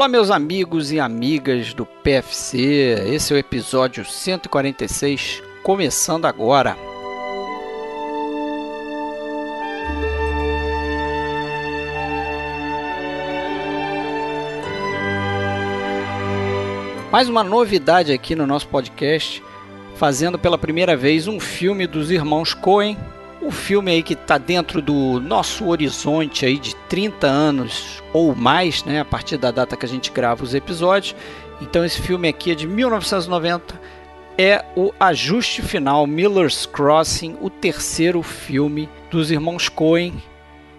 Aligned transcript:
Olá, 0.00 0.08
meus 0.08 0.30
amigos 0.30 0.90
e 0.92 0.98
amigas 0.98 1.74
do 1.74 1.84
PFC. 1.84 3.04
Esse 3.12 3.34
é 3.34 3.36
o 3.36 3.38
episódio 3.38 4.02
146, 4.02 5.42
começando 5.62 6.24
agora. 6.24 6.74
Mais 17.12 17.28
uma 17.28 17.44
novidade 17.44 18.10
aqui 18.10 18.34
no 18.34 18.46
nosso 18.46 18.68
podcast, 18.68 19.42
fazendo 19.96 20.38
pela 20.38 20.56
primeira 20.56 20.96
vez 20.96 21.28
um 21.28 21.38
filme 21.38 21.86
dos 21.86 22.10
irmãos 22.10 22.54
Coen, 22.54 22.96
um 23.50 23.52
filme 23.52 23.90
aí 23.90 24.00
que 24.00 24.12
está 24.12 24.38
dentro 24.38 24.80
do 24.80 25.18
nosso 25.18 25.66
horizonte 25.66 26.46
aí 26.46 26.56
de 26.56 26.76
30 26.88 27.26
anos 27.26 28.00
ou 28.12 28.32
mais, 28.32 28.84
né, 28.84 29.00
a 29.00 29.04
partir 29.04 29.36
da 29.36 29.50
data 29.50 29.76
que 29.76 29.84
a 29.84 29.88
gente 29.88 30.12
grava 30.12 30.44
os 30.44 30.54
episódios. 30.54 31.16
Então 31.60 31.84
esse 31.84 32.00
filme 32.00 32.28
aqui 32.28 32.52
é 32.52 32.54
de 32.54 32.68
1990, 32.68 33.78
é 34.38 34.64
o 34.76 34.92
Ajuste 35.00 35.62
Final 35.62 36.06
Miller's 36.06 36.64
Crossing, 36.64 37.36
o 37.40 37.50
terceiro 37.50 38.22
filme 38.22 38.88
dos 39.10 39.32
irmãos 39.32 39.68
Coen. 39.68 40.22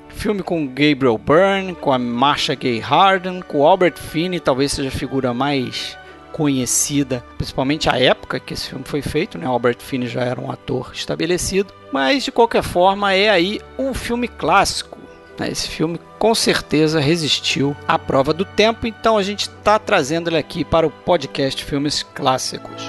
Filme 0.08 0.42
com 0.42 0.66
Gabriel 0.66 1.18
Byrne, 1.18 1.76
com 1.76 1.92
a 1.92 2.00
Marsha 2.00 2.56
Gay 2.56 2.80
Harden, 2.80 3.42
com 3.42 3.68
Albert 3.68 3.98
Finney, 3.98 4.40
talvez 4.40 4.72
seja 4.72 4.88
a 4.88 4.92
figura 4.92 5.34
mais 5.34 5.98
conhecida, 6.32 7.24
principalmente 7.38 7.90
a 7.90 8.00
época 8.00 8.40
que 8.40 8.54
esse 8.54 8.70
filme 8.70 8.86
foi 8.86 9.02
feito, 9.02 9.38
né? 9.38 9.46
Albert 9.46 9.80
Finney 9.80 10.08
já 10.08 10.22
era 10.22 10.40
um 10.40 10.50
ator 10.50 10.92
estabelecido, 10.94 11.81
mas 11.92 12.24
de 12.24 12.32
qualquer 12.32 12.64
forma 12.64 13.14
é 13.14 13.30
aí 13.30 13.62
um 13.78 13.94
filme 13.94 14.28
clássico. 14.28 14.98
Né? 15.38 15.50
Esse 15.50 15.68
filme 15.68 16.00
com 16.18 16.36
certeza 16.36 17.00
resistiu 17.00 17.76
à 17.88 17.98
prova 17.98 18.34
do 18.34 18.46
tempo, 18.46 18.88
então 18.88 19.18
a 19.18 19.24
gente 19.24 19.50
está 19.50 19.80
trazendo 19.80 20.30
ele 20.30 20.38
aqui 20.38 20.64
para 20.64 20.86
o 20.86 20.92
podcast 20.92 21.64
Filmes 21.64 22.04
Clássicos. 22.04 22.84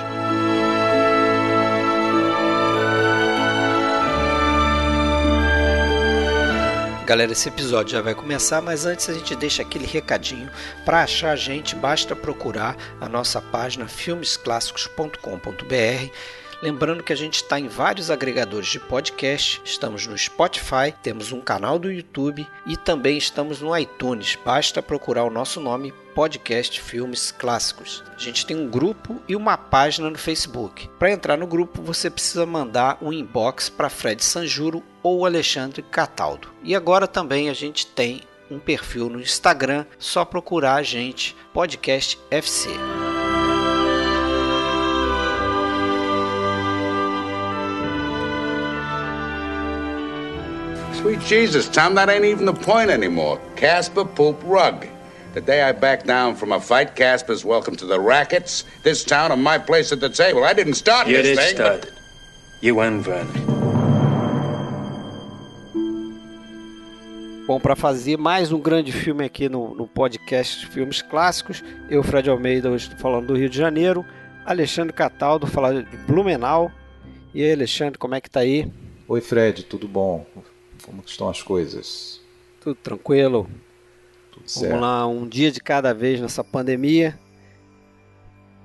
Galera, 7.05 7.33
esse 7.33 7.49
episódio 7.49 7.93
já 7.93 8.01
vai 8.01 8.15
começar, 8.15 8.63
mas 8.63 8.87
antes 8.87 9.09
a 9.09 9.13
gente 9.13 9.35
deixa 9.35 9.63
aquele 9.63 9.85
recadinho. 9.85 10.49
Para 10.85 11.03
achar 11.03 11.33
a 11.33 11.37
gente, 11.37 11.75
basta 11.75 12.15
procurar 12.15 12.77
a 13.01 13.09
nossa 13.09 13.41
página 13.41 13.89
filmesclassicos.com.br. 13.89 16.42
Lembrando 16.63 17.03
que 17.03 17.13
a 17.13 17.17
gente 17.17 17.35
está 17.35 17.59
em 17.59 17.67
vários 17.67 18.09
agregadores 18.09 18.69
de 18.69 18.79
podcast, 18.79 19.61
estamos 19.65 20.07
no 20.07 20.17
Spotify, 20.17 20.95
temos 21.03 21.33
um 21.33 21.41
canal 21.41 21.77
do 21.77 21.91
YouTube 21.91 22.47
e 22.65 22.77
também 22.77 23.19
estamos 23.19 23.61
no 23.61 23.77
iTunes. 23.77 24.39
Basta 24.45 24.81
procurar 24.81 25.25
o 25.25 25.31
nosso 25.31 25.61
nome 25.61 25.93
Podcast 26.15 26.81
Filmes 26.81 27.33
Clássicos. 27.33 28.05
A 28.15 28.19
gente 28.21 28.47
tem 28.47 28.57
um 28.57 28.71
grupo 28.71 29.21
e 29.27 29.35
uma 29.35 29.57
página 29.57 30.09
no 30.09 30.17
Facebook. 30.17 30.89
Para 31.01 31.11
entrar 31.11 31.37
no 31.37 31.49
grupo, 31.49 31.83
você 31.83 32.09
precisa 32.09 32.47
mandar 32.47 32.97
um 33.03 33.13
inbox 33.13 33.69
para 33.69 33.91
Fred 33.91 34.23
Sanjuro 34.23 34.85
ou 35.03 35.27
Alexandre 35.27 35.83
Cataldo. 35.83 36.47
E 36.63 36.77
agora 36.77 37.09
também 37.09 37.51
a 37.51 37.55
gente 37.55 37.89
tem 37.89 38.21
um 38.49 38.61
perfil 38.61 39.09
no 39.09 39.21
Instagram, 39.21 39.85
só 39.99 40.25
procurar 40.25 40.77
a 40.77 40.83
gente 40.85 41.35
Podcast 41.53 42.21
FC. 42.31 42.69
Sweet 51.03 51.21
Jesus, 51.21 51.69
Tom, 51.69 51.95
that 51.97 52.09
ain't 52.09 52.25
even 52.25 52.47
the 52.47 52.53
point 52.55 52.89
anymore. 52.91 53.41
Casper 53.57 54.05
Poop 54.05 54.41
Rug. 54.45 54.87
The 55.35 55.41
day 55.41 55.63
I 55.63 55.73
back 55.73 56.05
down 56.05 56.37
from 56.37 56.53
a 56.53 56.61
fight, 56.61 56.95
Casper's 56.95 57.45
welcome 57.45 57.75
to 57.77 57.87
the 57.87 57.99
rackets, 57.99 58.65
this 58.85 59.03
town, 59.03 59.33
and 59.33 59.43
my 59.43 59.59
place 59.59 59.91
at 59.93 59.99
the 60.01 60.09
table. 60.11 60.45
I 60.45 60.53
didn't 60.53 60.75
start 60.75 61.09
You 61.09 61.17
this 61.17 61.27
did 61.27 61.39
thing. 61.39 61.55
start 61.57 61.81
but- 61.81 61.89
it. 61.89 61.95
You 62.61 62.79
and 62.81 63.03
Vernon. 63.03 63.53
Bom, 67.49 67.59
para 67.59 67.75
fazer 67.75 68.17
mais 68.17 68.53
um 68.53 68.61
grande 68.61 68.93
filme 68.93 69.25
aqui 69.25 69.49
no, 69.49 69.75
no 69.75 69.89
podcast 69.89 70.65
Filmes 70.69 71.03
Clássicos, 71.03 71.65
eu, 71.91 72.03
Fred 72.05 72.31
Almeida, 72.31 72.71
hoje 72.71 72.85
estou 72.85 73.01
falando 73.01 73.27
do 73.27 73.35
Rio 73.35 73.49
de 73.51 73.59
Janeiro, 73.59 74.05
Alexandre 74.47 74.93
Cataldo, 74.93 75.49
falar 75.49 75.73
de 75.83 75.97
Blumenau. 76.07 76.71
E 77.35 77.43
aí, 77.43 77.53
Alexandre, 77.53 77.99
como 77.99 78.15
é 78.15 78.21
que 78.21 78.31
tá 78.31 78.41
aí? 78.41 78.71
Oi 79.09 79.21
Fred, 79.21 79.65
tudo 79.65 79.89
bom? 79.89 80.25
Como 80.85 81.03
que 81.03 81.11
estão 81.11 81.29
as 81.29 81.43
coisas? 81.43 82.21
Tudo 82.61 82.75
tranquilo? 82.77 83.49
Tudo 84.31 84.45
Vamos 84.45 84.53
certo? 84.53 84.81
lá, 84.81 85.07
um 85.07 85.29
dia 85.29 85.51
de 85.51 85.61
cada 85.61 85.93
vez 85.93 86.21
nessa 86.21 86.43
pandemia. 86.43 87.19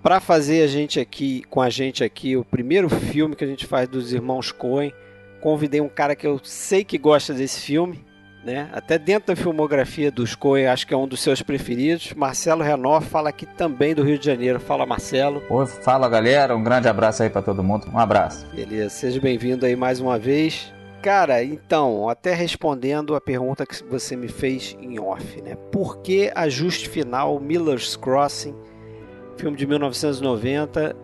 Para 0.01 0.19
fazer 0.19 0.61
a 0.63 0.67
gente 0.67 0.99
aqui, 0.99 1.43
com 1.49 1.59
a 1.59 1.69
gente 1.69 2.03
aqui, 2.03 2.37
o 2.37 2.45
primeiro 2.45 2.87
filme 2.89 3.35
que 3.35 3.43
a 3.43 3.47
gente 3.47 3.65
faz 3.65 3.89
dos 3.89 4.13
irmãos 4.13 4.51
Coen, 4.51 4.93
convidei 5.41 5.81
um 5.81 5.89
cara 5.89 6.15
que 6.15 6.25
eu 6.25 6.39
sei 6.43 6.83
que 6.83 6.97
gosta 6.97 7.33
desse 7.33 7.59
filme, 7.59 8.05
né? 8.43 8.69
Até 8.71 8.97
dentro 8.97 9.27
da 9.27 9.35
filmografia 9.35 10.09
dos 10.09 10.33
Coen, 10.35 10.67
acho 10.67 10.87
que 10.87 10.93
é 10.93 10.97
um 10.97 11.07
dos 11.07 11.19
seus 11.19 11.41
preferidos. 11.41 12.13
Marcelo 12.13 12.63
Renor 12.63 13.01
fala 13.01 13.29
aqui 13.29 13.45
também 13.45 13.93
do 13.93 14.03
Rio 14.03 14.17
de 14.17 14.25
Janeiro. 14.25 14.59
Fala, 14.59 14.85
Marcelo. 14.85 15.43
Oi, 15.49 15.65
fala 15.65 16.07
galera, 16.07 16.55
um 16.55 16.63
grande 16.63 16.87
abraço 16.87 17.23
aí 17.23 17.29
pra 17.29 17.41
todo 17.41 17.61
mundo. 17.63 17.87
Um 17.91 17.99
abraço. 17.99 18.45
Beleza, 18.53 18.89
seja 18.89 19.19
bem-vindo 19.19 19.65
aí 19.65 19.75
mais 19.75 19.99
uma 19.99 20.17
vez. 20.17 20.71
Cara, 21.01 21.43
então, 21.43 22.09
até 22.09 22.33
respondendo 22.33 23.15
a 23.15 23.21
pergunta 23.21 23.65
que 23.65 23.83
você 23.83 24.15
me 24.15 24.27
fez 24.27 24.75
em 24.81 24.99
off, 24.99 25.41
né? 25.41 25.55
Por 25.71 25.99
que 25.99 26.31
ajuste 26.35 26.89
final 26.89 27.39
Miller's 27.39 27.95
Crossing, 27.95 28.55
filme 29.37 29.55
de 29.55 29.67
1990? 29.67 30.95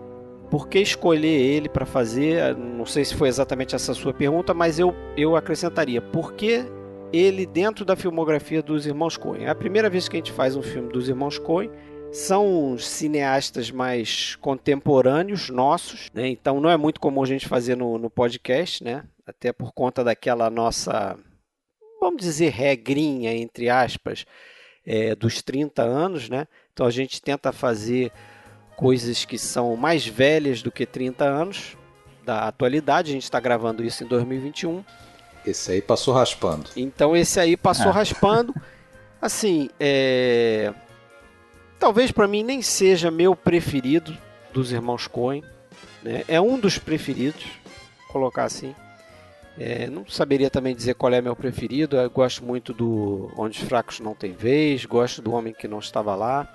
Por 0.50 0.68
que 0.68 0.80
escolher 0.80 1.28
ele 1.28 1.70
para 1.70 1.86
fazer? 1.86 2.56
Não 2.56 2.86
sei 2.86 3.06
se 3.06 3.16
foi 3.16 3.28
exatamente 3.28 3.76
essa 3.76 3.94
sua 3.94 4.14
pergunta, 4.14 4.54
mas 4.54 4.78
eu, 4.78 4.94
eu 5.16 5.36
acrescentaria. 5.36 6.02
Por 6.02 6.34
que 6.34 6.66
ele 7.12 7.46
dentro 7.46 7.86
da 7.86 7.96
filmografia 7.96 8.62
dos 8.62 8.86
irmãos 8.86 9.16
Coen? 9.16 9.46
É 9.46 9.50
a 9.50 9.56
primeira 9.56 9.90
vez 9.90 10.10
que 10.10 10.16
a 10.16 10.20
gente 10.20 10.32
faz 10.32 10.56
um 10.56 10.62
filme 10.62 10.92
dos 10.92 11.08
irmãos 11.08 11.38
Coen 11.38 11.70
são 12.12 12.78
cineastas 12.78 13.72
mais 13.72 14.36
contemporâneos 14.36 15.50
nossos, 15.50 16.12
né? 16.14 16.28
então 16.28 16.62
não 16.62 16.70
é 16.70 16.78
muito 16.78 17.00
comum 17.00 17.24
a 17.24 17.26
gente 17.26 17.48
fazer 17.48 17.76
no, 17.76 17.98
no 17.98 18.08
podcast, 18.08 18.84
né? 18.84 19.04
Até 19.26 19.52
por 19.54 19.72
conta 19.74 20.04
daquela 20.04 20.50
nossa, 20.50 21.18
vamos 22.00 22.22
dizer, 22.22 22.50
regrinha, 22.50 23.34
entre 23.34 23.70
aspas, 23.70 24.26
é, 24.86 25.16
dos 25.16 25.42
30 25.42 25.82
anos. 25.82 26.30
Né? 26.30 26.48
Então 26.74 26.86
a 26.86 26.92
gente 26.92 27.22
tenta 27.22 27.52
fazer 27.52 28.12
coisas 28.76 29.24
que 29.26 29.38
são 29.38 29.76
mais 29.76 30.06
velhas 30.06 30.62
do 30.62 30.72
que 30.72 30.86
30 30.86 31.24
anos 31.24 31.78
da 32.26 32.48
atualidade, 32.48 33.12
a 33.12 33.14
gente 33.14 33.24
está 33.24 33.40
gravando 33.40 33.84
isso 33.84 34.04
em 34.04 34.08
2021. 34.08 34.84
Esse 35.46 35.74
aí 35.74 35.82
passou 35.82 36.14
raspando. 36.14 36.70
Então 36.76 37.16
esse 37.16 37.40
aí 37.40 37.58
passou 37.58 37.90
Ah. 37.90 37.96
raspando. 37.96 38.54
Assim, 39.22 39.70
é... 39.80 40.74
talvez 41.80 42.12
para 42.12 42.28
mim 42.28 42.44
nem 42.44 42.62
seja 42.62 43.12
meu 43.12 43.36
preferido 43.36 44.18
dos 44.54 44.72
irmãos 44.72 45.06
Coen. 45.08 45.44
Né? 46.02 46.24
É 46.28 46.40
um 46.40 46.58
dos 46.60 46.78
preferidos, 46.78 47.46
colocar 48.10 48.46
assim. 48.46 48.74
É, 49.58 49.88
não 49.88 50.06
saberia 50.08 50.50
também 50.50 50.76
dizer 50.76 50.96
qual 50.96 51.14
é 51.14 51.22
meu 51.22 51.36
preferido. 51.36 51.96
Eu 51.96 52.10
gosto 52.10 52.44
muito 52.44 52.74
do 52.74 53.32
Onde 53.38 53.62
os 53.62 53.68
Fracos 53.68 54.00
Não 54.00 54.16
Têm 54.16 54.32
Vez, 54.32 54.86
gosto 54.86 55.22
do 55.22 55.32
Homem 55.34 55.54
que 55.54 55.68
Não 55.68 55.80
Estava 55.80 56.16
Lá. 56.16 56.48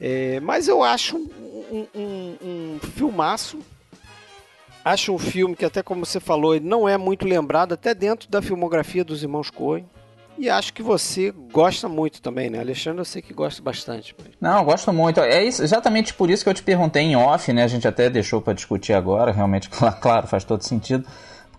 É, 0.00 0.40
mas 0.40 0.66
eu 0.66 0.82
acho 0.82 1.16
um, 1.16 1.86
um, 1.94 2.36
um, 2.42 2.78
filmaço. 2.80 3.60
Acho 4.84 5.14
um 5.14 5.18
filme 5.18 5.54
que, 5.54 5.64
até 5.64 5.80
como 5.80 6.04
você 6.04 6.18
falou, 6.18 6.58
não 6.60 6.88
é 6.88 6.98
muito 6.98 7.24
lembrado, 7.24 7.74
até 7.74 7.94
dentro 7.94 8.28
da 8.28 8.42
filmografia 8.42 9.04
dos 9.04 9.22
irmãos 9.22 9.48
Coen. 9.48 9.86
E 10.36 10.48
acho 10.48 10.72
que 10.72 10.82
você 10.82 11.32
gosta 11.52 11.88
muito 11.88 12.20
também, 12.20 12.50
né? 12.50 12.58
Alexandre, 12.58 13.00
eu 13.00 13.04
sei 13.04 13.22
que 13.22 13.32
gosta 13.32 13.62
bastante. 13.62 14.16
Não, 14.40 14.64
gosto 14.64 14.92
muito. 14.92 15.20
É 15.20 15.44
exatamente 15.44 16.12
por 16.14 16.30
isso 16.30 16.42
que 16.42 16.50
eu 16.50 16.54
te 16.54 16.64
perguntei 16.64 17.02
em 17.02 17.14
off, 17.14 17.52
né? 17.52 17.62
A 17.62 17.68
gente 17.68 17.86
até 17.86 18.10
deixou 18.10 18.40
pra 18.42 18.54
discutir 18.54 18.94
agora, 18.94 19.30
realmente, 19.30 19.70
cla- 19.70 19.92
claro, 20.02 20.26
faz 20.26 20.42
todo 20.42 20.62
sentido. 20.62 21.06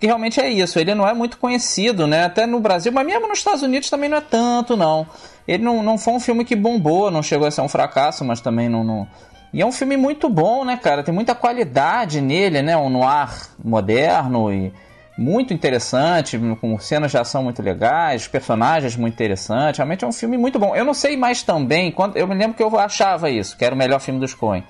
Porque 0.03 0.07
realmente 0.07 0.41
é 0.41 0.49
isso, 0.49 0.77
ele 0.79 0.93
não 0.93 1.07
é 1.07 1.13
muito 1.13 1.37
conhecido, 1.37 2.05
né? 2.05 2.25
Até 2.25 2.45
no 2.45 2.59
Brasil, 2.59 2.91
mas 2.91 3.05
mesmo 3.07 3.25
nos 3.25 3.37
Estados 3.37 3.61
Unidos 3.61 3.89
também 3.89 4.09
não 4.09 4.17
é 4.17 4.21
tanto, 4.21 4.75
não. 4.75 5.07
Ele 5.47 5.63
não, 5.63 5.81
não 5.81 5.97
foi 5.97 6.13
um 6.15 6.19
filme 6.19 6.43
que 6.43 6.57
bombou, 6.57 7.09
não 7.09 7.23
chegou 7.23 7.47
a 7.47 7.51
ser 7.51 7.61
um 7.61 7.69
fracasso, 7.69 8.25
mas 8.25 8.41
também 8.41 8.67
não. 8.67 8.83
não... 8.83 9.07
E 9.53 9.61
é 9.61 9.65
um 9.65 9.71
filme 9.71 9.95
muito 9.95 10.27
bom, 10.27 10.65
né, 10.65 10.75
cara? 10.75 11.03
Tem 11.03 11.13
muita 11.13 11.33
qualidade 11.33 12.19
nele, 12.19 12.61
né? 12.61 12.75
Um 12.75 12.89
noir 12.89 13.29
moderno 13.63 14.51
e 14.51 14.73
muito 15.17 15.53
interessante, 15.53 16.37
com 16.59 16.77
cenas 16.79 17.09
de 17.09 17.17
ação 17.17 17.41
muito 17.41 17.61
legais, 17.61 18.27
personagens 18.27 18.97
muito 18.97 19.13
interessantes. 19.13 19.77
Realmente 19.77 20.03
é 20.03 20.07
um 20.07 20.11
filme 20.11 20.37
muito 20.37 20.59
bom. 20.59 20.75
Eu 20.75 20.83
não 20.83 20.93
sei 20.93 21.15
mais 21.15 21.43
também, 21.43 21.93
quando, 21.93 22.17
eu 22.17 22.27
me 22.27 22.35
lembro 22.35 22.57
que 22.57 22.63
eu 22.63 22.77
achava 22.77 23.29
isso, 23.29 23.55
que 23.55 23.63
era 23.63 23.73
o 23.73 23.77
melhor 23.77 24.01
filme 24.01 24.19
dos 24.19 24.33
Coen. 24.33 24.65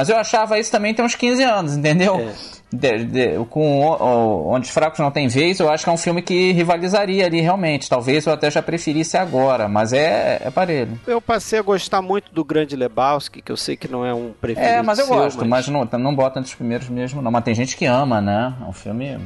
Mas 0.00 0.08
eu 0.08 0.16
achava 0.16 0.58
isso 0.58 0.72
também 0.72 0.94
tem 0.94 1.04
uns 1.04 1.14
15 1.14 1.42
anos, 1.42 1.76
entendeu? 1.76 2.18
É. 2.18 2.32
De, 2.72 3.04
de, 3.04 3.44
com 3.50 3.80
o, 3.80 4.02
o, 4.02 4.48
Onde 4.54 4.66
os 4.66 4.72
Fracos 4.72 4.98
Não 4.98 5.10
Tem 5.10 5.28
Vez, 5.28 5.60
eu 5.60 5.70
acho 5.70 5.84
que 5.84 5.90
é 5.90 5.92
um 5.92 5.98
filme 5.98 6.22
que 6.22 6.52
rivalizaria 6.52 7.26
ali 7.26 7.42
realmente. 7.42 7.86
Talvez 7.86 8.24
eu 8.24 8.32
até 8.32 8.50
já 8.50 8.62
preferisse 8.62 9.18
agora, 9.18 9.68
mas 9.68 9.92
é, 9.92 10.40
é 10.42 10.50
parelho. 10.50 10.98
Eu 11.06 11.20
passei 11.20 11.58
a 11.58 11.62
gostar 11.62 12.00
muito 12.00 12.32
do 12.32 12.42
Grande 12.42 12.76
Lebowski, 12.76 13.42
que 13.42 13.52
eu 13.52 13.58
sei 13.58 13.76
que 13.76 13.88
não 13.88 14.02
é 14.02 14.14
um 14.14 14.32
preferido 14.40 14.72
É, 14.72 14.80
mas 14.80 14.98
eu 15.00 15.04
seu, 15.04 15.14
gosto, 15.14 15.40
mas, 15.40 15.68
mas 15.68 15.68
não, 15.68 15.98
não 15.98 16.14
bota 16.14 16.38
entre 16.38 16.48
os 16.48 16.54
primeiros 16.54 16.88
mesmo, 16.88 17.20
não. 17.20 17.30
Mas 17.30 17.44
tem 17.44 17.54
gente 17.54 17.76
que 17.76 17.84
ama, 17.84 18.22
né? 18.22 18.54
É 18.58 18.64
um 18.64 18.72
filme 18.72 19.18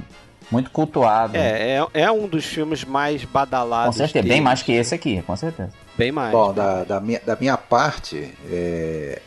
muito 0.50 0.72
cultuado. 0.72 1.36
É, 1.36 1.78
é, 1.78 1.86
é 2.02 2.10
um 2.10 2.26
dos 2.26 2.44
filmes 2.44 2.82
mais 2.82 3.24
badalados. 3.24 3.94
Com 3.94 3.98
certeza, 4.04 4.26
bem 4.26 4.40
mais 4.40 4.60
que 4.60 4.72
esse 4.72 4.92
aqui, 4.92 5.22
com 5.22 5.36
certeza. 5.36 5.70
Bem 5.96 6.10
mais. 6.10 6.32
Bom, 6.32 6.52
da, 6.52 6.82
da, 6.82 7.00
minha, 7.00 7.20
da 7.24 7.36
minha 7.36 7.56
parte, 7.56 8.28
é, 8.50 9.22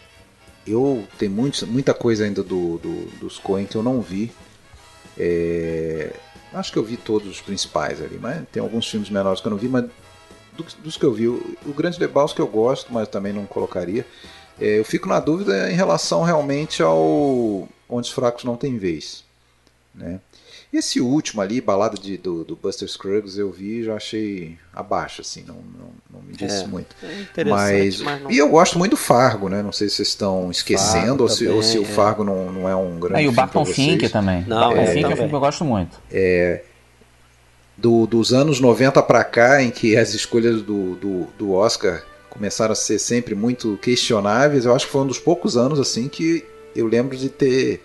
eu 0.67 1.07
tenho 1.17 1.31
muito, 1.31 1.65
muita 1.67 1.93
coisa 1.93 2.25
ainda 2.25 2.43
do, 2.43 2.77
do, 2.77 3.05
dos 3.19 3.37
Coen 3.37 3.65
que 3.65 3.75
eu 3.75 3.83
não 3.83 4.01
vi. 4.01 4.31
É, 5.17 6.13
acho 6.53 6.71
que 6.71 6.77
eu 6.77 6.83
vi 6.83 6.97
todos 6.97 7.27
os 7.27 7.41
principais 7.41 8.01
ali, 8.01 8.19
mas 8.19 8.47
tem 8.51 8.61
alguns 8.61 8.87
filmes 8.89 9.09
menores 9.09 9.41
que 9.41 9.47
eu 9.47 9.51
não 9.51 9.57
vi, 9.57 9.67
mas 9.67 9.85
dos, 10.55 10.73
dos 10.75 10.97
que 10.97 11.03
eu 11.03 11.13
vi, 11.13 11.27
o, 11.27 11.57
o 11.65 11.73
Grande 11.73 11.99
Lebowski 11.99 12.35
que 12.35 12.41
eu 12.41 12.47
gosto, 12.47 12.93
mas 12.93 13.07
também 13.07 13.33
não 13.33 13.45
colocaria. 13.45 14.05
É, 14.59 14.79
eu 14.79 14.85
fico 14.85 15.07
na 15.07 15.19
dúvida 15.19 15.71
em 15.71 15.75
relação 15.75 16.23
realmente 16.23 16.81
ao 16.81 17.67
Onde 17.89 18.07
os 18.07 18.11
Fracos 18.11 18.43
Não 18.43 18.57
Têm 18.57 18.77
Vez. 18.77 19.23
Né? 19.93 20.19
Esse 20.71 20.99
último 20.99 21.41
ali, 21.41 21.61
balada 21.61 21.97
de, 21.97 22.17
do, 22.17 22.43
do 22.43 22.55
Buster 22.55 22.87
Scruggs, 22.89 23.39
eu 23.39 23.49
vi 23.51 23.79
e 23.79 23.83
já 23.85 23.95
achei 23.95 24.57
abaixo, 24.73 25.21
assim, 25.21 25.43
não, 25.47 25.55
não, 25.55 25.89
não 26.13 26.21
me 26.21 26.33
disse 26.35 26.63
É, 26.63 26.67
muito. 26.67 26.93
é 27.01 27.21
interessante, 27.21 27.49
Mas, 27.49 28.01
mas 28.01 28.21
não- 28.21 28.31
E 28.31 28.37
eu 28.37 28.49
gosto 28.49 28.77
muito 28.77 28.91
do 28.91 28.97
Fargo, 28.97 29.47
né? 29.47 29.61
Não 29.61 29.71
sei 29.71 29.87
se 29.87 29.95
vocês 29.95 30.09
estão 30.09 30.51
esquecendo 30.51 31.01
Fargo 31.07 31.23
ou, 31.23 31.29
se, 31.29 31.47
ou 31.47 31.63
se 31.63 31.79
o 31.79 31.83
é. 31.83 31.85
Fargo 31.85 32.23
não, 32.23 32.51
não 32.51 32.67
é 32.69 32.75
um 32.75 32.99
grande 32.99 33.15
Aí 33.21 33.27
o 33.27 33.31
filme 33.31 33.35
pra 33.49 33.61
Barton. 33.61 33.65
Fink 33.73 34.09
também. 34.09 34.43
Não, 34.45 34.59
Barton 34.59 34.81
é, 34.81 34.85
Fink 34.87 35.03
é 35.05 35.07
um 35.07 35.15
filme 35.15 35.29
que 35.29 35.35
eu 35.35 35.39
gosto 35.39 35.63
muito. 35.65 35.97
do- 37.77 38.07
dos 38.07 38.33
anos 38.33 38.59
90 38.59 39.01
para 39.03 39.23
cá, 39.23 39.61
em 39.61 39.69
que 39.71 39.95
as 39.95 40.13
escolhas 40.13 40.61
do, 40.61 40.95
do, 40.95 41.27
do 41.37 41.53
Oscar 41.53 42.03
começaram 42.29 42.73
a 42.73 42.75
ser 42.75 42.99
sempre 42.99 43.35
muito 43.35 43.77
questionáveis, 43.81 44.65
eu 44.65 44.75
acho 44.75 44.85
que 44.85 44.91
foi 44.91 45.01
um 45.01 45.07
dos 45.07 45.19
poucos 45.19 45.55
anos 45.57 45.79
assim 45.79 46.07
que 46.07 46.45
eu 46.75 46.87
lembro 46.87 47.15
de 47.15 47.29
ter. 47.29 47.83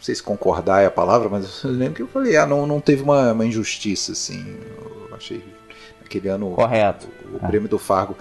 Não 0.00 0.04
sei 0.04 0.14
se 0.14 0.22
concordar 0.22 0.82
é 0.82 0.86
a 0.86 0.90
palavra, 0.90 1.28
mas 1.28 1.62
eu 1.62 1.70
lembro 1.70 1.96
que 1.96 2.02
eu 2.02 2.08
falei, 2.08 2.34
ah, 2.34 2.46
não, 2.46 2.66
não 2.66 2.80
teve 2.80 3.02
uma, 3.02 3.34
uma 3.34 3.44
injustiça, 3.44 4.12
assim. 4.12 4.56
Eu 5.10 5.14
achei 5.14 5.44
aquele 6.02 6.28
ano 6.28 6.52
Correto. 6.52 7.06
o 7.34 7.38
prêmio 7.38 7.68
do 7.68 7.78
Fargo 7.78 8.16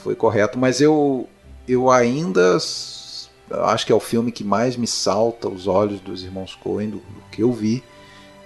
foi 0.00 0.14
correto, 0.14 0.56
mas 0.56 0.80
eu, 0.80 1.28
eu 1.66 1.90
ainda 1.90 2.56
acho 3.50 3.84
que 3.84 3.90
é 3.90 3.94
o 3.94 3.98
filme 3.98 4.30
que 4.30 4.44
mais 4.44 4.76
me 4.76 4.86
salta 4.86 5.48
os 5.48 5.66
olhos 5.66 6.00
dos 6.00 6.22
irmãos 6.22 6.54
Coen, 6.54 6.90
do, 6.90 6.98
do 6.98 7.22
que 7.32 7.42
eu 7.42 7.52
vi. 7.52 7.82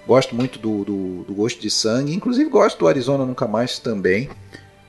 Gosto 0.07 0.33
muito 0.33 0.57
do, 0.57 0.83
do, 0.83 1.23
do 1.25 1.33
Gosto 1.35 1.61
de 1.61 1.69
Sangue, 1.69 2.15
inclusive 2.15 2.49
gosto 2.49 2.79
do 2.79 2.87
Arizona 2.87 3.23
Nunca 3.23 3.47
Mais 3.47 3.77
também. 3.77 4.31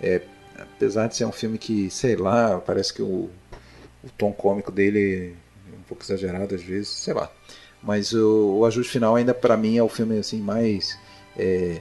É, 0.00 0.22
apesar 0.58 1.06
de 1.06 1.16
ser 1.16 1.26
um 1.26 1.32
filme 1.32 1.58
que, 1.58 1.90
sei 1.90 2.16
lá, 2.16 2.62
parece 2.64 2.94
que 2.94 3.02
o, 3.02 3.28
o 4.02 4.08
tom 4.16 4.32
cômico 4.32 4.72
dele 4.72 5.34
é 5.70 5.76
um 5.76 5.82
pouco 5.82 6.02
exagerado 6.02 6.54
às 6.54 6.62
vezes, 6.62 6.88
sei 6.88 7.12
lá. 7.12 7.30
Mas 7.82 8.12
o, 8.12 8.58
o 8.58 8.66
ajuste 8.66 8.92
final 8.92 9.16
ainda 9.16 9.32
para 9.32 9.56
mim 9.56 9.76
é 9.78 9.82
o 9.82 9.88
filme 9.88 10.18
assim 10.18 10.40
mais 10.40 10.98
é, 11.36 11.80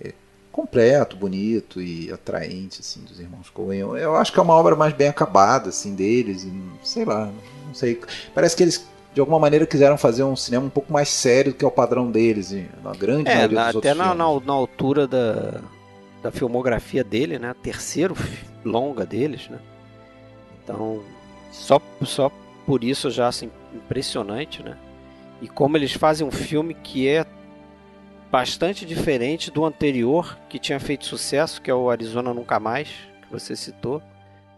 é, 0.00 0.12
completo, 0.52 1.16
bonito 1.16 1.80
e 1.80 2.12
atraente 2.12 2.80
assim 2.80 3.00
dos 3.00 3.18
irmãos 3.18 3.48
Coen. 3.50 3.78
Eu, 3.80 3.96
eu 3.96 4.16
acho 4.16 4.32
que 4.32 4.38
é 4.38 4.42
uma 4.42 4.54
obra 4.54 4.76
mais 4.76 4.92
bem 4.92 5.08
acabada 5.08 5.70
assim 5.70 5.94
deles, 5.94 6.44
e, 6.44 6.52
sei 6.82 7.04
lá, 7.04 7.30
não 7.66 7.74
sei. 7.74 8.00
Parece 8.34 8.54
que 8.56 8.62
eles 8.62 8.86
de 9.14 9.20
alguma 9.20 9.38
maneira 9.38 9.64
quiseram 9.64 9.96
fazer 9.96 10.24
um 10.24 10.34
cinema 10.34 10.66
um 10.66 10.70
pouco 10.70 10.92
mais 10.92 11.08
sério 11.08 11.52
do 11.52 11.56
que 11.56 11.64
é 11.64 11.68
o 11.68 11.70
padrão 11.70 12.10
deles, 12.10 12.52
na 12.82 12.92
grande 12.92 13.30
É, 13.30 13.36
maioria 13.36 13.56
na- 13.56 13.66
dos 13.66 13.76
até 13.76 13.94
na, 13.94 14.12
na, 14.14 14.40
na 14.40 14.52
altura 14.52 15.06
da, 15.06 15.60
da 16.22 16.32
filmografia 16.32 17.04
dele, 17.04 17.38
né? 17.38 17.54
Terceiro 17.62 18.16
longa 18.64 19.06
deles, 19.06 19.48
né? 19.48 19.58
Então, 20.62 21.00
só, 21.52 21.80
só 22.02 22.30
por 22.66 22.82
isso 22.82 23.08
já 23.10 23.28
acho 23.28 23.48
impressionante, 23.72 24.62
né? 24.62 24.76
E 25.44 25.48
como 25.48 25.76
eles 25.76 25.92
fazem 25.92 26.26
um 26.26 26.30
filme 26.30 26.72
que 26.72 27.06
é 27.06 27.26
bastante 28.32 28.86
diferente 28.86 29.50
do 29.50 29.62
anterior, 29.66 30.38
que 30.48 30.58
tinha 30.58 30.80
feito 30.80 31.04
sucesso, 31.04 31.60
que 31.60 31.70
é 31.70 31.74
o 31.74 31.90
Arizona 31.90 32.32
Nunca 32.32 32.58
Mais, 32.58 32.88
que 33.20 33.30
você 33.30 33.54
citou, 33.54 34.00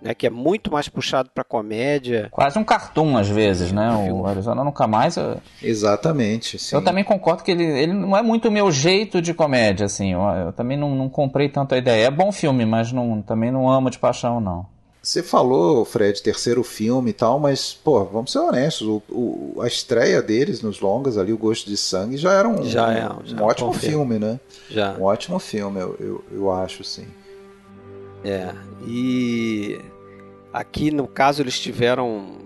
né? 0.00 0.14
Que 0.14 0.28
é 0.28 0.30
muito 0.30 0.70
mais 0.70 0.88
puxado 0.88 1.28
para 1.34 1.42
comédia. 1.42 2.28
Quase 2.30 2.56
um 2.56 2.62
cartoon 2.62 3.16
às 3.16 3.28
vezes, 3.28 3.72
né? 3.72 3.90
O. 4.12 4.24
Arizona 4.28 4.62
Nunca 4.62 4.86
Mais. 4.86 5.16
Eu, 5.16 5.38
Exatamente. 5.60 6.56
Sim. 6.56 6.76
eu 6.76 6.84
também 6.84 7.02
concordo 7.02 7.42
que 7.42 7.50
ele, 7.50 7.64
ele 7.64 7.92
não 7.92 8.16
é 8.16 8.22
muito 8.22 8.46
o 8.46 8.52
meu 8.52 8.70
jeito 8.70 9.20
de 9.20 9.34
comédia, 9.34 9.86
assim. 9.86 10.12
Eu, 10.12 10.20
eu 10.20 10.52
também 10.52 10.76
não, 10.76 10.94
não 10.94 11.08
comprei 11.08 11.48
tanto 11.48 11.74
a 11.74 11.78
ideia. 11.78 12.06
É 12.06 12.10
bom 12.12 12.30
filme, 12.30 12.64
mas 12.64 12.92
não, 12.92 13.20
também 13.22 13.50
não 13.50 13.68
amo 13.68 13.90
de 13.90 13.98
paixão, 13.98 14.40
não. 14.40 14.66
Você 15.06 15.22
falou, 15.22 15.84
Fred, 15.84 16.20
terceiro 16.20 16.64
filme 16.64 17.10
e 17.10 17.12
tal, 17.12 17.38
mas, 17.38 17.72
pô, 17.72 18.04
vamos 18.06 18.32
ser 18.32 18.40
honestos, 18.40 18.88
o, 18.88 19.00
o- 19.08 19.60
a 19.62 19.68
estreia 19.68 20.20
deles 20.20 20.62
nos 20.62 20.80
longas 20.80 21.16
ali, 21.16 21.32
O 21.32 21.38
Gosto 21.38 21.70
de 21.70 21.76
Sangue, 21.76 22.16
já 22.16 22.32
era 22.32 22.48
um, 22.48 22.64
Já 22.64 22.92
é, 22.92 23.08
um 23.08 23.24
já 23.24 23.40
ótimo 23.40 23.68
confirmo. 23.68 23.98
filme, 23.98 24.18
né? 24.18 24.40
Já. 24.68 24.94
Um 24.98 25.04
ótimo 25.04 25.38
filme, 25.38 25.78
eu, 25.80 25.96
eu, 26.00 26.24
eu 26.32 26.50
acho, 26.50 26.82
sim. 26.82 27.06
É, 28.24 28.52
e 28.84 29.78
aqui 30.52 30.90
no 30.90 31.06
caso 31.06 31.40
eles 31.40 31.56
tiveram, 31.60 32.38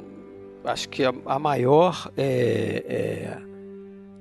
acho 0.63 0.87
que 0.91 1.03
a, 1.03 1.15
a 1.25 1.39
maior, 1.39 2.13
é, 2.15 2.85
é, 2.87 3.39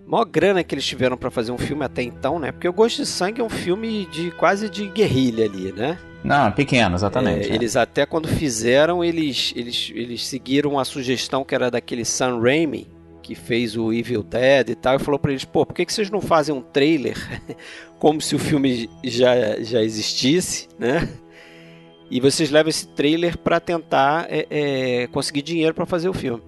maior 0.07 0.24
grana 0.24 0.63
que 0.63 0.74
eles 0.74 0.86
tiveram 0.86 1.18
para 1.18 1.30
fazer 1.30 1.51
um 1.51 1.57
filme 1.57 1.83
até 1.83 2.03
então, 2.03 2.39
né? 2.39 2.53
Porque 2.53 2.69
o 2.69 2.74
Gosto 2.74 3.00
de 3.01 3.06
Sangue 3.06 3.41
é 3.41 3.44
um 3.44 3.50
filme 3.50 4.06
de 4.06 4.31
quase 4.31 4.69
de 4.69 4.88
guerrilha 4.88 5.44
ali, 5.44 5.74
né? 5.74 6.00
Não, 6.24 6.51
pequeno, 6.51 6.95
exatamente. 6.95 7.50
É, 7.50 7.51
é. 7.51 7.56
eles 7.56 7.75
até 7.75 8.06
quando 8.06 8.27
fizeram, 8.27 9.04
eles, 9.04 9.54
eles, 9.56 9.92
eles 9.95 10.25
seguiram 10.25 10.77
a 10.77 10.86
sugestão 10.86 11.44
que 11.44 11.56
era 11.56 11.71
daquele 11.71 12.04
Sam 12.04 12.39
Raimi, 12.42 12.88
que 13.24 13.36
fez 13.36 13.77
o 13.77 13.94
Evil 13.94 14.24
Dead 14.24 14.70
e 14.70 14.75
tal, 14.75 14.96
e 14.96 15.00
falou 15.00 15.20
para 15.20 15.32
eles, 15.32 15.46
pô, 15.46 15.65
por 15.65 15.74
que, 15.74 15.86
que 15.86 15.94
vocês 15.94 16.10
não 16.10 16.20
fazem 16.20 16.53
um 16.53 16.62
trailer 16.62 17.15
como 18.00 18.20
se 18.20 18.36
o 18.36 18.39
filme 18.39 18.89
já, 19.03 19.62
já 19.62 19.82
existisse, 19.82 20.67
né? 20.77 21.08
E 22.12 22.20
vocês 22.20 22.50
levam 22.50 22.70
esse 22.70 22.88
trailer 22.88 23.38
para 23.38 23.60
tentar 23.60 24.25
é, 24.29 24.48
é, 24.50 25.08
conseguir 25.08 25.44
dinheiro 25.44 25.75
para 25.75 25.86
fazer 25.86 26.10
o 26.10 26.13
filme. 26.13 26.41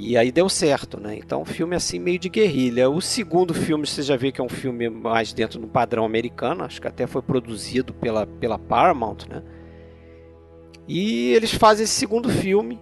E 0.00 0.16
aí 0.16 0.30
deu 0.30 0.48
certo, 0.48 1.00
né? 1.00 1.16
Então, 1.16 1.42
um 1.42 1.44
filme 1.44 1.74
assim 1.74 1.98
meio 1.98 2.20
de 2.20 2.28
guerrilha. 2.28 2.88
O 2.88 3.00
segundo 3.00 3.52
filme 3.52 3.84
você 3.84 4.00
já 4.00 4.16
vê 4.16 4.30
que 4.30 4.40
é 4.40 4.44
um 4.44 4.48
filme 4.48 4.88
mais 4.88 5.32
dentro 5.32 5.58
do 5.58 5.66
padrão 5.66 6.04
americano, 6.04 6.62
acho 6.62 6.80
que 6.80 6.86
até 6.86 7.04
foi 7.04 7.20
produzido 7.20 7.92
pela, 7.92 8.24
pela 8.24 8.56
Paramount, 8.60 9.26
né? 9.28 9.42
E 10.86 11.32
eles 11.32 11.52
fazem 11.52 11.82
esse 11.82 11.94
segundo 11.94 12.28
filme, 12.28 12.80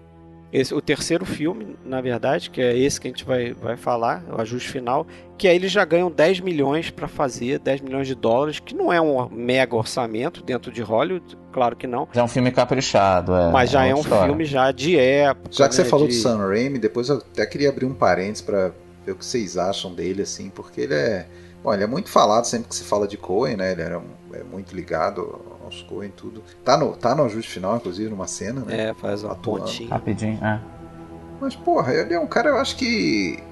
esse, 0.52 0.72
o 0.74 0.80
terceiro 0.80 1.24
filme, 1.24 1.76
na 1.84 2.00
verdade, 2.00 2.50
que 2.50 2.60
é 2.60 2.76
esse 2.76 3.00
que 3.00 3.08
a 3.08 3.10
gente 3.10 3.24
vai, 3.24 3.52
vai 3.52 3.76
falar, 3.76 4.24
o 4.30 4.40
ajuste 4.40 4.68
final, 4.68 5.06
que 5.36 5.48
aí 5.48 5.56
eles 5.56 5.72
já 5.72 5.84
ganham 5.84 6.10
10 6.10 6.40
milhões 6.40 6.90
para 6.90 7.08
fazer, 7.08 7.58
10 7.58 7.80
milhões 7.80 8.06
de 8.06 8.14
dólares, 8.14 8.60
que 8.60 8.74
não 8.74 8.92
é 8.92 9.00
um 9.00 9.28
mega 9.28 9.74
orçamento 9.74 10.42
dentro 10.42 10.70
de 10.70 10.82
Hollywood, 10.82 11.36
claro 11.52 11.74
que 11.74 11.86
não, 11.86 12.08
É 12.14 12.22
um 12.22 12.28
filme 12.28 12.50
caprichado, 12.50 13.34
é. 13.34 13.50
mas 13.50 13.70
já 13.70 13.84
é, 13.84 13.88
um 13.88 13.98
outra 13.98 14.10
história. 14.10 14.26
filme 14.26 14.44
já 14.44 14.70
de 14.70 14.98
época. 14.98 15.48
Já 15.50 15.68
que 15.68 15.74
você 15.74 15.82
né, 15.82 15.88
falou 15.88 16.06
de... 16.08 16.14
do 16.14 16.20
Sam 16.20 16.38
Raimi, 16.38 16.78
depois 16.78 17.08
eu 17.08 17.16
até 17.16 17.44
queria 17.44 17.68
abrir 17.68 17.84
um 17.84 17.94
parênteses 17.94 18.42
para 18.42 18.72
ver 19.04 19.12
o 19.12 19.16
que 19.16 19.24
vocês 19.24 19.56
acham 19.56 19.94
dele, 19.94 20.22
assim, 20.22 20.48
porque 20.50 20.82
ele 20.82 20.94
é. 20.94 21.26
Bom, 21.66 21.74
ele 21.74 21.82
é 21.82 21.86
muito 21.88 22.08
falado 22.08 22.44
sempre 22.44 22.68
que 22.68 22.76
se 22.76 22.84
fala 22.84 23.08
de 23.08 23.16
Coen, 23.16 23.56
né? 23.56 23.72
Ele 23.72 23.82
era 23.82 24.00
é 24.34 24.44
muito 24.44 24.72
ligado 24.72 25.44
aos 25.64 25.82
Coen 25.82 26.10
e 26.10 26.12
tudo. 26.12 26.40
Tá 26.64 26.76
no, 26.76 26.96
tá 26.96 27.12
no 27.12 27.24
ajuste 27.24 27.50
final, 27.50 27.74
inclusive, 27.74 28.08
numa 28.08 28.28
cena, 28.28 28.60
né? 28.60 28.90
É, 28.90 28.94
faz 28.94 29.24
uma 29.24 29.32
Atuando. 29.32 29.64
pontinha. 29.64 29.90
Rapidinho, 29.90 30.38
é. 30.44 30.60
Mas, 31.40 31.56
porra, 31.56 31.92
ele 31.92 32.14
é 32.14 32.20
um 32.20 32.26
cara, 32.28 32.50
eu 32.50 32.56
acho 32.56 32.76
que. 32.76 33.42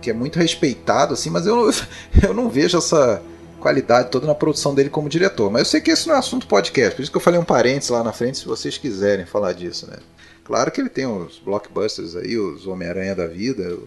que 0.00 0.08
é 0.08 0.14
muito 0.14 0.38
respeitado, 0.38 1.12
assim, 1.12 1.28
mas 1.28 1.46
eu, 1.46 1.70
eu 2.26 2.32
não 2.32 2.48
vejo 2.48 2.78
essa 2.78 3.20
qualidade 3.60 4.08
toda 4.10 4.26
na 4.26 4.34
produção 4.34 4.74
dele 4.74 4.88
como 4.88 5.06
diretor. 5.06 5.50
Mas 5.50 5.60
eu 5.60 5.66
sei 5.66 5.82
que 5.82 5.90
esse 5.90 6.08
não 6.08 6.14
é 6.14 6.18
assunto 6.18 6.46
podcast, 6.46 6.96
por 6.96 7.02
isso 7.02 7.10
que 7.10 7.18
eu 7.18 7.20
falei 7.20 7.38
um 7.38 7.44
parênteses 7.44 7.90
lá 7.90 8.02
na 8.02 8.14
frente, 8.14 8.38
se 8.38 8.46
vocês 8.46 8.78
quiserem 8.78 9.26
falar 9.26 9.52
disso, 9.52 9.86
né? 9.90 9.98
Claro 10.42 10.70
que 10.70 10.80
ele 10.80 10.88
tem 10.88 11.04
os 11.04 11.38
blockbusters 11.38 12.16
aí, 12.16 12.38
os 12.38 12.66
Homem-Aranha 12.66 13.14
da 13.14 13.26
vida, 13.26 13.74
o, 13.74 13.86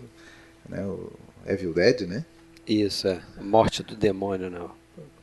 né, 0.69 0.85
o 0.85 1.11
Evil 1.47 1.73
Dead, 1.73 2.01
né? 2.01 2.23
Isso, 2.71 3.07
é. 3.07 3.19
Morte 3.41 3.83
do 3.83 3.95
Demônio, 3.95 4.49
não. 4.49 4.71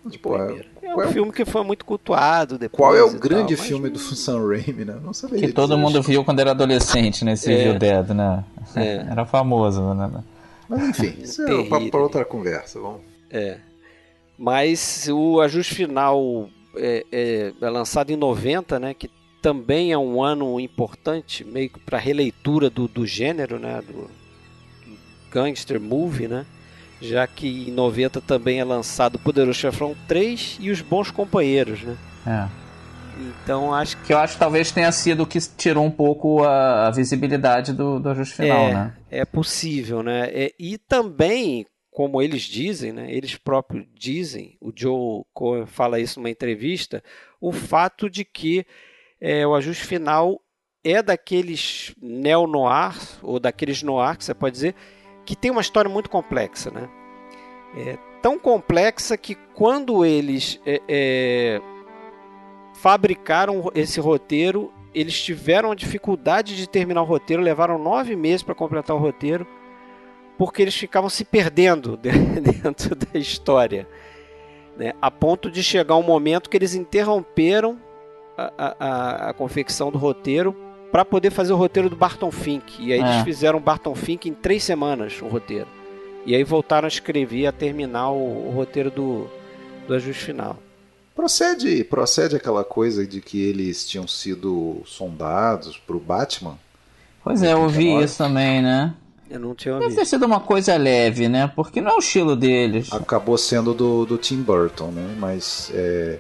Mas, 0.05 0.17
primeira. 0.17 0.67
É 0.83 0.87
é 0.89 0.95
um 0.95 0.99
o- 1.01 1.09
filme 1.13 1.33
que 1.33 1.45
foi 1.45 1.63
muito 1.65 1.85
cultuado 1.85 2.57
depois. 2.59 2.79
Qual 2.79 2.97
é 2.97 3.03
o 3.03 3.11
grande 3.19 3.55
tal, 3.55 3.59
mas 3.59 3.67
filme 3.69 3.91
do 3.91 3.99
Sam 3.99 4.47
Raimi, 4.47 4.85
né? 4.85 4.99
Não 5.03 5.13
sabia 5.13 5.41
Que 5.41 5.53
todo 5.53 5.77
mundo 5.77 6.01
viu 6.03 6.25
quando 6.25 6.41
era 6.41 6.53
adolescente 6.53 7.25
nesse 7.25 7.51
É. 7.53 7.61
Evil 7.61 7.79
Dead, 7.79 8.09
né? 8.11 8.45
É. 8.77 8.97
Era 9.11 9.27
famoso, 9.27 9.95
né? 9.95 10.23
Mas 10.69 10.89
enfim, 10.89 11.15
isso 11.23 11.43
é 11.43 11.91
para 11.91 12.01
outra 12.01 12.25
conversa. 12.25 12.81
Vamos. 12.81 13.01
É. 13.31 13.59
Mas 14.39 15.09
o 15.11 15.41
ajuste 15.41 15.75
final 15.75 16.49
é, 16.77 17.05
é- 17.11 17.53
é 17.61 17.71
lançado 17.71 18.11
em 18.11 18.17
90, 18.17 18.79
né? 18.79 18.95
Que 18.95 19.11
também 19.43 19.93
é 19.93 19.99
um 19.99 20.23
ano 20.23 20.59
importante, 20.61 21.45
meio 21.45 21.71
que 21.71 21.81
para 21.81 21.99
releitura 21.99 22.71
do, 22.71 22.87
do 22.89 23.05
gênero, 23.07 23.59
né? 23.59 23.83
Do, 23.87 23.93
do 24.03 24.11
gangster 25.31 25.81
movie, 25.81 26.29
né? 26.29 26.47
Já 27.01 27.27
que 27.27 27.69
em 27.69 27.73
90 27.73 28.21
também 28.21 28.61
é 28.61 28.65
lançado 28.65 29.17
o 29.17 29.19
Poderoso 29.19 29.59
Chefão 29.59 29.97
3 30.07 30.59
e 30.61 30.71
Os 30.71 30.81
Bons 30.81 31.11
Companheiros, 31.11 31.83
né? 31.83 31.97
É. 32.27 32.69
Então 33.19 33.75
acho 33.75 33.97
que. 33.99 34.05
Que 34.05 34.13
eu 34.13 34.19
acho 34.19 34.35
que 34.35 34.39
talvez 34.39 34.71
tenha 34.71 34.91
sido 34.93 35.23
o 35.23 35.27
que 35.27 35.39
tirou 35.41 35.85
um 35.85 35.91
pouco 35.91 36.45
a, 36.45 36.87
a 36.87 36.91
visibilidade 36.91 37.73
do, 37.73 37.99
do 37.99 38.09
ajuste 38.11 38.37
final, 38.37 38.69
é, 38.69 38.75
né? 38.75 38.97
É 39.11 39.25
possível, 39.25 40.03
né? 40.03 40.29
É, 40.33 40.53
e 40.59 40.79
também, 40.79 41.67
como 41.91 42.23
eles 42.23 42.43
dizem, 42.43 42.93
né? 42.93 43.13
Eles 43.13 43.37
próprios 43.37 43.87
dizem, 43.95 44.57
o 44.61 44.73
Joe 44.75 45.25
Cohen 45.33 45.67
fala 45.67 46.01
isso 46.01 46.21
numa 46.21 46.31
entrevista, 46.31 47.03
o 47.41 47.53
fato 47.53 48.09
de 48.09 48.25
que 48.25 48.65
é, 49.21 49.47
o 49.47 49.55
ajuste 49.55 49.85
final 49.85 50.41
é 50.85 51.03
daqueles 51.03 51.95
neo-noir, 52.01 52.97
ou 53.23 53.41
daqueles 53.41 53.83
noir, 53.83 54.17
que 54.17 54.25
você 54.25 54.35
pode 54.35 54.55
dizer, 54.55 54.75
que 55.29 55.37
tem 55.37 55.51
uma 55.51 55.61
história 55.61 55.91
muito 55.91 56.09
complexa, 56.09 56.71
né? 56.71 56.89
É 57.77 57.99
tão 58.23 58.39
complexa 58.39 59.15
que 59.15 59.35
quando 59.55 60.03
eles 60.03 60.59
é, 60.65 60.81
é, 60.89 61.61
fabricaram 62.73 63.71
esse 63.75 64.01
roteiro, 64.01 64.73
eles 64.95 65.23
tiveram 65.23 65.75
dificuldade 65.75 66.57
de 66.57 66.67
terminar 66.67 67.03
o 67.03 67.05
roteiro, 67.05 67.43
levaram 67.43 67.79
nove 67.79 68.17
meses 68.17 68.43
para 68.43 68.55
completar 68.55 68.97
o 68.97 68.99
roteiro, 68.99 69.47
porque 70.39 70.63
eles 70.63 70.75
ficavam 70.75 71.11
se 71.11 71.27
perdendo 71.27 71.95
dentro 72.01 72.97
da 72.97 73.19
história, 73.19 73.87
né? 74.79 74.95
a 74.99 75.11
ponto 75.11 75.51
de 75.51 75.63
chegar 75.63 75.97
um 75.97 76.03
momento 76.03 76.49
que 76.49 76.57
eles 76.57 76.75
interromperam 76.75 77.79
a, 78.35 78.53
a, 78.57 79.29
a 79.29 79.33
confecção 79.35 79.93
do 79.93 79.99
roteiro 79.99 80.57
para 80.91 81.05
poder 81.05 81.31
fazer 81.31 81.53
o 81.53 81.57
roteiro 81.57 81.91
do 81.91 81.97
Barton 81.97 82.31
Fink. 82.31 82.83
E 82.83 82.93
aí 82.93 83.01
é. 83.01 83.03
eles 83.03 83.25
fizeram 83.25 83.61
Barton 83.61 83.95
Fink 83.95 84.29
em 84.29 84.35
três 84.35 84.63
semanas, 84.65 85.21
o 85.23 85.27
roteiro. 85.27 85.69
E 86.25 86.35
aí 86.35 86.45
voltaram 86.45 86.87
a 86.87 86.89
escrever, 86.89 87.47
a 87.47 87.53
terminar 87.53 88.11
o, 88.11 88.49
o 88.49 88.51
roteiro 88.51 88.91
do, 88.91 89.27
do 89.87 89.95
ajuste 89.95 90.25
final. 90.25 90.59
Procede, 91.15 91.83
procede 91.83 92.37
aquela 92.37 92.63
coisa 92.63 93.07
de 93.07 93.21
que 93.21 93.43
eles 93.43 93.89
tinham 93.89 94.07
sido 94.07 94.83
sondados 94.87 95.77
para 95.77 95.97
o 95.97 96.01
Batman? 96.01 96.59
Pois 97.25 97.43
é, 97.43 97.53
eu 97.53 97.63
ouvi 97.63 97.93
isso 98.03 98.19
também, 98.19 98.63
né? 98.63 98.95
Eu 99.29 99.41
não 99.41 99.55
tinha 99.55 99.75
ouvido. 99.75 99.89
Deve 99.89 100.01
ter 100.01 100.07
sido 100.07 100.25
uma 100.25 100.41
coisa 100.41 100.77
leve, 100.77 101.29
né? 101.29 101.51
Porque 101.55 101.81
não 101.81 101.91
é 101.91 101.95
o 101.97 101.99
estilo 101.99 102.37
deles. 102.37 102.93
Acabou 102.93 103.37
sendo 103.37 103.75
do, 103.75 104.07
do 104.07 104.17
Tim 104.17 104.43
Burton, 104.43 104.93
né? 104.93 105.17
Mas 105.19 105.71
é, 105.75 106.19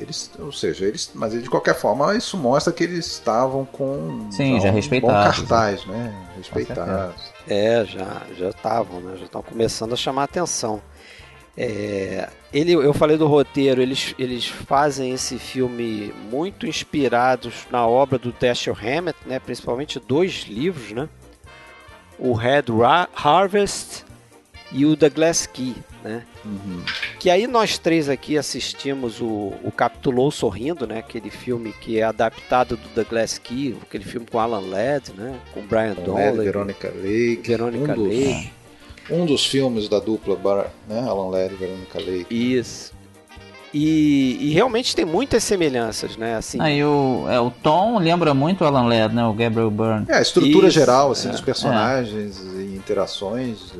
eles, 0.00 0.30
ou 0.38 0.52
seja, 0.52 0.84
eles, 0.84 1.10
mas 1.14 1.32
de 1.32 1.48
qualquer 1.48 1.74
forma 1.74 2.14
isso 2.14 2.36
mostra 2.36 2.72
que 2.72 2.84
eles 2.84 3.06
estavam 3.06 3.64
com 3.64 4.28
Sim, 4.30 4.60
já 4.60 4.70
um 4.70 5.00
bom 5.00 5.08
cartaz, 5.08 5.84
né? 5.86 6.14
Respeitados. 6.36 7.14
É, 7.48 7.84
já 7.84 8.22
já 8.36 8.50
estavam, 8.50 9.00
né? 9.00 9.16
Já 9.18 9.24
estão 9.24 9.42
começando 9.42 9.92
a 9.92 9.96
chamar 9.96 10.22
a 10.22 10.24
atenção. 10.24 10.82
É, 11.56 12.28
ele, 12.52 12.72
eu 12.72 12.92
falei 12.92 13.16
do 13.16 13.26
roteiro, 13.26 13.80
eles, 13.80 14.14
eles 14.18 14.46
fazem 14.46 15.12
esse 15.12 15.38
filme 15.38 16.12
muito 16.30 16.66
inspirados 16.66 17.66
na 17.70 17.86
obra 17.86 18.18
do 18.18 18.30
Dashiell 18.30 18.76
Hammett, 18.76 19.18
né, 19.24 19.38
principalmente 19.38 19.98
dois 19.98 20.44
livros, 20.46 20.92
né, 20.92 21.08
o 22.18 22.34
Red 22.34 22.64
Harvest 23.14 24.05
e 24.72 24.84
o 24.84 24.96
The 24.96 25.08
Glass 25.08 25.46
Key, 25.46 25.74
né, 26.02 26.22
uhum. 26.44 26.82
que 27.18 27.30
aí 27.30 27.46
nós 27.46 27.78
três 27.78 28.08
aqui 28.08 28.36
assistimos 28.36 29.20
o, 29.20 29.52
o 29.62 29.72
Capitulou 29.74 30.30
Sorrindo, 30.30 30.86
né, 30.86 30.98
aquele 30.98 31.30
filme 31.30 31.72
que 31.80 31.98
é 31.98 32.02
adaptado 32.02 32.76
do 32.76 32.88
The 32.88 33.04
Glass 33.04 33.38
Key, 33.38 33.76
aquele 33.82 34.04
filme 34.04 34.26
com 34.30 34.38
Alan 34.38 34.60
Ladd, 34.60 35.12
né, 35.16 35.38
com 35.54 35.62
Brian 35.62 35.94
Donley, 35.94 36.44
Veronica 36.44 36.88
Lake, 36.88 37.42
Veronica 37.44 37.92
um 37.92 38.02
Lake. 38.02 38.50
Dos 38.50 38.56
um 39.08 39.24
dos 39.24 39.46
filmes 39.46 39.88
da 39.88 40.00
dupla 40.00 40.70
né, 40.88 41.00
Alan 41.00 41.28
Ladd 41.30 41.54
e 41.54 41.56
Veronica 41.56 41.98
Lake. 41.98 42.26
Isso. 42.30 42.94
E, 43.72 44.38
e, 44.40 44.50
realmente 44.54 44.96
tem 44.96 45.04
muitas 45.04 45.44
semelhanças, 45.44 46.16
né? 46.16 46.36
Assim. 46.36 46.58
Aí 46.60 46.82
o, 46.82 47.26
é, 47.28 47.38
o 47.38 47.50
Tom 47.50 47.98
lembra 47.98 48.32
muito 48.32 48.64
o 48.64 48.66
Alan 48.66 48.86
Ladd, 48.86 49.14
né? 49.14 49.26
O 49.26 49.34
Gabriel 49.34 49.70
Byrne. 49.70 50.06
É, 50.08 50.16
a 50.16 50.22
estrutura 50.22 50.68
Isso, 50.68 50.78
geral 50.78 51.10
assim, 51.10 51.28
é, 51.28 51.32
dos 51.32 51.40
personagens 51.42 52.40
é. 52.40 52.60
e 52.62 52.76
interações, 52.76 53.74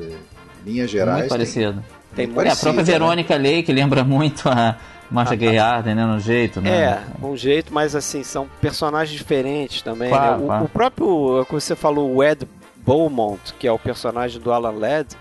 linhas 0.67 0.89
gerais. 0.89 1.19
Muito 1.19 1.29
parecido. 1.29 1.83
Tem, 2.15 2.25
tem 2.25 2.27
muito 2.27 2.47
é, 2.47 2.51
a 2.51 2.55
própria 2.55 2.83
né? 2.83 2.91
Veronica 2.91 3.37
Lake 3.37 3.71
lembra 3.71 4.03
muito 4.03 4.49
a 4.49 4.77
Marcia 5.09 5.33
ah, 5.33 5.37
Gay 5.37 5.57
Harden, 5.57 5.95
né? 5.95 6.05
No 6.05 6.19
jeito, 6.19 6.61
né? 6.61 6.69
É, 6.69 7.25
um 7.25 7.35
jeito, 7.35 7.73
mas 7.73 7.95
assim, 7.95 8.23
são 8.23 8.47
personagens 8.59 9.17
diferentes 9.17 9.81
também. 9.81 10.11
Né? 10.11 10.17
Claro, 10.17 10.37
né? 10.37 10.43
o, 10.43 10.47
claro. 10.47 10.65
o, 10.65 10.69
próprio, 10.69 11.45
como 11.47 11.61
você 11.61 11.75
falou, 11.75 12.13
o 12.13 12.23
Ed 12.23 12.47
Beaumont, 12.75 13.53
que 13.57 13.67
é 13.67 13.71
o 13.71 13.79
personagem 13.79 14.41
do 14.41 14.51
Alan 14.51 14.71
Ladd, 14.71 15.15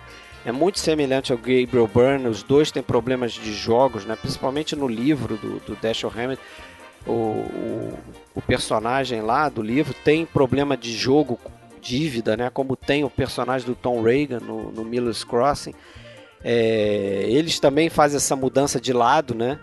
é 0.44 0.52
muito 0.52 0.78
semelhante 0.78 1.32
ao 1.32 1.38
Gabriel 1.38 1.90
Byrne. 1.92 2.28
Os 2.28 2.42
dois 2.42 2.70
têm 2.70 2.82
problemas 2.82 3.32
de 3.32 3.52
jogos, 3.52 4.04
né? 4.04 4.16
principalmente 4.16 4.76
no 4.76 4.86
livro 4.86 5.36
do, 5.36 5.60
do 5.60 5.76
Dashiell 5.80 6.12
Hammett. 6.16 6.40
O, 7.06 7.12
o, 7.12 7.98
o, 8.34 8.42
personagem 8.42 9.22
lá 9.22 9.48
do 9.48 9.62
livro 9.62 9.94
tem 10.04 10.26
problema 10.26 10.76
de 10.76 10.92
jogo, 10.92 11.38
dívida, 11.86 12.36
né? 12.36 12.50
como 12.50 12.74
tem 12.74 13.04
o 13.04 13.10
personagem 13.10 13.66
do 13.66 13.74
Tom 13.74 14.02
Reagan 14.02 14.40
no, 14.40 14.72
no 14.72 14.84
Miller's 14.84 15.22
Crossing. 15.22 15.74
É, 16.42 17.24
eles 17.28 17.60
também 17.60 17.88
fazem 17.88 18.16
essa 18.16 18.34
mudança 18.34 18.80
de 18.80 18.92
lado, 18.92 19.34
né? 19.34 19.58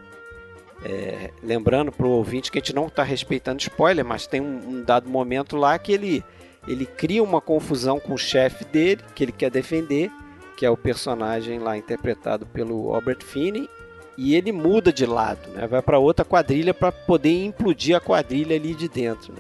É, 0.86 1.30
lembrando 1.42 1.92
para 1.92 2.06
o 2.06 2.10
ouvinte 2.10 2.52
que 2.52 2.58
a 2.58 2.62
gente 2.62 2.76
não 2.76 2.88
está 2.88 3.04
respeitando 3.04 3.62
spoiler, 3.62 4.04
mas 4.04 4.28
tem 4.28 4.42
um, 4.42 4.60
um 4.68 4.84
dado 4.84 5.10
momento 5.10 5.56
lá 5.56 5.78
que 5.78 5.94
ele 5.94 6.24
ele 6.66 6.86
cria 6.86 7.22
uma 7.22 7.42
confusão 7.42 8.00
com 8.00 8.14
o 8.14 8.18
chefe 8.18 8.64
dele, 8.64 9.02
que 9.14 9.24
ele 9.24 9.34
quer 9.34 9.52
defender, 9.52 10.10
que 10.56 10.66
é 10.66 10.70
o 10.70 10.78
personagem 10.78 11.60
lá 11.60 11.78
interpretado 11.78 12.46
pelo 12.46 12.94
Albert 12.94 13.22
Finney, 13.22 13.70
e 14.18 14.34
ele 14.36 14.52
muda 14.54 14.94
de 14.94 15.06
lado, 15.06 15.50
né? 15.52 15.68
Vai 15.68 15.82
para 15.82 16.00
outra 16.00 16.24
quadrilha 16.24 16.74
para 16.74 16.92
poder 16.92 17.44
implodir 17.44 17.98
a 17.98 18.00
quadrilha 18.00 18.56
ali 18.56 18.74
de 18.74 18.88
dentro. 18.88 19.34
Né? 19.34 19.40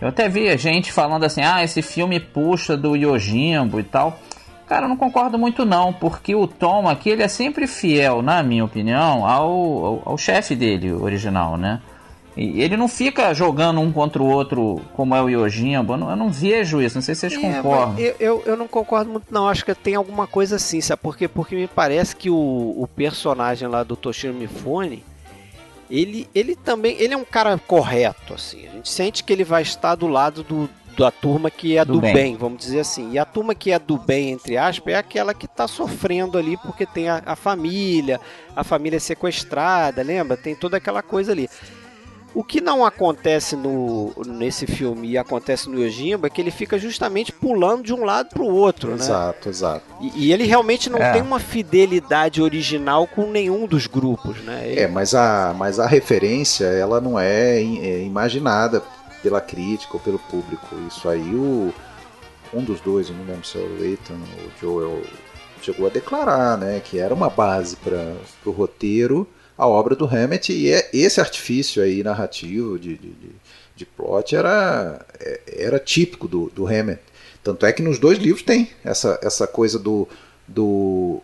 Eu 0.00 0.08
até 0.08 0.28
vi 0.28 0.56
gente 0.56 0.92
falando 0.92 1.24
assim: 1.24 1.42
"Ah, 1.42 1.62
esse 1.62 1.82
filme 1.82 2.20
puxa 2.20 2.76
do 2.76 2.96
Yojimbo 2.96 3.80
e 3.80 3.84
tal". 3.84 4.18
Cara, 4.66 4.84
eu 4.84 4.88
não 4.88 4.96
concordo 4.98 5.38
muito 5.38 5.64
não, 5.64 5.94
porque 5.94 6.34
o 6.34 6.46
Tom 6.46 6.88
aqui 6.88 7.08
ele 7.08 7.22
é 7.22 7.28
sempre 7.28 7.66
fiel, 7.66 8.20
na 8.20 8.42
minha 8.42 8.64
opinião, 8.64 9.26
ao, 9.26 9.84
ao, 9.84 10.02
ao 10.04 10.18
chefe 10.18 10.54
dele 10.54 10.92
original, 10.92 11.56
né? 11.56 11.80
E 12.38 12.62
ele 12.62 12.76
não 12.76 12.86
fica 12.86 13.34
jogando 13.34 13.80
um 13.80 13.90
contra 13.90 14.22
o 14.22 14.26
outro 14.26 14.80
como 14.94 15.12
é 15.12 15.20
o 15.20 15.28
Yojimbo. 15.28 15.94
Eu 15.94 15.96
não, 15.96 16.10
eu 16.10 16.16
não 16.16 16.30
vejo 16.30 16.80
isso, 16.80 16.94
não 16.94 17.02
sei 17.02 17.16
se 17.16 17.22
vocês 17.22 17.32
é, 17.32 17.40
concordam. 17.40 17.98
Eu, 17.98 18.14
eu, 18.20 18.42
eu, 18.46 18.56
não 18.56 18.68
concordo 18.68 19.10
muito, 19.10 19.26
não. 19.28 19.48
Acho 19.48 19.64
que 19.64 19.74
tem 19.74 19.96
alguma 19.96 20.24
coisa 20.24 20.54
assim, 20.54 20.80
sabe 20.80 21.02
por 21.02 21.16
quê? 21.16 21.26
Porque 21.26 21.56
me 21.56 21.66
parece 21.66 22.14
que 22.14 22.30
o, 22.30 22.36
o 22.36 22.88
personagem 22.94 23.66
lá 23.66 23.82
do 23.82 23.96
Toshiro 23.96 24.34
Mifune, 24.34 25.02
ele, 25.90 26.28
ele 26.34 26.54
também 26.54 26.96
ele 26.98 27.14
é 27.14 27.16
um 27.16 27.24
cara 27.24 27.58
correto, 27.58 28.34
assim. 28.34 28.66
A 28.66 28.70
gente 28.72 28.88
sente 28.88 29.24
que 29.24 29.32
ele 29.32 29.44
vai 29.44 29.62
estar 29.62 29.94
do 29.94 30.06
lado 30.06 30.42
do, 30.42 30.68
da 30.96 31.10
turma 31.10 31.50
que 31.50 31.76
é 31.76 31.84
do, 31.84 31.94
do 31.94 32.00
bem. 32.00 32.12
bem. 32.12 32.36
vamos 32.36 32.58
dizer 32.58 32.80
assim. 32.80 33.12
E 33.12 33.18
a 33.18 33.24
turma 33.24 33.54
que 33.54 33.70
é 33.70 33.78
do 33.78 33.96
bem, 33.96 34.32
entre 34.32 34.56
aspas, 34.56 34.92
é 34.92 34.96
aquela 34.96 35.32
que 35.32 35.46
está 35.46 35.68
sofrendo 35.68 36.36
ali 36.36 36.56
porque 36.56 36.84
tem 36.84 37.08
a, 37.08 37.22
a 37.24 37.36
família, 37.36 38.20
a 38.54 38.64
família 38.64 38.98
sequestrada, 38.98 40.02
lembra? 40.02 40.36
Tem 40.36 40.54
toda 40.54 40.76
aquela 40.76 41.02
coisa 41.02 41.32
ali. 41.32 41.48
O 42.34 42.44
que 42.44 42.60
não 42.60 42.84
acontece 42.84 43.56
no, 43.56 44.12
nesse 44.26 44.66
filme 44.66 45.08
e 45.08 45.18
acontece 45.18 45.68
no 45.68 45.82
Yojimbo 45.82 46.26
é 46.26 46.30
que 46.30 46.40
ele 46.40 46.50
fica 46.50 46.78
justamente 46.78 47.32
pulando 47.32 47.82
de 47.82 47.94
um 47.94 48.04
lado 48.04 48.28
para 48.28 48.42
o 48.42 48.54
outro, 48.54 48.92
exato, 48.92 49.00
né? 49.00 49.04
Exato, 49.04 49.48
exato. 49.48 49.84
E, 50.00 50.26
e, 50.26 50.32
ele 50.32 50.44
realmente 50.44 50.90
não 50.90 50.98
é. 50.98 51.12
tem 51.12 51.22
uma 51.22 51.40
fidelidade 51.40 52.42
original 52.42 53.06
com 53.06 53.30
nenhum 53.30 53.66
dos 53.66 53.86
grupos, 53.86 54.38
né? 54.42 54.68
Ele... 54.68 54.80
É, 54.80 54.86
mas 54.86 55.14
a, 55.14 55.54
mas 55.56 55.80
a 55.80 55.86
referência, 55.86 56.66
ela 56.66 57.00
não 57.00 57.18
é, 57.18 57.60
é 57.60 58.02
imaginada 58.02 58.82
pela 59.22 59.40
crítica 59.40 59.94
ou 59.94 60.00
pelo 60.00 60.18
público. 60.18 60.76
Isso 60.86 61.08
aí, 61.08 61.34
o, 61.34 61.72
um 62.52 62.62
dos 62.62 62.80
dois, 62.80 63.08
eu 63.08 63.16
não 63.16 63.24
lembro 63.24 63.46
se 63.46 63.58
é 63.58 63.60
o 63.60 63.80
Leighton 63.80 64.14
ou 64.14 64.46
o 64.46 64.50
Joel, 64.60 65.02
chegou 65.62 65.86
a 65.86 65.90
declarar, 65.90 66.58
né? 66.58 66.80
Que 66.84 66.98
era 66.98 67.14
uma 67.14 67.30
base 67.30 67.76
para 67.76 68.14
o 68.44 68.50
roteiro 68.50 69.26
a 69.58 69.66
obra 69.66 69.96
do 69.96 70.06
Hammett 70.06 70.52
e 70.52 70.70
é 70.70 70.88
esse 70.92 71.20
artifício 71.20 71.82
aí 71.82 72.04
narrativo 72.04 72.78
de, 72.78 72.96
de, 72.96 73.12
de 73.74 73.84
plot 73.84 74.36
era, 74.36 75.04
é, 75.18 75.40
era 75.64 75.78
típico 75.80 76.28
do, 76.28 76.48
do 76.54 76.64
Hammett. 76.64 77.02
Tanto 77.42 77.66
é 77.66 77.72
que 77.72 77.82
nos 77.82 77.98
dois 77.98 78.18
livros 78.18 78.44
tem 78.44 78.70
essa, 78.84 79.18
essa 79.20 79.48
coisa 79.48 79.76
do, 79.76 80.06
do, 80.46 81.20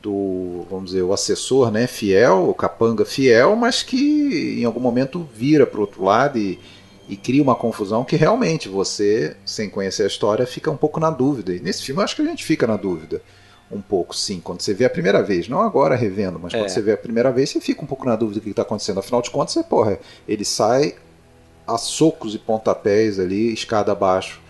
do 0.00 0.64
vamos 0.70 0.90
dizer, 0.90 1.02
o 1.02 1.12
assessor 1.12 1.72
né, 1.72 1.88
fiel, 1.88 2.48
o 2.48 2.54
capanga 2.54 3.04
fiel, 3.04 3.56
mas 3.56 3.82
que 3.82 4.60
em 4.60 4.64
algum 4.64 4.80
momento 4.80 5.28
vira 5.34 5.66
para 5.66 5.78
o 5.78 5.80
outro 5.80 6.04
lado 6.04 6.38
e, 6.38 6.60
e 7.08 7.16
cria 7.16 7.42
uma 7.42 7.56
confusão 7.56 8.04
que 8.04 8.14
realmente 8.14 8.68
você, 8.68 9.36
sem 9.44 9.68
conhecer 9.68 10.04
a 10.04 10.08
história, 10.08 10.46
fica 10.46 10.70
um 10.70 10.76
pouco 10.76 11.00
na 11.00 11.10
dúvida. 11.10 11.52
E 11.52 11.58
nesse 11.58 11.82
filme 11.82 12.00
eu 12.00 12.04
acho 12.04 12.14
que 12.14 12.22
a 12.22 12.26
gente 12.26 12.44
fica 12.44 12.64
na 12.64 12.76
dúvida. 12.76 13.20
Um 13.70 13.80
pouco, 13.80 14.14
sim. 14.14 14.40
Quando 14.42 14.60
você 14.60 14.72
vê 14.74 14.84
a 14.84 14.90
primeira 14.90 15.22
vez, 15.22 15.48
não 15.48 15.60
agora 15.60 15.96
revendo, 15.96 16.38
mas 16.40 16.54
É. 16.54 16.58
quando 16.58 16.68
você 16.68 16.82
vê 16.82 16.92
a 16.92 16.96
primeira 16.96 17.32
vez, 17.32 17.50
você 17.50 17.60
fica 17.60 17.82
um 17.82 17.86
pouco 17.86 18.06
na 18.06 18.14
dúvida 18.16 18.40
do 18.40 18.44
que 18.44 18.50
está 18.50 18.62
acontecendo. 18.62 18.98
Afinal 19.00 19.22
de 19.22 19.30
contas, 19.30 19.52
você, 19.54 19.62
porra, 19.62 19.98
ele 20.28 20.44
sai 20.44 20.94
a 21.66 21.78
socos 21.78 22.34
e 22.34 22.38
pontapés 22.38 23.18
ali, 23.18 23.52
escada 23.52 23.90
abaixo, 23.92 24.40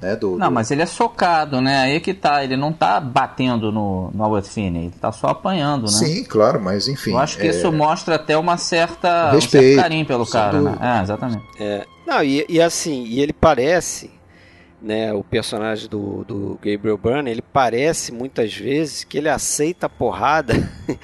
né? 0.00 0.14
Do, 0.14 0.36
Não, 0.36 0.48
do- 0.48 0.52
mas 0.54 0.70
ele 0.70 0.82
é 0.82 0.86
socado, 0.86 1.60
né? 1.60 1.78
Aí 1.80 1.96
é 1.96 2.00
que 2.00 2.12
tá, 2.14 2.44
ele 2.44 2.56
não 2.56 2.70
tá 2.72 3.00
batendo 3.00 3.72
no, 3.72 4.10
no 4.12 4.22
Albert 4.24 4.44
Finney, 4.44 4.84
ele 4.86 4.94
tá 5.00 5.10
só 5.10 5.28
apanhando, 5.28 5.82
né? 5.84 5.88
Sim, 5.88 6.22
claro, 6.24 6.60
mas 6.60 6.86
enfim. 6.86 7.12
Eu 7.12 7.18
acho 7.18 7.38
que 7.38 7.46
é, 7.46 7.50
isso 7.50 7.72
mostra 7.72 8.16
até 8.16 8.36
uma 8.36 8.56
certa, 8.58 9.30
um 9.30 9.36
Respeito, 9.36 9.64
certo 9.66 9.82
carinho 9.82 10.04
pelo 10.06 10.26
cara, 10.26 10.60
né? 10.60 10.70
dúvida. 10.70 10.86
É, 10.98 11.02
exatamente. 11.02 11.44
É. 11.58 11.86
Não, 12.06 12.22
e, 12.22 12.44
e 12.48 12.60
assim, 12.60 13.04
e 13.04 13.20
ele 13.20 13.32
parece, 13.32 14.10
né, 14.80 15.12
o 15.12 15.22
personagem 15.22 15.88
do, 15.88 16.24
do 16.24 16.58
Gabriel 16.62 16.96
Byrne, 16.98 17.30
ele 17.30 17.42
parece 17.42 18.12
muitas 18.12 18.54
vezes 18.54 19.04
que 19.04 19.18
ele 19.18 19.28
aceita 19.28 19.86
a 19.86 19.88
porrada. 19.88 20.54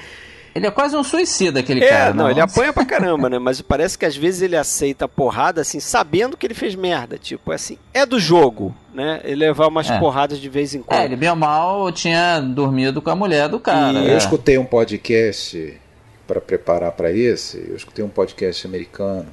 Ele 0.55 0.67
é 0.67 0.71
quase 0.71 0.97
um 0.97 1.05
suicida, 1.05 1.61
aquele 1.61 1.85
É, 1.85 1.89
cara. 1.91 2.15
não, 2.15 2.31
ele 2.31 2.41
apanha 2.41 2.73
pra 2.73 2.83
caramba, 2.83 3.29
né? 3.29 3.39
Mas 3.39 3.61
parece 3.61 3.99
que 3.99 4.07
às 4.07 4.17
vezes 4.17 4.41
ele 4.41 4.57
aceita 4.57 5.05
a 5.05 5.09
porrada, 5.09 5.61
assim, 5.61 5.79
sabendo 5.81 6.35
que 6.35 6.47
ele 6.47 6.55
fez 6.55 6.75
merda. 6.75 7.19
Tipo, 7.19 7.53
é 7.53 7.57
assim, 7.57 7.77
é 7.93 8.07
do 8.07 8.19
jogo, 8.19 8.75
né? 8.95 9.21
Ele 9.23 9.35
levar 9.45 9.67
umas 9.69 9.91
É. 9.91 9.99
porradas 9.99 10.39
de 10.41 10.49
vez 10.49 10.75
em 10.75 10.81
quando. 10.81 10.99
É, 10.99 11.05
ele 11.05 11.15
bem 11.15 11.29
ou 11.29 11.37
mal 11.37 11.93
tinha 11.93 12.41
dormido 12.41 13.03
com 13.03 13.11
a 13.11 13.15
mulher 13.15 13.51
do 13.51 13.61
cara. 13.61 13.99
E 13.99 14.05
Eu 14.07 14.13
né? 14.13 14.17
escutei 14.17 14.57
um 14.57 14.65
podcast 14.65 15.79
para 16.27 16.41
preparar 16.41 16.93
para 16.93 17.13
esse, 17.13 17.59
eu 17.69 17.77
escutei 17.77 18.03
um 18.03 18.09
podcast 18.09 18.67
americano 18.67 19.27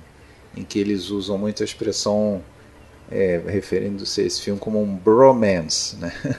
em 0.57 0.63
que 0.65 0.77
eles 0.77 1.09
usam 1.09 1.37
muito 1.37 1.63
a 1.63 1.65
expressão 1.65 2.41
é, 3.13 3.41
referindo-se 3.47 4.21
a 4.21 4.23
esse 4.25 4.41
filme 4.41 4.59
como 4.59 4.81
um 4.81 4.95
bromance, 4.95 5.95
né? 5.97 6.11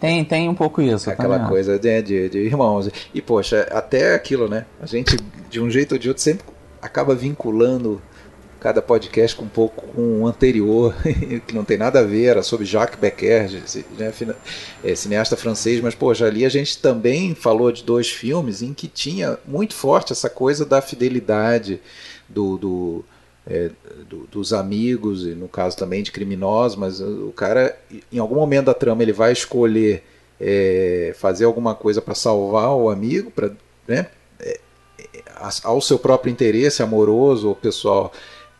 Tem, 0.00 0.24
tem 0.24 0.48
um 0.48 0.54
pouco 0.54 0.80
isso. 0.80 1.10
Aquela 1.10 1.34
também. 1.34 1.50
coisa 1.50 1.78
de, 1.78 2.02
de, 2.02 2.28
de 2.30 2.38
irmãos. 2.38 2.88
E 3.12 3.20
poxa, 3.20 3.68
até 3.70 4.14
aquilo, 4.14 4.48
né? 4.48 4.64
A 4.80 4.86
gente, 4.86 5.16
de 5.50 5.60
um 5.60 5.70
jeito 5.70 5.92
ou 5.92 5.98
de 5.98 6.08
outro, 6.08 6.22
sempre 6.22 6.46
acaba 6.80 7.14
vinculando 7.14 8.00
cada 8.58 8.80
podcast 8.80 9.36
com 9.36 9.44
um 9.44 9.48
pouco 9.48 9.86
com 9.88 10.22
o 10.22 10.26
anterior, 10.26 10.94
que 11.46 11.54
não 11.54 11.64
tem 11.64 11.76
nada 11.76 12.00
a 12.00 12.02
ver, 12.02 12.24
era 12.24 12.42
sobre 12.42 12.66
Jacques 12.66 12.98
Becker, 12.98 13.48
né, 13.96 14.12
é, 14.82 14.94
cineasta 14.94 15.36
francês, 15.36 15.80
mas 15.80 15.94
poxa, 15.94 16.26
ali 16.26 16.44
a 16.44 16.48
gente 16.48 16.78
também 16.78 17.34
falou 17.34 17.70
de 17.70 17.84
dois 17.84 18.08
filmes 18.08 18.62
em 18.62 18.74
que 18.74 18.88
tinha 18.88 19.38
muito 19.46 19.74
forte 19.74 20.12
essa 20.12 20.28
coisa 20.28 20.64
da 20.64 20.82
fidelidade 20.82 21.80
do, 22.28 22.58
do, 22.58 23.04
é, 23.48 23.70
do- 24.08 24.26
dos 24.26 24.52
amigos, 24.52 25.24
e 25.26 25.30
no 25.30 25.48
caso 25.48 25.76
também 25.76 26.02
de 26.02 26.12
criminosos, 26.12 26.76
mas 26.76 27.00
o 27.00 27.32
cara, 27.34 27.74
em 28.12 28.18
algum 28.18 28.34
momento 28.36 28.66
da 28.66 28.74
trama, 28.74 29.02
ele 29.02 29.12
vai 29.12 29.32
escolher 29.32 30.04
é, 30.40 31.14
fazer 31.18 31.46
alguma 31.46 31.74
coisa 31.74 32.00
para 32.00 32.14
salvar 32.14 32.70
o 32.76 32.90
amigo, 32.90 33.30
para 33.30 33.50
né, 33.88 34.06
é, 34.38 34.60
é, 35.14 35.22
ao 35.64 35.80
seu 35.80 35.98
próprio 35.98 36.30
interesse 36.30 36.82
amoroso 36.82 37.48
ou 37.48 37.54
pessoal, 37.56 38.12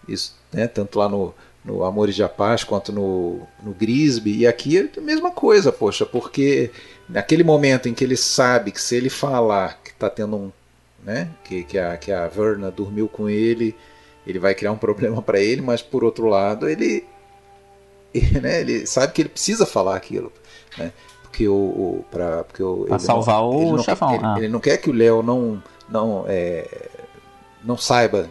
isso, 0.09 0.35
né, 0.53 0.67
tanto 0.67 0.99
lá 0.99 1.09
no, 1.09 1.35
no 1.65 1.85
Amores 1.85 2.15
de 2.15 2.27
Paz 2.27 2.65
quanto 2.65 2.91
no, 2.91 3.43
no 3.63 3.73
Grisby, 3.73 4.39
e 4.39 4.47
aqui 4.47 4.79
é 4.79 4.89
a 4.97 5.01
mesma 5.03 5.31
coisa, 5.31 5.71
poxa, 5.71 6.07
porque 6.07 6.71
naquele 7.09 7.45
momento 7.45 7.89
em 7.89 7.95
que 7.95 8.03
ele 8.03 8.17
sabe 8.17 8.73
que 8.73 8.81
se 8.81 8.97
ele 8.97 9.11
falar 9.11 9.79
que 9.85 9.91
está 9.91 10.09
tendo 10.09 10.35
um, 10.37 10.53
né, 11.05 11.29
que, 11.45 11.63
que, 11.63 11.79
a, 11.79 11.97
que 11.97 12.11
a 12.11 12.27
Verna 12.27 12.71
dormiu 12.71 13.07
com 13.07 13.29
ele, 13.29 13.77
ele 14.29 14.39
vai 14.39 14.55
criar 14.55 14.73
um 14.73 14.77
problema 14.77 15.23
para 15.23 15.41
ele, 15.41 15.63
mas 15.63 15.83
por 15.83 16.05
outro 16.05 16.27
lado 16.27 16.69
ele, 16.69 17.05
né, 18.41 18.61
ele 18.61 18.87
sabe 18.87 19.13
que 19.13 19.23
ele 19.23 19.29
precisa 19.31 19.65
falar 19.65 19.97
aquilo, 19.97 20.31
né, 20.77 20.93
porque 21.23 21.49
o, 21.49 21.55
o 21.55 22.05
pra, 22.11 22.45
porque 22.45 22.63
o 22.63 22.85
Pra 22.85 22.97
ele 22.97 23.05
salvar 23.05 23.43
o 23.43 23.63
ele 23.63 23.73
não 23.73 23.83
chefão, 23.83 24.15
ele, 24.15 24.25
ah. 24.25 24.35
ele 24.37 24.49
não 24.49 24.61
quer 24.61 24.77
que 24.77 24.91
o 24.91 24.93
Léo 24.93 25.23
não 25.23 25.63
não 25.89 26.25
é, 26.29 26.89
não 27.65 27.77
saiba 27.77 28.29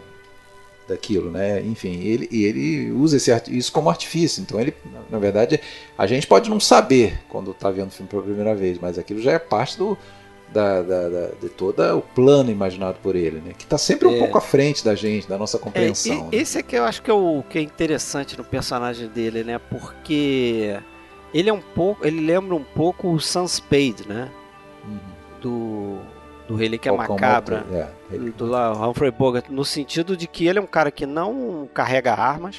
daquilo, 0.87 1.29
né? 1.29 1.61
Enfim, 1.61 1.99
ele, 2.01 2.29
ele 2.31 2.91
usa 2.91 3.17
esse, 3.17 3.31
isso 3.49 3.71
como 3.71 3.89
artifício. 3.89 4.41
Então, 4.41 4.59
ele, 4.59 4.73
na 5.09 5.19
verdade, 5.19 5.59
a 5.97 6.07
gente 6.07 6.25
pode 6.25 6.49
não 6.49 6.59
saber 6.59 7.19
quando 7.27 7.51
está 7.51 7.69
vendo 7.69 7.89
o 7.89 7.91
filme 7.91 8.09
pela 8.09 8.23
primeira 8.23 8.55
vez, 8.55 8.79
mas 8.79 8.97
aquilo 8.97 9.21
já 9.21 9.33
é 9.33 9.39
parte 9.39 9.77
do, 9.77 9.97
da, 10.53 10.81
da- 10.81 11.09
da- 11.09 11.27
de 11.41 11.49
todo 11.49 11.79
o 11.97 12.01
plano 12.01 12.49
imaginado 12.49 12.97
por 13.03 13.15
ele, 13.15 13.39
né? 13.39 13.53
Que 13.57 13.63
está 13.65 13.77
sempre 13.77 14.07
um 14.07 14.15
É. 14.15 14.19
pouco 14.19 14.37
à 14.37 14.41
frente 14.41 14.83
da 14.83 14.95
gente, 14.95 15.27
da 15.27 15.37
nossa 15.37 15.57
É, 15.57 15.59
compreensão. 15.59 16.15
e- 16.15 16.21
né? 16.23 16.27
esse 16.31 16.57
é 16.57 16.63
que 16.63 16.75
eu 16.75 16.83
acho 16.85 17.01
que 17.01 17.11
é 17.11 17.13
o 17.13 17.43
que 17.49 17.57
é 17.57 17.61
interessante 17.61 18.37
no 18.37 18.43
personagem 18.43 19.07
dele, 19.09 19.43
né? 19.43 19.59
Porque 19.69 20.77
ele 21.33 21.49
é 21.49 21.53
um 21.53 21.61
pouco, 21.61 22.05
ele 22.05 22.21
lembra 22.25 22.55
um 22.55 22.63
pouco 22.63 23.09
o 23.13 23.19
Sunspade, 23.19 24.07
né? 24.07 24.29
Uhum. 24.85 24.97
Do 25.41 25.97
do 26.47 26.55
Relíquia 26.55 26.93
Falcão 26.95 27.15
Macabra. 27.15 27.65
Motor, 27.69 27.83
é, 28.09 28.17
do 28.37 28.45
lá, 28.45 28.71
Humphrey 28.87 29.11
Bogart, 29.11 29.49
no 29.49 29.65
sentido 29.65 30.15
de 30.15 30.27
que 30.27 30.47
ele 30.47 30.59
é 30.59 30.61
um 30.61 30.65
cara 30.65 30.89
que 30.89 31.05
não 31.05 31.67
carrega 31.73 32.13
armas, 32.13 32.55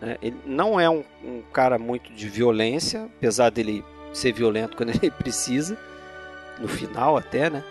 né? 0.00 0.16
ele 0.20 0.36
não 0.44 0.80
é 0.80 0.90
um, 0.90 1.04
um 1.24 1.40
cara 1.52 1.78
muito 1.78 2.12
de 2.12 2.28
violência, 2.28 3.04
apesar 3.04 3.50
dele 3.50 3.84
ser 4.12 4.32
violento 4.32 4.76
quando 4.76 4.88
ele 5.00 5.12
precisa, 5.12 5.78
no 6.60 6.68
final 6.68 7.16
até, 7.16 7.50
né? 7.50 7.64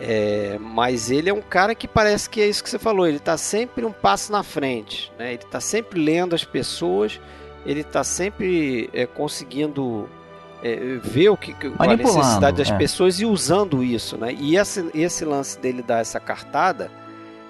É, 0.00 0.58
mas 0.58 1.10
ele 1.10 1.28
é 1.28 1.34
um 1.34 1.42
cara 1.42 1.74
que 1.74 1.86
parece 1.86 2.28
que 2.28 2.40
é 2.40 2.48
isso 2.48 2.62
que 2.64 2.70
você 2.70 2.78
falou, 2.78 3.06
ele 3.06 3.18
está 3.18 3.36
sempre 3.36 3.84
um 3.84 3.92
passo 3.92 4.32
na 4.32 4.42
frente, 4.42 5.12
né? 5.18 5.34
ele 5.34 5.42
está 5.44 5.60
sempre 5.60 6.00
lendo 6.00 6.34
as 6.34 6.44
pessoas, 6.44 7.20
ele 7.64 7.82
está 7.82 8.02
sempre 8.02 8.90
é, 8.92 9.06
conseguindo 9.06 10.08
é, 10.62 10.98
ver 11.02 11.28
o 11.28 11.36
que, 11.36 11.54
a 11.78 11.96
necessidade 11.96 12.56
das 12.56 12.70
é. 12.70 12.76
pessoas 12.76 13.20
e 13.20 13.26
usando 13.26 13.82
isso, 13.82 14.16
né? 14.16 14.32
E 14.32 14.56
esse, 14.56 14.88
esse 14.94 15.24
lance 15.24 15.58
dele 15.58 15.82
dar 15.82 16.00
essa 16.00 16.18
cartada, 16.18 16.90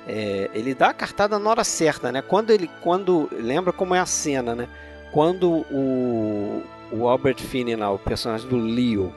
é, 0.07 0.51
ele 0.53 0.75
dá 0.75 0.89
a 0.89 0.95
cartada 0.95 1.39
na 1.39 1.51
hora 1.51 1.65
certa, 1.65 2.11
né? 2.11 2.23
Quando 2.23 2.51
ele, 2.51 2.69
quando 2.83 3.29
lembra 3.33 3.73
como 3.73 3.95
é 3.95 3.99
a 3.99 4.07
cena, 4.07 4.55
né? 4.55 4.69
Quando 5.13 5.65
o, 5.71 6.63
o 6.91 7.07
Albert 7.07 7.39
Finney, 7.39 7.77
o 7.77 7.99
personagem 7.99 8.49
do 8.49 8.57
Leo, 8.57 9.13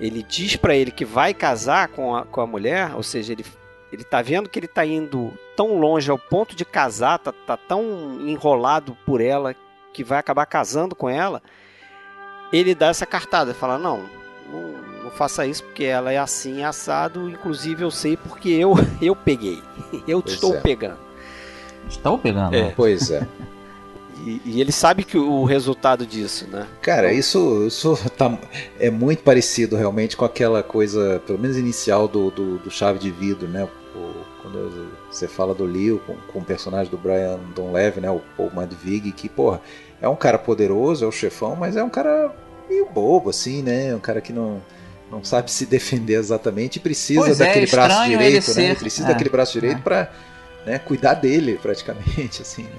ele 0.00 0.22
diz 0.22 0.56
pra 0.56 0.74
ele 0.74 0.90
que 0.90 1.04
vai 1.04 1.34
casar 1.34 1.88
com 1.88 2.14
a, 2.14 2.24
com 2.24 2.40
a 2.40 2.46
mulher, 2.46 2.94
ou 2.94 3.02
seja, 3.02 3.32
ele 3.32 3.44
ele 3.90 4.04
tá 4.04 4.20
vendo 4.20 4.50
que 4.50 4.58
ele 4.58 4.68
tá 4.68 4.84
indo 4.84 5.32
tão 5.56 5.78
longe 5.78 6.10
ao 6.10 6.18
ponto 6.18 6.54
de 6.54 6.62
casar, 6.64 7.18
tá, 7.18 7.32
tá 7.32 7.56
tão 7.56 8.18
enrolado 8.20 8.94
por 9.06 9.18
ela 9.20 9.54
que 9.94 10.04
vai 10.04 10.18
acabar 10.18 10.44
casando 10.44 10.94
com 10.94 11.08
ela. 11.08 11.42
Ele 12.52 12.74
dá 12.74 12.88
essa 12.88 13.06
cartada, 13.06 13.54
fala: 13.54 13.78
"Não, 13.78 14.02
não, 14.52 15.04
não 15.04 15.10
faça 15.10 15.46
isso 15.46 15.64
porque 15.64 15.84
ela 15.84 16.12
é 16.12 16.18
assim, 16.18 16.62
assado, 16.62 17.30
inclusive 17.30 17.82
eu 17.82 17.90
sei 17.90 18.14
porque 18.16 18.50
eu 18.50 18.74
eu 19.00 19.16
peguei. 19.16 19.62
Eu 20.06 20.20
Pois 20.22 20.34
estou 20.34 20.54
é. 20.54 20.60
pegando". 20.60 20.98
Estou 21.88 22.18
pegando. 22.18 22.54
É. 22.54 22.64
né? 22.64 22.72
Pois 22.76 23.10
é. 23.10 23.26
E, 24.26 24.42
e 24.44 24.60
ele 24.60 24.72
sabe 24.72 25.04
que 25.04 25.16
o 25.16 25.44
resultado 25.44 26.06
disso, 26.06 26.46
né? 26.50 26.66
Cara, 26.82 27.12
isso, 27.12 27.64
isso 27.66 27.96
tá, 28.16 28.36
é 28.78 28.90
muito 28.90 29.22
parecido 29.22 29.76
realmente 29.76 30.16
com 30.16 30.24
aquela 30.24 30.62
coisa, 30.62 31.22
pelo 31.26 31.38
menos 31.38 31.56
inicial, 31.56 32.08
do, 32.08 32.30
do, 32.30 32.58
do 32.58 32.70
Chave 32.70 32.98
de 32.98 33.10
Vidro, 33.10 33.46
né? 33.48 33.64
O- 33.94 34.28
quando 34.42 34.90
você 35.10 35.26
fala 35.28 35.52
do 35.54 35.64
Leo 35.64 36.00
com, 36.06 36.14
com 36.32 36.38
o 36.38 36.44
personagem 36.44 36.90
do 36.90 36.96
Brian 36.96 37.38
Donlevy, 37.54 38.00
né? 38.00 38.10
O 38.10 38.20
Paul 38.36 38.50
Madvig, 38.54 39.12
que, 39.12 39.28
porra, 39.28 39.60
é 40.00 40.08
um 40.08 40.16
cara 40.16 40.38
poderoso, 40.38 41.04
é 41.04 41.08
o 41.08 41.12
chefão, 41.12 41.54
mas 41.56 41.76
é 41.76 41.82
um 41.82 41.90
cara 41.90 42.32
meio 42.68 42.86
bobo, 42.86 43.30
assim, 43.30 43.62
né? 43.62 43.94
Um 43.94 43.98
cara 43.98 44.20
que 44.20 44.32
não, 44.32 44.62
não 45.10 45.22
sabe 45.24 45.50
se 45.50 45.66
defender 45.66 46.14
exatamente 46.14 46.76
e 46.76 46.80
precisa 46.80 47.20
Pois 47.22 47.40
é, 47.40 47.46
daquele 47.46 47.66
braço 47.66 47.88
estranho 47.90 48.12
ele 48.14 48.24
direito, 48.24 48.48
né? 48.48 48.54
ser- 48.54 48.62
Ele 48.62 48.74
precisa 48.76 49.08
é, 49.08 49.10
daquele 49.10 49.30
braço 49.30 49.52
direito 49.52 49.78
é. 49.78 49.82
pra 49.82 50.12
né, 50.64 50.78
cuidar 50.78 51.14
dele, 51.14 51.58
praticamente, 51.60 52.40
assim, 52.42 52.62
né? 52.64 52.70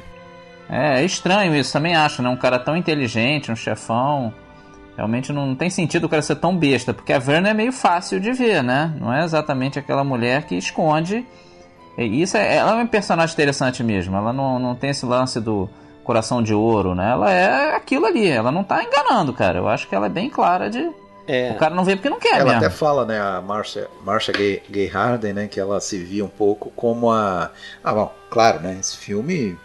É, 0.69 1.01
é 1.01 1.05
estranho 1.05 1.55
isso, 1.55 1.73
também 1.73 1.95
acho, 1.95 2.21
né? 2.21 2.29
Um 2.29 2.37
cara 2.37 2.59
tão 2.59 2.77
inteligente, 2.77 3.51
um 3.51 3.55
chefão. 3.55 4.33
Realmente 4.95 5.31
não 5.31 5.55
tem 5.55 5.69
sentido 5.69 6.05
o 6.05 6.09
cara 6.09 6.21
ser 6.21 6.35
tão 6.35 6.55
besta, 6.55 6.93
porque 6.93 7.13
a 7.13 7.19
Verna 7.19 7.49
é 7.49 7.53
meio 7.53 7.71
fácil 7.71 8.19
de 8.19 8.31
ver, 8.33 8.61
né? 8.61 8.93
Não 8.99 9.13
é 9.13 9.23
exatamente 9.23 9.79
aquela 9.79 10.03
mulher 10.03 10.43
que 10.43 10.55
esconde. 10.55 11.25
E 11.97 12.21
isso 12.21 12.37
é, 12.37 12.57
ela 12.57 12.79
é 12.79 12.83
um 12.83 12.87
personagem 12.87 13.33
interessante 13.33 13.83
mesmo. 13.83 14.15
Ela 14.15 14.31
não, 14.31 14.59
não 14.59 14.75
tem 14.75 14.89
esse 14.89 15.05
lance 15.05 15.39
do 15.39 15.69
coração 16.03 16.41
de 16.41 16.53
ouro, 16.53 16.95
né? 16.95 17.11
Ela 17.11 17.31
é 17.31 17.75
aquilo 17.75 18.05
ali, 18.05 18.27
ela 18.27 18.51
não 18.51 18.63
tá 18.63 18.83
enganando, 18.83 19.31
cara. 19.31 19.59
Eu 19.59 19.67
acho 19.67 19.87
que 19.87 19.95
ela 19.95 20.07
é 20.07 20.09
bem 20.09 20.29
clara 20.29 20.69
de. 20.69 20.89
É. 21.27 21.51
O 21.51 21.55
cara 21.57 21.75
não 21.75 21.85
vê 21.85 21.95
porque 21.95 22.09
não 22.09 22.19
quer 22.19 22.39
Ela 22.39 22.45
mesmo. 22.45 22.57
até 22.57 22.69
fala, 22.71 23.05
né, 23.05 23.21
a 23.21 23.39
Marcia, 23.39 23.87
Marcia 24.03 24.33
Gay, 24.33 24.63
Gay 24.67 24.87
Harden, 24.87 25.33
né, 25.33 25.47
que 25.47 25.59
ela 25.59 25.79
se 25.79 25.99
via 25.99 26.25
um 26.25 26.29
pouco 26.29 26.71
como 26.75 27.11
a... 27.11 27.51
Ah, 27.83 27.93
bom, 27.93 28.11
claro, 28.31 28.59
né, 28.61 28.75
esse 28.79 28.97
filme, 28.97 29.55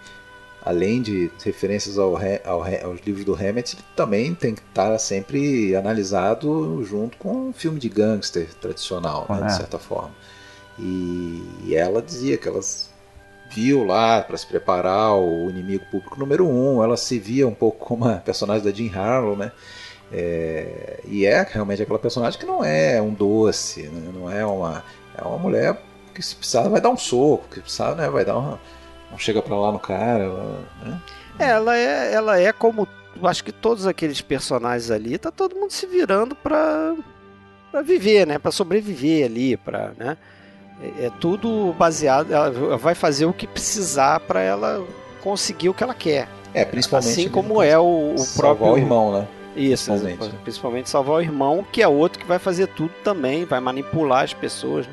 além 0.65 1.03
de 1.03 1.31
referências 1.45 1.99
ao, 1.99 2.17
ao 2.45 2.63
aos 2.63 3.01
livros 3.07 3.25
do 3.25 3.35
Hammett, 3.35 3.77
ele 3.77 3.85
também 3.97 4.35
tem 4.35 4.55
que 4.55 4.63
estar 4.63 4.99
sempre 4.99 5.75
analisado 5.77 6.83
junto 6.85 7.17
com 7.19 7.49
um 7.49 7.53
filme 7.53 7.79
de 7.79 7.89
gangster 7.89 8.49
tradicional, 8.61 9.27
né, 9.31 9.43
É. 9.43 9.47
de 9.47 9.53
certa 9.55 9.79
forma. 9.79 10.15
E, 10.79 11.61
e 11.65 11.75
ela 11.77 12.03
dizia 12.03 12.37
que 12.39 12.49
ela 12.49 12.61
viu 13.55 13.85
lá 13.85 14.23
para 14.23 14.37
se 14.37 14.47
preparar 14.47 15.15
o 15.15 15.49
inimigo 15.51 15.85
público 15.91 16.19
número 16.19 16.49
um, 16.49 16.83
ela 16.83 16.97
se 16.97 17.19
via 17.19 17.47
um 17.47 17.55
pouco 17.55 17.85
como 17.87 18.09
a 18.09 18.17
personagem 18.17 18.65
da 18.65 18.73
Jean 18.73 18.91
Harlow, 18.99 19.37
né, 19.37 19.53
É, 20.13 21.01
e 21.05 21.25
é 21.27 21.43
realmente 21.43 21.83
aquela 21.83 21.99
personagem 21.99 22.39
que 22.39 22.47
não 22.47 22.65
é 22.65 23.01
um 23.03 23.13
doce, 23.15 23.85
né? 23.89 24.11
não 24.15 24.31
é 24.31 24.45
uma. 24.47 24.85
É 25.17 25.23
uma 25.27 25.39
mulher 25.39 25.81
que 26.15 26.23
se 26.23 26.37
precisar 26.37 26.69
vai 26.69 26.81
dar 26.81 26.91
um 26.91 26.97
soco, 26.97 27.49
que 27.49 27.57
se 27.57 27.61
precisar 27.63 27.95
né, 27.97 28.09
vai 28.11 28.25
dar 28.25 28.39
uma. 28.39 28.61
Não 29.15 29.19
chega 29.19 29.41
pra 29.41 29.55
lá 29.57 29.71
no 29.71 29.79
cara. 29.79 30.29
Né? 30.83 31.01
Ela 31.39 31.77
é, 31.77 32.13
ela 32.13 32.41
é 32.41 32.53
como. 32.53 32.89
Acho 33.23 33.45
que 33.45 33.53
todos 33.53 33.87
aqueles 33.87 34.21
personagens 34.21 34.91
ali, 34.91 35.17
tá 35.17 35.31
todo 35.31 35.55
mundo 35.55 35.71
se 35.71 35.87
virando 35.87 36.35
pra, 36.35 36.97
pra 37.71 37.81
viver, 37.81 38.27
né? 38.27 38.41
Pra 38.41 38.51
sobreviver 38.51 39.27
ali, 39.27 39.57
pra. 39.57 39.93
Né? 39.97 40.17
É, 40.83 41.07
é 41.07 41.13
tudo 41.21 41.73
baseado. 41.79 42.33
Ela 42.33 42.77
vai 42.77 42.97
fazer 42.97 43.25
o 43.25 43.33
que 43.33 43.47
precisar 43.47 44.19
para 44.19 44.41
ela 44.41 44.85
conseguir 45.23 45.69
o 45.69 45.75
que 45.75 45.85
ela 45.85 45.95
quer. 45.95 46.29
É, 46.53 46.65
principalmente. 46.65 47.13
Assim 47.13 47.29
como 47.29 47.63
é 47.63 47.79
o, 47.79 48.17
o 48.19 48.27
próprio. 48.37 48.73
o 48.73 48.77
irmão, 48.77 49.13
né? 49.13 49.29
Isso, 49.57 49.93
principalmente. 49.93 50.37
principalmente 50.43 50.91
salvar 50.91 51.19
o 51.19 51.21
irmão, 51.21 51.65
que 51.71 51.81
é 51.81 51.87
outro 51.87 52.19
que 52.19 52.27
vai 52.27 52.41
fazer 52.41 52.67
tudo 52.67 52.93
também, 53.05 53.45
vai 53.45 53.61
manipular 53.61 54.25
as 54.25 54.35
pessoas. 54.35 54.89
Né? 54.89 54.93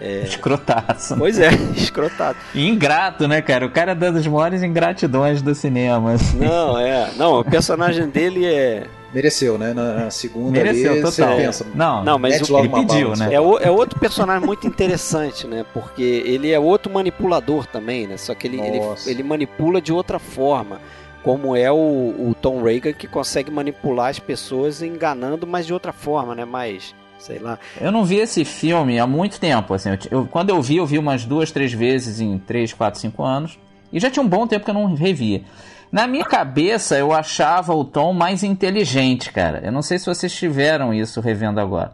É... 0.00 0.22
Escrotaço. 0.22 1.16
Pois 1.16 1.38
é, 1.38 1.50
escrotado. 1.76 2.36
Ingrato, 2.54 3.28
né, 3.28 3.40
cara? 3.40 3.66
O 3.66 3.70
cara 3.70 3.92
é 3.92 3.94
das 3.94 4.26
maiores 4.26 4.62
ingratidões 4.62 5.40
do 5.40 5.54
cinema. 5.54 6.12
Assim. 6.12 6.38
Não, 6.38 6.78
é. 6.78 7.10
Não, 7.16 7.40
o 7.40 7.44
personagem 7.44 8.08
dele 8.08 8.44
é. 8.44 8.86
Mereceu, 9.12 9.56
né? 9.56 9.72
Na 9.72 10.10
segunda 10.10 10.50
Mereceu, 10.50 10.92
ali, 10.92 11.02
total. 11.02 11.36
pensa. 11.36 11.66
Não, 11.72 12.02
não 12.02 12.18
mas 12.18 12.50
o, 12.50 12.58
ele 12.58 12.68
pediu, 12.68 13.10
bala, 13.10 13.28
né? 13.28 13.34
É, 13.34 13.40
o, 13.40 13.58
é 13.58 13.70
outro 13.70 13.98
personagem 14.00 14.44
muito 14.44 14.66
interessante, 14.66 15.46
né? 15.46 15.64
Porque 15.72 16.02
ele 16.02 16.50
é 16.50 16.58
outro 16.58 16.92
manipulador 16.92 17.64
também, 17.66 18.08
né? 18.08 18.16
Só 18.16 18.34
que 18.34 18.48
ele, 18.48 18.60
ele, 18.60 18.80
ele, 19.06 19.22
manipula 19.22 19.80
de 19.80 19.92
outra 19.92 20.18
forma. 20.18 20.80
Como 21.22 21.56
é 21.56 21.70
o, 21.70 21.76
o 21.76 22.36
Tom 22.38 22.60
Reagan 22.62 22.92
que 22.92 23.06
consegue 23.06 23.50
manipular 23.50 24.10
as 24.10 24.18
pessoas 24.18 24.82
enganando, 24.82 25.46
mas 25.46 25.64
de 25.64 25.72
outra 25.72 25.92
forma, 25.92 26.34
né? 26.34 26.44
Mais 26.44 26.92
sei 27.18 27.38
lá. 27.38 27.58
Eu 27.80 27.90
não 27.90 28.04
vi 28.04 28.16
esse 28.16 28.44
filme 28.44 28.98
há 28.98 29.06
muito 29.06 29.40
tempo, 29.40 29.74
assim. 29.74 29.90
Eu, 30.10 30.26
quando 30.26 30.50
eu 30.50 30.60
vi, 30.60 30.76
eu 30.76 30.86
vi 30.86 30.98
umas 30.98 31.24
duas, 31.24 31.50
três 31.50 31.72
vezes 31.72 32.20
em 32.20 32.38
três, 32.38 32.72
quatro, 32.72 33.00
cinco 33.00 33.22
anos. 33.22 33.58
E 33.92 34.00
já 34.00 34.10
tinha 34.10 34.22
um 34.22 34.28
bom 34.28 34.46
tempo 34.46 34.64
que 34.64 34.70
eu 34.70 34.74
não 34.74 34.94
revia. 34.94 35.42
Na 35.90 36.06
minha 36.06 36.24
cabeça, 36.24 36.98
eu 36.98 37.12
achava 37.12 37.72
o 37.74 37.84
Tom 37.84 38.12
mais 38.12 38.42
inteligente, 38.42 39.32
cara. 39.32 39.60
Eu 39.64 39.70
não 39.70 39.82
sei 39.82 39.98
se 39.98 40.06
vocês 40.06 40.34
tiveram 40.34 40.92
isso 40.92 41.20
revendo 41.20 41.60
agora. 41.60 41.92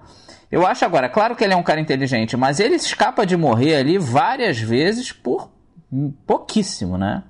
Eu 0.50 0.66
acho 0.66 0.84
agora, 0.84 1.08
claro 1.08 1.36
que 1.36 1.44
ele 1.44 1.52
é 1.52 1.56
um 1.56 1.62
cara 1.62 1.80
inteligente, 1.80 2.36
mas 2.36 2.58
ele 2.58 2.74
escapa 2.74 3.24
de 3.24 3.36
morrer 3.36 3.76
ali 3.76 3.98
várias 3.98 4.58
vezes 4.58 5.12
por 5.12 5.50
pouquíssimo, 6.26 6.96
né? 6.98 7.22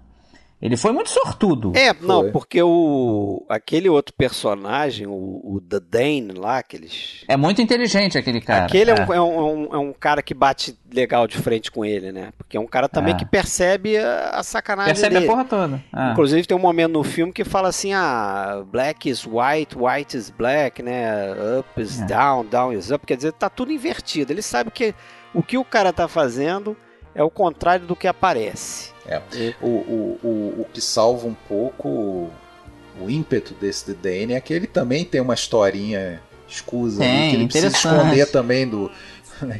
Ele 0.62 0.76
foi 0.76 0.92
muito 0.92 1.08
sortudo. 1.08 1.72
É, 1.74 1.94
foi. 1.94 2.06
não, 2.06 2.30
porque 2.30 2.62
o 2.62 3.46
aquele 3.48 3.88
outro 3.88 4.14
personagem, 4.14 5.06
o, 5.06 5.12
o 5.12 5.60
The 5.66 5.80
Dane 5.80 6.32
lá, 6.36 6.58
aqueles. 6.58 7.24
É 7.26 7.36
muito 7.36 7.62
inteligente 7.62 8.18
aquele 8.18 8.42
cara. 8.42 8.66
Aquele 8.66 8.90
é, 8.90 8.94
é. 8.94 9.06
Um, 9.06 9.14
é, 9.14 9.20
um, 9.20 9.74
é, 9.74 9.78
um, 9.78 9.92
cara 9.92 10.22
que 10.22 10.34
bate 10.34 10.76
legal 10.92 11.26
de 11.26 11.38
frente 11.38 11.70
com 11.70 11.82
ele, 11.82 12.12
né? 12.12 12.30
Porque 12.36 12.58
é 12.58 12.60
um 12.60 12.66
cara 12.66 12.90
também 12.90 13.14
é. 13.14 13.16
que 13.16 13.24
percebe 13.24 13.96
a, 13.96 14.32
a 14.34 14.42
sacanagem 14.42 14.92
percebe 14.92 15.14
dele. 15.14 15.26
Percebe 15.26 15.42
a 15.42 15.48
porra 15.48 15.66
toda. 15.66 15.84
É. 15.96 16.12
Inclusive 16.12 16.46
tem 16.46 16.56
um 16.56 16.60
momento 16.60 16.92
no 16.92 17.04
filme 17.04 17.32
que 17.32 17.44
fala 17.44 17.68
assim: 17.68 17.94
ah, 17.94 18.62
black 18.70 19.08
is 19.08 19.24
white, 19.26 19.78
white 19.78 20.14
is 20.14 20.28
black, 20.28 20.82
né? 20.82 21.32
Up 21.58 21.80
is 21.80 22.02
é. 22.02 22.04
down, 22.04 22.44
down 22.44 22.72
is 22.74 22.90
up. 22.90 23.06
Quer 23.06 23.16
dizer, 23.16 23.32
tá 23.32 23.48
tudo 23.48 23.72
invertido. 23.72 24.30
Ele 24.30 24.42
sabe 24.42 24.70
que 24.70 24.94
o 25.32 25.42
que 25.42 25.56
o 25.56 25.64
cara 25.64 25.90
tá 25.90 26.06
fazendo 26.06 26.76
é 27.14 27.22
o 27.22 27.30
contrário 27.30 27.86
do 27.86 27.96
que 27.96 28.06
aparece. 28.06 28.92
É. 29.06 29.20
O, 29.60 29.66
o, 29.66 30.18
o, 30.22 30.60
o 30.60 30.66
que 30.72 30.80
salva 30.80 31.26
um 31.26 31.34
pouco 31.34 32.30
o 33.00 33.08
ímpeto 33.08 33.54
desse 33.54 33.94
DN 33.94 34.34
é 34.34 34.40
que 34.40 34.52
ele 34.52 34.66
também 34.66 35.04
tem 35.04 35.20
uma 35.20 35.34
historinha 35.34 36.20
escusa 36.46 36.98
tem, 36.98 37.18
ali, 37.18 37.30
que 37.30 37.36
ele 37.36 37.46
precisa 37.46 37.76
esconder 37.76 38.26
também 38.30 38.68
do. 38.68 38.90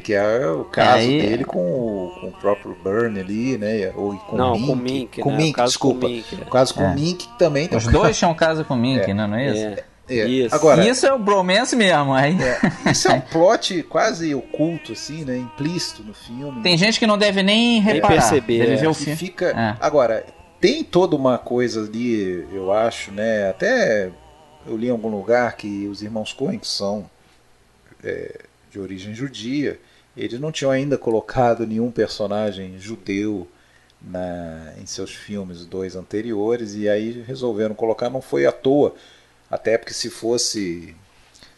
Que 0.03 0.13
é 0.13 0.45
o 0.45 0.63
caso 0.65 0.99
Aí, 0.99 1.19
dele 1.19 1.43
com 1.43 1.57
o, 1.57 2.11
com 2.21 2.27
o, 2.27 2.31
próprio 2.33 2.77
Burn 2.83 3.19
ali, 3.19 3.57
né? 3.57 3.91
Ou 3.95 4.15
com 4.15 4.37
Não, 4.37 4.53
o 4.53 4.55
Mink. 4.55 4.67
com 4.67 4.73
o 4.73 4.75
Mink. 4.75 5.21
Com 5.21 5.31
né? 5.31 5.37
Mink, 5.37 5.63
desculpa. 5.63 6.01
Com 6.01 6.07
Mink, 6.07 6.35
O 6.35 6.45
caso 6.51 6.73
com 6.75 6.81
o 6.83 6.85
é. 6.85 6.93
Mink 6.93 7.27
também 7.39 7.67
tem 7.67 7.75
Os 7.75 7.87
dois 7.87 8.13
tinham 8.15 8.31
caso 8.35 8.63
com 8.63 8.75
o 8.75 8.77
Mink, 8.77 9.09
é. 9.09 9.13
não 9.15 9.33
é 9.33 9.49
isso? 9.49 9.83
É. 10.19 10.27
Isso. 10.27 10.53
Agora, 10.53 10.87
isso 10.87 11.05
é 11.05 11.13
o 11.13 11.19
bromance 11.19 11.75
mesmo, 11.75 12.13
aí. 12.13 12.37
É, 12.41 12.91
isso 12.91 13.07
é 13.07 13.13
um 13.13 13.21
plot 13.21 13.83
quase 13.83 14.35
oculto, 14.35 14.91
assim, 14.91 15.23
né? 15.23 15.37
Implícito 15.37 16.03
no 16.03 16.13
filme. 16.13 16.61
Tem 16.61 16.77
gente 16.77 16.99
que 16.99 17.07
não 17.07 17.17
deve 17.17 17.41
nem 17.41 17.79
reparar. 17.79 18.09
Nem 18.09 18.19
perceber. 18.19 18.65
Deve 18.65 18.85
é. 18.85 18.89
o 18.89 18.93
filme. 18.93 19.15
Fica... 19.15 19.49
É. 19.49 19.77
Agora, 19.79 20.25
tem 20.59 20.83
toda 20.83 21.15
uma 21.15 21.37
coisa 21.37 21.81
ali, 21.81 22.45
eu 22.51 22.71
acho, 22.71 23.11
né? 23.11 23.49
Até 23.49 24.11
eu 24.67 24.77
li 24.77 24.87
em 24.87 24.91
algum 24.91 25.09
lugar 25.09 25.55
que 25.55 25.87
os 25.87 26.01
irmãos 26.01 26.33
Coen, 26.33 26.59
que 26.59 26.67
são 26.67 27.09
é, 28.03 28.41
de 28.69 28.79
origem 28.79 29.13
judia, 29.13 29.79
eles 30.15 30.39
não 30.39 30.51
tinham 30.51 30.71
ainda 30.71 30.97
colocado 30.97 31.65
nenhum 31.65 31.89
personagem 31.89 32.77
judeu 32.77 33.47
na, 34.01 34.73
em 34.79 34.85
seus 34.85 35.13
filmes 35.13 35.65
dois 35.65 35.95
anteriores 35.95 36.75
e 36.75 36.89
aí 36.89 37.23
resolveram 37.25 37.73
colocar, 37.73 38.09
não 38.09 38.21
foi 38.21 38.45
à 38.45 38.51
toa 38.51 38.93
até 39.51 39.77
porque 39.77 39.93
se 39.93 40.09
fosse 40.09 40.95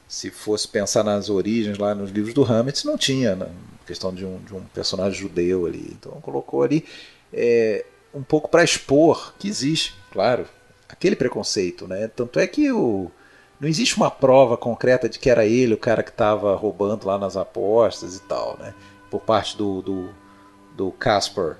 se 0.08 0.30
fosse 0.30 0.68
pensar 0.68 1.04
nas 1.04 1.30
origens 1.30 1.78
lá 1.78 1.96
nos 1.96 2.12
livros 2.12 2.34
do 2.34 2.44
Hammett, 2.44 2.86
não 2.86 2.98
tinha 2.98 3.36
né? 3.36 3.50
questão 3.86 4.14
de 4.14 4.24
um, 4.24 4.38
de 4.40 4.54
um 4.54 4.62
personagem 4.66 5.20
judeu 5.20 5.66
ali. 5.66 5.96
Então 6.00 6.12
colocou 6.22 6.62
ali 6.62 6.86
é, 7.32 7.84
um 8.14 8.22
pouco 8.22 8.48
para 8.48 8.64
expor 8.64 9.34
que 9.40 9.48
existe, 9.48 9.96
claro, 10.12 10.46
aquele 10.88 11.16
preconceito. 11.16 11.88
Né? 11.88 12.08
Tanto 12.08 12.40
é 12.40 12.46
que 12.46 12.72
o, 12.72 13.10
não 13.60 13.68
existe 13.68 13.98
uma 13.98 14.12
prova 14.12 14.56
concreta 14.56 15.10
de 15.10 15.18
que 15.18 15.32
era 15.32 15.48
ele 15.48 15.74
o 15.74 15.80
cara 15.80 16.04
que 16.04 16.12
estava 16.12 16.56
roubando 16.56 17.08
lá 17.08 17.18
nas 17.18 17.36
apostas 17.36 18.16
e 18.16 18.22
tal, 18.22 18.56
né? 18.60 18.74
por 19.10 19.22
parte 19.22 19.58
do, 19.58 19.82
do, 19.82 20.10
do 20.78 20.92
Casper. 20.92 21.58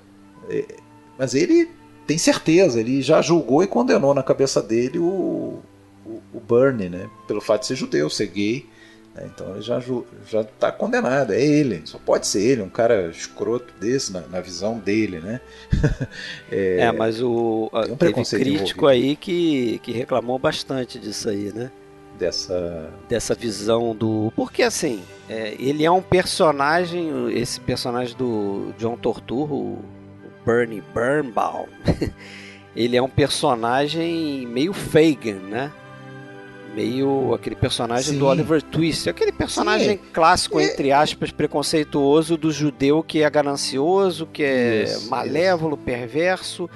É, 0.48 0.76
mas 1.18 1.34
ele 1.34 1.68
tem 2.06 2.18
certeza, 2.18 2.78
ele 2.78 3.02
já 3.02 3.20
julgou 3.20 3.64
e 3.64 3.66
condenou 3.66 4.14
na 4.14 4.22
cabeça 4.22 4.62
dele 4.62 5.00
o, 5.00 5.60
o, 6.04 6.22
o 6.32 6.40
Bernie, 6.40 6.88
né? 6.88 7.08
Pelo 7.26 7.40
fato 7.40 7.62
de 7.62 7.68
ser 7.68 7.76
judeu, 7.76 8.08
ser 8.10 8.26
gay. 8.26 8.66
Né? 9.14 9.30
Então 9.32 9.50
ele 9.52 9.62
já 9.62 9.80
já 9.80 10.40
está 10.40 10.72
condenado. 10.72 11.32
É 11.32 11.42
ele, 11.42 11.82
só 11.84 11.98
pode 11.98 12.26
ser 12.26 12.42
ele, 12.42 12.62
um 12.62 12.68
cara 12.68 13.08
escroto 13.08 13.72
desse 13.80 14.12
na, 14.12 14.20
na 14.22 14.40
visão 14.40 14.78
dele, 14.78 15.20
né? 15.20 15.40
é, 16.50 16.78
é, 16.80 16.92
mas 16.92 17.20
o 17.20 17.70
um 17.90 17.96
crítico 17.96 18.34
envolvido. 18.34 18.88
aí 18.88 19.16
que, 19.16 19.78
que 19.82 19.92
reclamou 19.92 20.38
bastante 20.38 20.98
disso 20.98 21.28
aí, 21.28 21.52
né? 21.54 21.70
Dessa 22.18 22.90
dessa 23.08 23.34
visão 23.34 23.94
do 23.94 24.32
porque 24.36 24.62
assim 24.62 25.02
é, 25.28 25.56
ele 25.58 25.84
é 25.84 25.90
um 25.90 26.02
personagem, 26.02 27.32
esse 27.32 27.58
personagem 27.58 28.16
do 28.16 28.72
John 28.78 28.96
Torturro, 28.96 29.56
o 29.56 29.84
Bernie 30.44 30.82
Birnbaum. 30.94 31.66
ele 32.76 32.96
é 32.96 33.02
um 33.02 33.08
personagem 33.08 34.46
meio 34.46 34.72
Fagin, 34.72 35.40
né? 35.48 35.72
Meio 36.74 37.32
aquele 37.32 37.54
personagem 37.54 38.14
Sim. 38.14 38.18
do 38.18 38.26
Oliver 38.26 38.62
Twist, 38.62 39.08
aquele 39.08 39.32
personagem 39.32 39.96
Sim. 39.96 40.00
clássico, 40.12 40.58
é... 40.60 40.64
entre 40.64 40.92
aspas, 40.92 41.30
preconceituoso 41.30 42.36
do 42.36 42.50
judeu 42.50 43.02
que 43.02 43.22
é 43.22 43.30
ganancioso, 43.30 44.26
que 44.26 44.42
é 44.42 44.82
isso, 44.84 45.08
malévolo, 45.08 45.76
isso. 45.76 45.84
perverso 45.84 46.70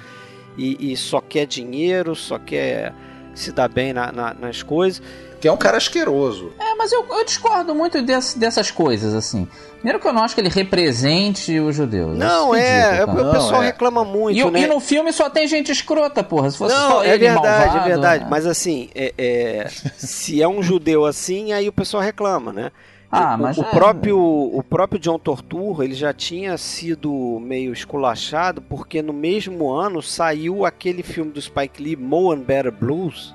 e, 0.57 0.91
e, 0.91 0.97
só 0.97 1.21
quer 1.21 1.45
dinheiro, 1.45 2.15
só 2.15 2.37
quer 2.37 2.93
se 3.33 3.51
dar 3.51 3.69
bem 3.69 3.93
na, 3.93 4.11
na, 4.11 4.33
nas 4.33 4.63
coisas 4.63 5.01
que 5.39 5.47
é 5.47 5.51
um 5.51 5.57
cara 5.57 5.77
asqueroso. 5.77 6.51
É, 6.59 6.75
mas 6.75 6.91
eu, 6.91 7.05
eu 7.09 7.25
discordo 7.25 7.73
muito 7.73 8.01
desse, 8.01 8.37
dessas 8.37 8.69
coisas, 8.71 9.13
assim. 9.13 9.47
Primeiro 9.75 9.99
que 9.99 10.07
eu 10.07 10.13
não 10.13 10.23
acho 10.23 10.35
que 10.35 10.41
ele 10.41 10.49
represente 10.49 11.57
os 11.59 11.75
judeus. 11.75 12.17
Não, 12.17 12.53
é, 12.53 12.99
é, 12.99 13.05
o 13.05 13.31
pessoal 13.31 13.63
é. 13.63 13.67
reclama 13.67 14.03
muito, 14.03 14.37
e, 14.37 14.51
né? 14.51 14.61
E 14.61 14.67
no 14.67 14.79
filme 14.81 15.13
só 15.13 15.29
tem 15.29 15.47
gente 15.47 15.71
escrota, 15.71 16.21
porra. 16.21 16.51
Se 16.51 16.57
fosse 16.57 16.75
não, 16.75 16.91
só 16.91 17.03
é 17.03 17.09
ele 17.09 17.19
verdade, 17.19 17.47
malvado, 17.47 17.77
é 17.77 17.87
verdade. 17.87 18.25
Mas 18.29 18.45
assim, 18.45 18.89
é, 18.93 19.13
é, 19.17 19.67
se 19.97 20.41
é 20.41 20.47
um 20.47 20.61
judeu 20.61 21.05
assim, 21.05 21.53
aí 21.53 21.69
o 21.69 21.73
pessoal 21.73 22.03
reclama, 22.03 22.51
né? 22.51 22.71
Ah, 23.11 23.35
o, 23.35 23.41
mas 23.41 23.57
o, 23.57 23.61
é... 23.61 23.71
próprio, 23.71 24.19
o 24.19 24.61
próprio 24.61 24.99
John 24.99 25.17
Torturro 25.17 25.81
ele 25.81 25.95
já 25.95 26.13
tinha 26.13 26.57
sido 26.57 27.39
meio 27.41 27.73
esculachado 27.73 28.61
porque 28.61 29.01
no 29.01 29.13
mesmo 29.13 29.71
ano 29.71 30.01
saiu 30.01 30.65
aquele 30.65 31.01
filme 31.01 31.31
do 31.31 31.41
Spike 31.41 31.81
Lee, 31.81 31.95
Mo 31.95 32.31
and 32.31 32.41
Better 32.41 32.71
Blues, 32.71 33.33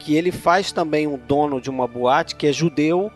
que 0.00 0.16
ele 0.16 0.32
faz 0.32 0.72
também 0.72 1.06
um 1.06 1.18
dono 1.18 1.60
de 1.60 1.68
uma 1.68 1.86
boate 1.86 2.34
que 2.34 2.46
é 2.46 2.52
judeu 2.52 3.12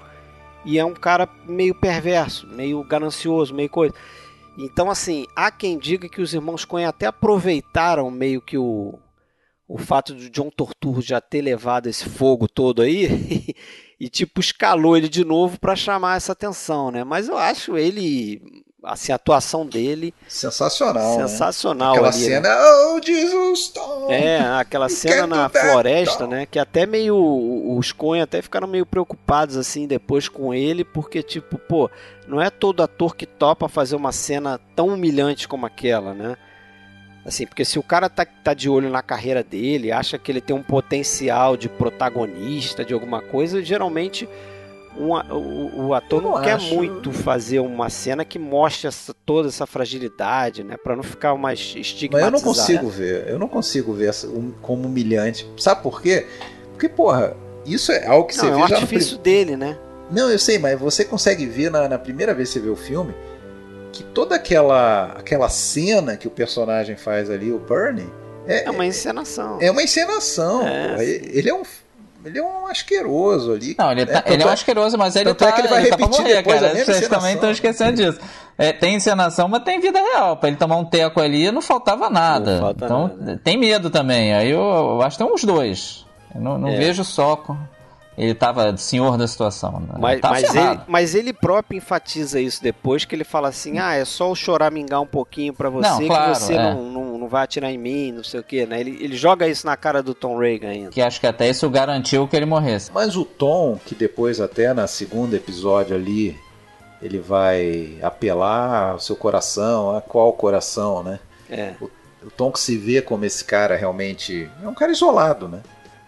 e 0.64 0.78
é 0.78 0.84
um 0.84 0.94
cara 0.94 1.28
meio 1.46 1.74
perverso, 1.74 2.46
meio 2.46 2.82
ganancioso, 2.84 3.54
meio 3.54 3.68
coisa. 3.68 3.94
Então, 4.56 4.90
assim, 4.90 5.26
há 5.34 5.50
quem 5.50 5.78
diga 5.78 6.08
que 6.08 6.20
os 6.20 6.32
irmãos 6.32 6.64
Coen 6.64 6.84
até 6.84 7.06
aproveitaram 7.06 8.10
meio 8.10 8.40
que 8.40 8.56
o, 8.56 8.98
o 9.66 9.78
fato 9.78 10.14
de 10.14 10.30
John 10.30 10.50
Torturro 10.50 11.02
já 11.02 11.20
ter 11.20 11.42
levado 11.42 11.88
esse 11.88 12.08
fogo 12.08 12.46
todo 12.46 12.82
aí 12.82 13.54
e, 13.98 14.08
tipo, 14.08 14.40
escalou 14.40 14.96
ele 14.96 15.08
de 15.08 15.24
novo 15.24 15.58
para 15.58 15.74
chamar 15.74 16.16
essa 16.16 16.32
atenção, 16.32 16.90
né? 16.90 17.02
Mas 17.02 17.28
eu 17.28 17.36
acho 17.36 17.76
ele 17.76 18.40
assim, 18.84 19.12
a 19.12 19.16
atuação 19.16 19.66
dele. 19.66 20.14
Sensacional. 20.28 21.18
né? 21.18 21.26
Sensacional. 21.28 21.92
Aquela 21.92 22.08
ali, 22.08 22.18
cena, 22.18 22.48
né? 22.48 22.56
oh 22.86 23.00
Jesus, 23.02 23.68
Tom! 23.68 24.08
É, 24.10 24.38
aquela 24.58 24.88
cena 24.88 25.26
na 25.26 25.48
floresta, 25.48 26.26
né? 26.26 26.46
Que 26.46 26.58
até 26.58 26.86
meio. 26.86 27.16
Os 27.76 27.92
Coen 27.92 28.22
até 28.22 28.40
ficaram 28.42 28.66
meio 28.66 28.86
preocupados, 28.86 29.56
assim, 29.56 29.86
depois 29.86 30.28
com 30.28 30.54
ele, 30.54 30.84
porque, 30.84 31.22
tipo, 31.22 31.58
pô, 31.58 31.90
não 32.26 32.40
é 32.40 32.50
todo 32.50 32.82
ator 32.82 33.16
que 33.16 33.26
topa 33.26 33.68
fazer 33.68 33.96
uma 33.96 34.12
cena 34.12 34.60
tão 34.74 34.88
humilhante 34.88 35.48
como 35.48 35.66
aquela, 35.66 36.14
né? 36.14 36.36
Assim, 37.24 37.46
porque 37.46 37.64
se 37.64 37.78
o 37.78 37.82
cara 37.82 38.10
tá, 38.10 38.26
tá 38.26 38.52
de 38.52 38.68
olho 38.68 38.90
na 38.90 39.02
carreira 39.02 39.42
dele, 39.42 39.90
acha 39.90 40.18
que 40.18 40.30
ele 40.30 40.42
tem 40.42 40.54
um 40.54 40.62
potencial 40.62 41.56
de 41.56 41.70
protagonista 41.70 42.84
de 42.84 42.92
alguma 42.92 43.22
coisa, 43.22 43.62
geralmente 43.62 44.28
um, 44.98 45.12
o, 45.12 45.86
o, 45.86 45.94
ator 45.94 46.22
não, 46.22 46.32
não 46.32 46.42
quer 46.42 46.54
acho... 46.54 46.74
muito 46.74 47.12
fazer 47.12 47.60
uma 47.60 47.90
cena 47.90 48.24
que 48.24 48.38
mostre 48.38 48.88
essa, 48.88 49.14
toda 49.24 49.48
essa 49.48 49.66
fragilidade, 49.66 50.62
né? 50.62 50.76
Para 50.76 50.96
não 50.96 51.02
ficar 51.02 51.34
mais 51.36 51.74
estigmatizado. 51.76 52.32
Mas 52.32 52.42
eu 52.42 52.46
não 52.46 52.54
consigo 52.54 52.88
ver, 52.88 53.28
eu 53.28 53.38
não 53.38 53.48
consigo 53.48 53.92
ver 53.92 54.08
essa, 54.08 54.26
um, 54.28 54.52
como 54.62 54.86
humilhante. 54.86 55.48
Sabe 55.56 55.82
por 55.82 56.00
quê? 56.00 56.26
Porque, 56.72 56.88
porra, 56.88 57.36
isso 57.64 57.92
é 57.92 58.06
algo 58.06 58.28
que 58.28 58.36
não, 58.36 58.44
você 58.44 58.50
é 58.50 58.54
vê 58.54 58.62
um 58.62 58.68
já 58.68 58.74
artifício 58.76 59.16
no... 59.16 59.22
dele, 59.22 59.56
né? 59.56 59.78
Não, 60.10 60.30
eu 60.30 60.38
sei, 60.38 60.58
mas 60.58 60.78
você 60.78 61.04
consegue 61.04 61.46
ver 61.46 61.70
na, 61.70 61.88
na 61.88 61.98
primeira 61.98 62.34
vez 62.34 62.48
que 62.48 62.54
você 62.54 62.60
vê 62.60 62.70
o 62.70 62.76
filme 62.76 63.14
que 63.94 64.02
toda 64.02 64.34
aquela 64.34 65.12
aquela 65.12 65.48
cena 65.48 66.16
que 66.16 66.26
o 66.26 66.30
personagem 66.30 66.96
faz 66.96 67.30
ali, 67.30 67.52
o 67.52 67.58
Bernie, 67.58 68.10
é, 68.46 68.64
é 68.64 68.70
uma 68.70 68.84
encenação. 68.84 69.58
É 69.60 69.70
uma 69.70 69.82
encenação. 69.82 70.66
É, 70.66 71.02
ele 71.02 71.48
é 71.48 71.54
um 71.54 71.62
ele 72.24 72.38
é 72.38 72.42
um 72.42 72.66
asqueroso 72.66 73.52
ali. 73.52 73.74
Não, 73.78 73.92
ele, 73.92 74.06
tá, 74.06 74.22
é, 74.26 74.32
ele 74.32 74.42
é 74.42 74.46
um 74.46 74.50
asqueroso, 74.50 74.96
mas 74.96 75.14
ele 75.16 75.34
tá, 75.34 75.48
é 75.48 75.52
que 75.52 75.60
ele 75.60 75.68
vai 75.68 75.80
ele 75.80 75.90
repetir 75.90 76.10
tá 76.10 76.22
morrer, 76.22 76.36
depois 76.36 76.60
cara. 76.60 76.74
Vocês 76.74 77.08
também 77.08 77.34
estão 77.34 77.50
esquecendo 77.50 77.92
disso. 77.96 78.18
É, 78.56 78.72
tem 78.72 78.94
encenação, 78.94 79.48
mas 79.48 79.62
tem 79.62 79.80
vida 79.80 79.98
real. 79.98 80.36
Pra 80.36 80.48
ele 80.48 80.56
tomar 80.56 80.76
um 80.76 80.84
teco 80.84 81.20
ali 81.20 81.50
não 81.50 81.60
faltava 81.60 82.08
nada. 82.08 82.54
Não 82.54 82.60
falta 82.60 82.84
então 82.84 83.08
nada. 83.08 83.40
tem 83.42 83.58
medo 83.58 83.90
também. 83.90 84.32
Aí 84.34 84.50
eu, 84.50 84.60
eu 84.60 85.02
acho 85.02 85.18
que 85.18 85.24
tem 85.24 85.32
uns 85.32 85.44
dois. 85.44 86.06
Eu 86.34 86.40
não, 86.40 86.58
não 86.58 86.68
É. 86.68 86.76
vejo 86.76 87.04
só. 87.04 87.42
Ele 88.16 88.32
tava 88.32 88.76
senhor 88.76 89.18
da 89.18 89.26
situação. 89.26 89.80
né? 89.80 89.94
Mas, 89.98 90.20
tá 90.20 90.30
mas, 90.30 90.54
ele, 90.54 90.80
mas 90.86 91.14
ele 91.16 91.32
próprio 91.32 91.76
enfatiza 91.78 92.40
isso 92.40 92.62
depois, 92.62 93.04
que 93.04 93.12
ele 93.14 93.24
fala 93.24 93.48
assim: 93.48 93.78
ah, 93.80 93.94
é 93.94 94.04
só 94.04 94.28
eu 94.28 94.34
choramingar 94.36 95.00
um 95.00 95.06
pouquinho 95.06 95.52
pra 95.52 95.68
você, 95.68 95.88
Não, 95.88 95.98
que 95.98 96.06
claro, 96.06 96.34
você 96.34 96.54
é. 96.54 96.56
não, 96.74 96.84
não, 96.84 97.03
não 97.24 97.28
vai 97.28 97.42
atirar 97.42 97.72
em 97.72 97.78
mim, 97.78 98.12
não 98.12 98.22
sei 98.22 98.40
o 98.40 98.42
que, 98.42 98.66
né? 98.66 98.80
Ele, 98.80 98.98
ele 99.02 99.16
joga 99.16 99.48
isso 99.48 99.66
na 99.66 99.76
cara 99.76 100.02
do 100.02 100.14
Tom 100.14 100.38
Reagan 100.38 100.68
ainda. 100.68 100.90
Que 100.90 101.00
acho 101.00 101.18
que 101.18 101.26
até 101.26 101.48
isso 101.48 101.68
garantiu 101.70 102.28
que 102.28 102.36
ele 102.36 102.46
morresse. 102.46 102.90
Mas 102.92 103.16
o 103.16 103.24
Tom, 103.24 103.78
que 103.84 103.94
depois 103.94 104.40
até 104.40 104.72
na 104.74 104.86
segundo 104.86 105.34
episódio 105.34 105.96
ali, 105.96 106.38
ele 107.00 107.18
vai 107.18 107.98
apelar 108.02 108.92
ao 108.92 109.00
seu 109.00 109.16
coração, 109.16 109.96
a 109.96 110.00
qual 110.00 110.32
coração, 110.34 111.02
né? 111.02 111.18
É. 111.50 111.74
O 112.22 112.30
Tom 112.30 112.52
que 112.52 112.60
se 112.60 112.76
vê 112.76 113.02
como 113.02 113.24
esse 113.24 113.44
cara 113.44 113.76
realmente 113.76 114.48
é 114.62 114.68
um 114.68 114.74
cara 114.74 114.92
isolado, 114.92 115.48
né? 115.48 115.62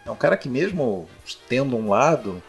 É 0.05 0.11
um 0.11 0.17
cara 0.17 0.37
que 0.37 0.49
mesmo 0.49 1.09
tendo 1.49 1.77
um 1.77 1.89
lado, 1.89 2.43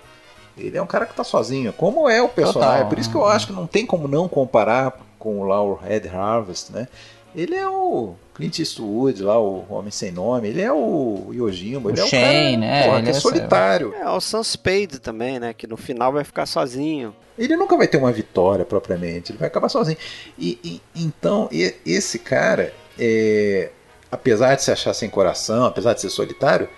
ele 0.58 0.78
é 0.78 0.82
um 0.82 0.88
cara 0.88 1.06
que 1.06 1.14
tá 1.14 1.24
sozinho, 1.24 1.74
como 1.74 2.08
é 2.08 2.22
o 2.22 2.30
personagem. 2.30 2.76
Total. 2.76 2.90
Por 2.90 3.00
isso 3.00 3.10
que 3.10 3.16
eu 3.16 3.26
acho 3.26 3.48
que 3.48 3.54
não 3.54 3.66
tem 3.66 3.86
como 3.86 4.08
não 4.08 4.28
comparar 4.28 5.00
com 5.18 5.40
o 5.40 5.48
o 5.48 5.74
Red 5.76 6.08
Harvest, 6.08 6.72
né? 6.72 6.88
Ele 7.36 7.56
é 7.56 7.68
o 7.68 8.16
Clint 8.38 8.60
Eastwood 8.60 9.22
lá, 9.24 9.38
o 9.40 9.66
Homem 9.70 9.90
Sem 9.92 10.12
Nome, 10.12 10.48
ele 10.50 10.62
é 10.62 10.72
o 10.72 11.32
Yojimbo, 11.34 11.90
O 11.90 11.92
ele 11.92 12.00
é 12.00 12.06
Shane, 12.08 12.66
é, 12.66 12.70
cara 12.70 12.84
porra, 12.86 12.98
ele 13.00 13.04
que 13.06 13.10
é 13.10 13.12
é- 13.18 13.20
solitário. 13.20 13.94
É, 14.00 14.08
o 14.10 14.22
Sam 14.22 14.44
Spade 14.44 15.00
também, 15.00 15.40
né? 15.40 15.54
Que 15.54 15.66
no 15.68 15.76
final 15.76 16.14
vai 16.14 16.24
ficar 16.24 16.46
sozinho. 16.46 17.16
Ele 17.38 17.56
nunca 17.58 17.76
vai 17.76 17.88
ter 17.88 17.98
uma 17.98 18.12
vitória 18.12 18.64
propriamente, 18.64 19.32
ele 19.32 19.40
vai 19.40 19.48
acabar 19.48 19.70
sozinho. 19.70 19.98
E, 20.38 20.60
e- 20.64 20.82
então, 20.96 21.50
e- 21.52 21.74
esse 21.86 22.20
cara, 22.20 22.72
é, 23.00 23.72
apesar 24.12 24.54
de 24.56 24.64
se 24.64 24.72
achar 24.72 24.94
sem 24.94 25.10
coração, 25.10 25.66
apesar 25.66 25.94
de 25.94 26.02
ser 26.02 26.10
solitário, 26.12 26.70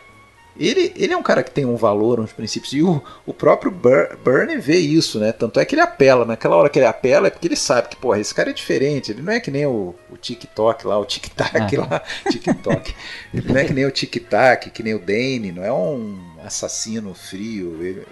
ele, 0.68 0.92
ele 0.96 1.14
é 1.14 1.18
um 1.18 1.24
cara 1.24 1.42
que 1.44 1.52
tem 1.52 1.66
um 1.66 1.76
valor, 1.76 2.20
uns 2.20 2.34
princípios. 2.34 2.74
E 2.74 2.82
o, 2.84 3.02
o 3.26 3.34
próprio 3.34 3.72
Bur- 3.72 4.18
Bernie 4.24 4.58
vê 4.58 4.78
isso, 4.78 5.20
né? 5.20 5.32
Tanto 5.32 5.60
é 5.60 5.66
que 5.66 5.76
ele 5.76 5.82
apela. 5.82 6.26
Naquela 6.26 6.56
hora 6.56 6.70
que 6.70 6.78
ele 6.80 6.86
apela 6.86 7.28
é 7.28 7.30
porque 7.30 7.48
ele 7.48 7.56
sabe 7.56 7.90
que, 7.90 7.96
porra, 7.96 8.20
esse 8.20 8.34
cara 8.34 8.50
é 8.50 8.54
diferente. 8.54 9.12
Ele 9.12 9.22
não 9.22 9.32
é 9.34 9.40
que 9.40 9.52
nem 9.52 9.66
o, 9.66 9.96
o 10.12 10.18
TikTok 10.18 10.86
lá, 10.86 10.98
o 11.00 11.06
Tic-Tac 11.06 11.74
É. 11.76 11.80
lá. 11.80 12.02
TikTok. 12.30 12.94
Ele 13.34 13.48
não 13.54 13.58
é 13.60 13.66
que 13.66 13.74
nem 13.74 13.86
o 13.86 13.92
Tic-Tac, 13.92 14.70
que 14.72 14.84
nem 14.84 14.94
o 14.96 15.00
Dane, 15.00 15.52
não 15.52 15.64
é 15.64 15.72
um 15.72 16.20
assassino 16.44 17.14
frio. 17.14 17.78
Ele, 17.84 18.06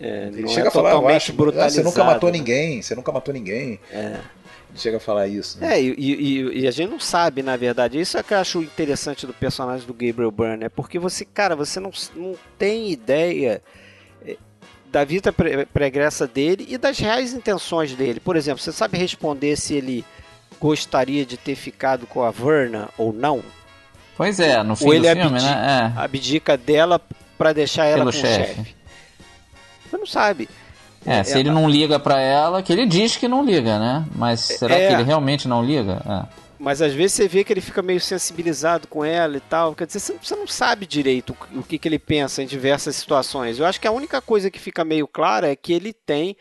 É, 0.00 0.28
ele 0.28 0.42
não 0.42 0.48
chega 0.48 0.66
é 0.66 0.68
a 0.68 0.70
falar, 0.70 0.90
eu 0.90 0.94
totalmente 0.96 1.16
acho, 1.16 1.32
"Ah, 1.32 1.34
você 1.34 1.36
brutalizado. 1.36 1.84
nunca 1.88 2.04
matou 2.04 2.30
né? 2.30 2.38
ninguém, 2.38 2.82
você 2.82 2.94
nunca 2.94 3.12
matou 3.12 3.34
ninguém. 3.34 3.80
É. 3.90 4.18
Ele 4.70 4.78
chega 4.78 4.98
a 4.98 5.00
falar 5.00 5.26
isso. 5.26 5.58
Né? 5.58 5.74
É, 5.78 5.82
e, 5.82 5.94
e- 5.98 6.60
e 6.60 6.68
a 6.68 6.70
gente 6.70 6.90
não 6.90 7.00
sabe, 7.00 7.42
na 7.42 7.56
verdade. 7.56 7.98
Isso 7.98 8.16
é 8.18 8.22
que 8.22 8.34
eu 8.34 8.38
acho 8.38 8.62
interessante 8.62 9.26
do 9.26 9.32
personagem 9.32 9.86
do 9.86 9.94
Gabriel 9.94 10.30
Byrne, 10.30 10.64
é 10.64 10.68
porque 10.68 10.98
você, 10.98 11.24
cara, 11.24 11.56
você 11.56 11.80
não, 11.80 11.90
não 12.14 12.34
tem 12.58 12.90
ideia 12.90 13.62
eh, 14.26 14.36
da 14.92 15.04
vida 15.04 15.32
pre- 15.32 15.64
pregressa 15.66 16.26
dele 16.26 16.66
e 16.68 16.76
das 16.78 16.98
reais 16.98 17.32
intenções 17.32 17.94
dele. 17.94 18.20
Por 18.20 18.36
exemplo, 18.36 18.62
você 18.62 18.70
sabe 18.72 18.98
responder 18.98 19.56
se 19.56 19.74
ele 19.74 20.04
gostaria 20.60 21.24
de 21.24 21.36
ter 21.36 21.54
ficado 21.54 22.06
com 22.06 22.22
a 22.22 22.30
Verna 22.30 22.88
ou 22.98 23.12
não? 23.12 23.42
Pois 24.16 24.38
é, 24.40 24.62
no 24.62 24.74
fim 24.76 24.84
Ou 24.84 24.90
do 24.90 24.96
ele 24.96 25.06
filme, 25.08 25.22
abdica, 25.22 25.54
né? 25.54 25.92
abdica 25.96 26.56
dela 26.56 27.00
pra 27.38 27.52
deixar 27.52 27.84
ela 27.86 27.98
Pelo 28.00 28.12
com 28.12 28.18
o 28.18 28.20
chefe. 28.20 28.76
Você 29.88 29.96
não 29.96 30.06
sabe. 30.06 30.48
É, 31.06 31.18
é, 31.20 31.24
se 31.24 31.38
ele 31.38 31.50
não 31.50 31.68
liga 31.68 31.98
pra 31.98 32.20
ela, 32.20 32.62
que 32.62 32.72
ele 32.72 32.84
diz 32.84 33.16
que 33.16 33.28
não 33.28 33.44
liga, 33.44 33.78
né? 33.78 34.04
Mas 34.14 34.40
será 34.40 34.74
É. 34.74 34.88
que 34.88 34.94
ele 34.94 35.02
realmente 35.04 35.46
não 35.48 35.64
liga? 35.64 36.02
É. 36.06 36.38
Mas 36.58 36.82
às 36.82 36.92
vezes 36.92 37.12
você 37.12 37.28
vê 37.28 37.44
que 37.44 37.52
ele 37.52 37.60
fica 37.60 37.80
meio 37.80 38.00
sensibilizado 38.00 38.88
com 38.88 39.04
ela 39.04 39.36
e 39.36 39.40
tal. 39.40 39.74
Quer 39.76 39.86
dizer, 39.86 40.00
você- 40.00 40.34
não 40.34 40.46
sabe 40.48 40.86
direito 40.86 41.36
o 41.54 41.62
que, 41.62 41.78
que 41.78 41.86
ele 41.88 42.00
pensa 42.00 42.42
em 42.42 42.46
diversas 42.46 42.96
situações. 42.96 43.58
Eu 43.60 43.64
acho 43.66 43.80
que 43.80 43.86
a 43.86 43.92
única 43.92 44.20
coisa 44.20 44.50
que 44.50 44.58
fica 44.58 44.84
meio 44.84 45.06
clara 45.06 45.48
é 45.48 45.54
que 45.54 45.72
ele 45.72 45.92
tem 45.92 46.36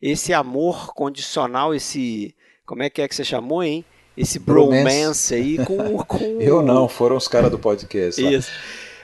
esse 0.00 0.32
amor 0.32 0.94
condicional, 0.94 1.74
esse. 1.74 2.32
Como 2.64 2.82
é 2.84 2.88
que 2.90 3.02
é 3.02 3.08
que 3.08 3.14
você 3.14 3.24
chamou, 3.24 3.62
hein? 3.62 3.84
Esse 4.16 4.38
Bromance. 4.38 4.82
bromance 4.84 5.34
aí 5.34 5.58
com. 5.64 5.98
com 6.04 6.18
Eu 6.40 6.62
não, 6.62 6.88
foram 6.88 7.16
os 7.16 7.26
caras 7.26 7.50
do 7.50 7.58
podcast. 7.58 8.22
lá. 8.22 8.30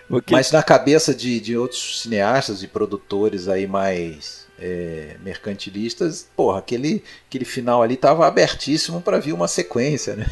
Porque 0.08 0.34
Mas 0.34 0.50
na 0.52 0.62
cabeça 0.62 1.14
de, 1.14 1.40
de 1.40 1.56
outros 1.56 2.02
cineastas 2.02 2.62
e 2.62 2.68
produtores 2.68 3.48
aí 3.48 3.66
mais 3.66 4.46
é, 4.58 5.16
mercantilistas, 5.24 6.28
porra, 6.36 6.58
aquele, 6.58 7.02
aquele 7.28 7.44
final 7.44 7.82
ali 7.82 7.96
tava 7.96 8.26
abertíssimo 8.26 9.00
para 9.00 9.18
vir 9.18 9.32
uma 9.32 9.48
sequência, 9.48 10.14
né? 10.16 10.26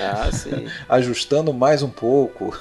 Ah, 0.00 0.30
sim. 0.32 0.66
Ajustando 0.88 1.52
mais 1.52 1.82
um 1.82 1.88
pouco, 1.90 2.56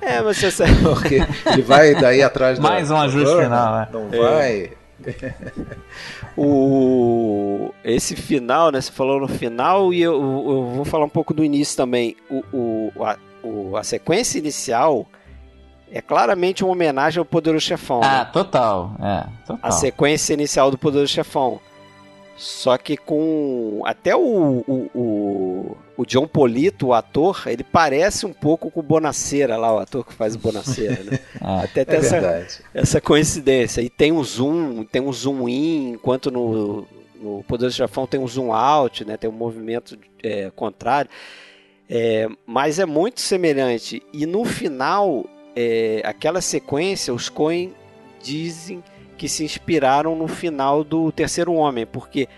É, 0.00 0.22
mas 0.22 0.38
você 0.38 0.64
porque 0.82 1.18
ele 1.50 1.62
vai 1.62 1.94
daí 1.94 2.22
atrás 2.22 2.58
da- 2.58 2.62
Mais 2.68 2.90
um 2.90 2.94
da 2.94 3.02
ajuste 3.02 3.34
Verna, 3.36 3.44
final, 3.44 3.74
né? 3.74 3.88
Não 3.92 4.08
É. 4.12 4.18
vai. 4.18 4.72
O 6.36 7.72
esse 7.84 8.16
final, 8.16 8.70
né? 8.70 8.80
Você 8.80 8.90
falou 8.92 9.20
no 9.20 9.28
final 9.28 9.92
e 9.92 10.00
eu, 10.02 10.14
eu 10.14 10.70
vou 10.74 10.84
falar 10.84 11.04
um 11.04 11.08
pouco 11.10 11.34
do 11.34 11.44
início 11.44 11.76
também. 11.76 12.16
O, 12.30 12.42
o, 12.52 13.04
a, 13.04 13.16
o- 13.42 13.76
a 13.76 13.82
sequência 13.84 14.38
inicial 14.38 15.06
é 15.90 16.00
claramente 16.00 16.64
uma 16.64 16.72
homenagem 16.72 17.18
ao 17.18 17.24
Poderoso 17.24 17.64
Chefão. 17.64 18.00
Ah, 18.02 18.24
né? 18.24 18.30
total. 18.32 18.92
É, 19.00 19.26
total. 19.46 19.58
A 19.62 19.70
sequência 19.70 20.34
inicial 20.34 20.70
do 20.70 20.78
Poderoso 20.78 21.12
Chefão. 21.12 21.60
Só 22.36 22.76
que 22.76 22.96
com 22.96 23.82
até 23.84 24.16
o, 24.16 24.64
o, 24.66 24.90
o, 24.92 25.76
o 25.96 26.04
John 26.04 26.26
Polito, 26.26 26.88
o 26.88 26.92
ator, 26.92 27.44
ele 27.46 27.62
parece 27.62 28.26
um 28.26 28.32
pouco 28.32 28.72
com 28.72 28.80
o 28.80 28.82
Bonacera 28.82 29.56
lá, 29.56 29.72
o 29.72 29.78
ator 29.78 30.04
que 30.04 30.12
faz 30.12 30.34
o 30.34 30.38
Bonacera, 30.38 31.04
né? 31.04 31.18
É. 31.40 31.64
Até 31.64 31.84
tem 31.84 31.94
É 31.94 31.98
essa, 31.98 32.20
verdade. 32.20 32.60
essa 32.72 33.00
coincidência. 33.00 33.80
E 33.82 33.88
tem 33.88 34.10
um 34.10 34.24
zoom, 34.24 34.82
tem 34.84 35.00
um 35.00 35.12
zoom 35.12 35.48
in, 35.48 35.90
enquanto 35.92 36.30
no, 36.30 36.88
no 37.20 37.44
Poderoso 37.44 37.76
Chefão 37.76 38.06
tem 38.06 38.18
um 38.18 38.26
zoom 38.26 38.52
out, 38.52 39.04
né? 39.04 39.16
Tem 39.16 39.30
um 39.30 39.32
movimento 39.32 39.96
é, 40.22 40.50
contrário. 40.56 41.08
É, 41.88 42.28
mas 42.44 42.80
é 42.80 42.86
muito 42.86 43.20
semelhante. 43.20 44.02
E 44.12 44.26
no 44.26 44.44
final, 44.44 45.24
é, 45.56 46.02
aquela 46.04 46.40
sequência, 46.40 47.12
os 47.12 47.28
Coen 47.28 47.72
dizem 48.22 48.82
que 49.16 49.28
se 49.28 49.44
inspiraram 49.44 50.16
no 50.16 50.26
final 50.26 50.82
do 50.82 51.12
Terceiro 51.12 51.52
Homem, 51.52 51.86
porque 51.86 52.28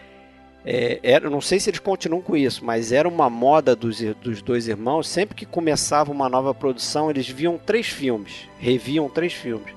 é, 0.64 0.98
era, 1.02 1.30
não 1.30 1.40
sei 1.40 1.60
se 1.60 1.70
eles 1.70 1.78
continuam 1.78 2.20
com 2.20 2.36
isso, 2.36 2.64
mas 2.64 2.90
era 2.90 3.08
uma 3.08 3.30
moda 3.30 3.76
dos, 3.76 4.00
dos 4.20 4.42
dois 4.42 4.66
irmãos. 4.66 5.08
Sempre 5.08 5.36
que 5.36 5.46
começava 5.46 6.10
uma 6.10 6.28
nova 6.28 6.52
produção, 6.52 7.08
eles 7.08 7.28
viam 7.28 7.56
três 7.56 7.86
filmes, 7.86 8.48
reviam 8.58 9.08
três 9.08 9.32
filmes. 9.32 9.72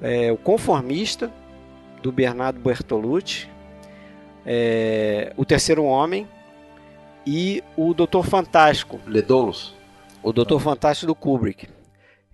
É, 0.00 0.30
o 0.30 0.36
Conformista, 0.36 1.32
do 2.00 2.12
Bernardo 2.12 2.60
Bertolucci, 2.60 3.48
é, 4.46 5.32
O 5.36 5.44
Terceiro 5.44 5.84
Homem 5.84 6.28
e 7.26 7.62
o 7.76 7.92
Doutor 7.92 8.24
Fantástico, 8.24 9.00
Ledolos? 9.06 9.74
o 10.22 10.32
Doutor 10.32 10.60
Fantástico 10.60 11.08
do 11.08 11.14
Kubrick. 11.14 11.68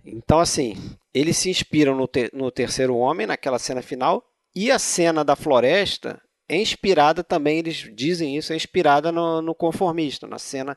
Então, 0.04 0.38
assim, 0.40 0.76
eles 1.12 1.36
se 1.36 1.48
inspiram 1.50 1.94
no, 1.96 2.06
te- 2.06 2.30
no 2.32 2.50
Terceiro 2.50 2.96
Homem, 2.96 3.26
naquela 3.26 3.58
cena 3.58 3.80
final, 3.82 4.22
e 4.54 4.70
a 4.70 4.78
cena 4.78 5.24
da 5.24 5.34
floresta 5.34 6.20
é 6.48 6.56
inspirada 6.56 7.24
também, 7.24 7.58
eles 7.58 7.90
dizem 7.94 8.36
isso, 8.36 8.52
é 8.52 8.56
inspirada 8.56 9.10
no, 9.10 9.40
no 9.40 9.54
conformista, 9.54 10.26
na 10.26 10.38
cena 10.38 10.76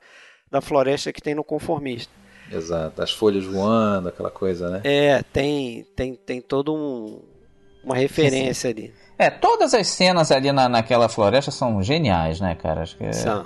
da 0.50 0.62
floresta 0.62 1.12
que 1.12 1.22
tem 1.22 1.36
no 1.36 1.44
conformista. 1.44 2.12
Exato, 2.50 3.02
as 3.02 3.12
folhas 3.12 3.44
voando, 3.44 4.08
aquela 4.08 4.32
coisa, 4.32 4.70
né? 4.70 4.82
É, 4.86 5.22
tem, 5.34 5.84
tem, 5.96 6.16
tem 6.16 6.40
todo 6.40 6.74
um, 6.74 7.22
uma 7.84 7.96
referência 7.96 8.70
ali. 8.70 8.94
É, 9.20 9.30
todas 9.30 9.74
as 9.74 9.88
cenas 9.88 10.32
ali 10.32 10.52
na, 10.54 10.70
naquela 10.70 11.10
floresta 11.10 11.52
são 11.52 11.84
geniais, 11.84 12.40
né, 12.40 12.56
cara? 12.56 12.84
Acho 12.84 12.96
que 12.96 13.04
é 13.04 13.12
São. 13.12 13.46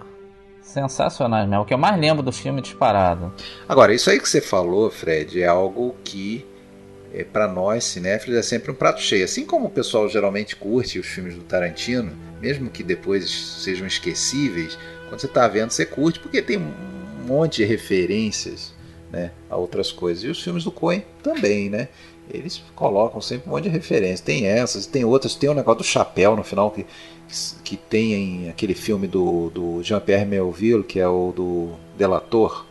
Sensacionais 0.72 1.48
mesmo. 1.48 1.64
O 1.64 1.66
que 1.66 1.74
eu 1.74 1.78
mais 1.78 2.00
lembro 2.00 2.24
do 2.24 2.32
filme 2.32 2.62
disparado. 2.62 3.34
Agora, 3.68 3.94
isso 3.94 4.10
aí 4.10 4.20
que 4.20 4.28
você 4.28 4.42
falou, 4.42 4.90
Fred, 4.90 5.42
é 5.42 5.48
algo 5.48 5.96
que 6.04 6.46
é, 7.14 7.24
para 7.24 7.48
nós 7.48 7.84
cinéfilos 7.84 8.38
é 8.38 8.42
sempre 8.42 8.72
um 8.72 8.76
prato 8.76 9.02
cheio. 9.02 9.26
Assim 9.26 9.46
como 9.46 9.68
o 9.68 9.70
pessoal 9.70 10.08
geralmente 10.10 10.56
curte 10.56 11.00
os 11.00 11.08
filmes 11.08 11.36
do 11.36 11.42
Tarantino, 11.42 12.12
mesmo 12.42 12.70
que 12.70 12.84
depois 12.84 13.30
sejam 13.30 13.86
esquecíveis, 13.86 14.78
quando 15.10 15.20
você 15.20 15.28
está 15.28 15.48
vendo 15.48 15.72
você 15.72 15.86
curte 15.86 16.20
porque 16.20 16.42
tem 16.42 16.58
um 16.58 16.74
monte 17.28 17.58
de 17.58 17.66
referências 17.66 18.74
né, 19.12 19.32
a 19.50 19.58
outras 19.58 19.92
coisas. 19.92 20.24
E 20.24 20.28
os 20.28 20.42
filmes 20.42 20.64
do 20.64 20.72
Coen 20.72 21.04
também, 21.22 21.70
né? 21.70 21.90
Eles 22.34 22.64
colocam 22.76 23.20
sempre 23.20 23.50
um 23.50 23.52
monte 23.52 23.64
de 23.64 23.70
referências. 23.70 24.22
Tem 24.22 24.48
essas, 24.48 24.86
tem 24.86 25.04
outras. 25.04 25.36
Tem 25.36 25.50
o 25.50 25.54
negócio 25.54 25.80
do 25.80 25.84
chapéu 25.84 26.36
no 26.36 26.44
final 26.44 26.72
que, 26.72 26.86
que 27.64 27.78
tem 27.78 28.14
em 28.14 28.50
aquele 28.50 28.74
filme 28.74 29.08
do, 29.08 29.50
do 29.50 29.84
Jean-Pierre 29.84 30.26
Melville, 30.26 30.84
que 30.84 31.00
é 31.00 31.08
o 31.08 31.32
do 31.36 31.70
Delator. 31.98 32.66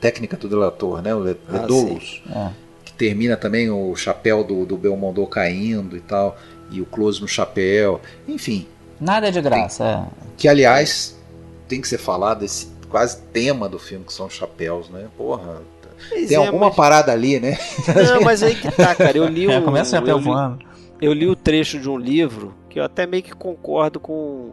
Técnica 0.00 0.36
do 0.36 0.48
Delator, 0.48 1.02
né? 1.02 1.14
O 1.14 1.20
Le, 1.20 1.36
Ah, 1.48 2.50
É. 2.50 2.50
que 2.84 2.92
termina 2.92 3.36
também 3.36 3.68
o 3.70 3.94
chapéu 3.96 4.44
do, 4.44 4.64
do 4.64 4.76
Belmondo 4.76 5.26
caindo 5.26 5.96
e 5.96 6.00
tal, 6.00 6.36
e 6.70 6.80
o 6.80 6.86
close 6.86 7.20
no 7.20 7.26
chapéu, 7.28 8.00
enfim, 8.26 8.66
Nada 9.00 9.28
é 9.28 9.30
de 9.30 9.40
graça, 9.40 9.84
é. 9.84 10.04
que 10.36 10.46
aliás 10.48 11.16
tem 11.68 11.80
que 11.80 11.88
ser 11.88 11.98
falado 11.98 12.44
esse 12.44 12.68
quase 12.88 13.20
tema 13.32 13.68
do 13.68 13.78
filme 13.78 14.04
que 14.04 14.12
são 14.12 14.26
os 14.26 14.34
chapéus, 14.34 14.88
né? 14.88 15.06
Porra, 15.16 15.62
Pois 16.08 16.28
tem 16.28 16.36
é, 16.36 16.40
alguma 16.46 16.66
mas- 16.66 16.76
parada 16.76 17.10
ali, 17.12 17.40
né? 17.40 17.58
Não, 18.12 18.20
mas 18.22 18.40
aí 18.42 18.54
que 18.54 18.70
tá, 18.70 18.94
cara. 18.94 19.18
Eu 19.18 19.26
li 19.26 19.46
É, 19.50 19.58
um, 19.58 19.62
começa 19.64 19.96
o 19.96 19.98
chapéu 19.98 20.20
voando. 20.20 20.58
eu 21.02 21.12
li 21.12 21.26
o 21.26 21.34
trecho 21.34 21.80
de 21.80 21.88
um 21.90 21.96
livro 21.98 22.54
que 22.78 22.80
eu 22.80 22.84
até 22.84 23.06
meio 23.06 23.22
que 23.24 23.32
concordo 23.34 23.98
com, 23.98 24.50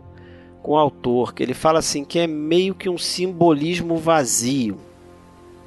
com 0.63 0.71
o 0.71 0.77
autor, 0.77 1.33
que 1.33 1.43
ele 1.43 1.53
fala 1.53 1.77
assim 1.79 2.03
que 2.03 2.17
é 2.17 2.25
meio 2.25 2.73
que 2.73 2.89
um 2.89 2.97
simbolismo 2.97 3.97
vazio. 3.97 4.77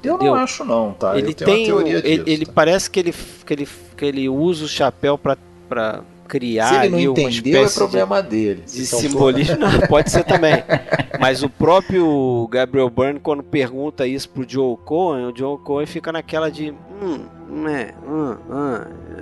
Eu 0.03 0.15
Entendeu? 0.15 0.33
não 0.35 0.41
acho 0.41 0.63
não, 0.65 0.91
tá? 0.93 1.17
ele 1.17 1.33
tem, 1.33 1.67
ele, 1.67 2.01
disso. 2.01 2.23
ele 2.29 2.45
tá? 2.45 2.51
parece 2.53 2.89
que 2.91 2.99
ele, 2.99 3.13
que 3.45 3.53
ele 3.53 3.67
que 3.97 4.05
ele 4.05 4.29
usa 4.29 4.65
o 4.65 4.67
chapéu 4.67 5.17
pra 5.17 5.37
pra 5.67 6.01
criar 6.27 6.67
Se 6.69 6.85
ele 6.85 6.89
não 6.89 6.99
entendeu, 7.11 7.25
é 7.25 7.29
espécie 7.63 7.73
de- 7.73 7.79
problema 7.79 8.21
dele. 8.23 8.63
de 8.65 8.83
Então, 8.83 8.99
simbolismo, 8.99 9.57
não, 9.57 9.79
pode 9.87 10.11
ser 10.11 10.23
também. 10.23 10.53
Mas 11.19 11.43
o 11.43 11.49
próprio 11.49 12.47
Gabriel 12.51 12.89
Byrne, 12.89 13.19
quando 13.19 13.41
pergunta 13.43 14.05
isso 14.07 14.29
pro 14.29 14.47
Joe 14.47 14.77
Cohen, 14.85 15.25
o 15.25 15.35
Joe 15.35 15.57
Cohen 15.59 15.85
fica 15.87 16.11
naquela 16.11 16.49
de. 16.51 16.71
Hum, 16.71 17.25
hum, 17.49 17.67
é, 17.67 17.93
hum, 18.07 18.37
hum, 18.49 18.75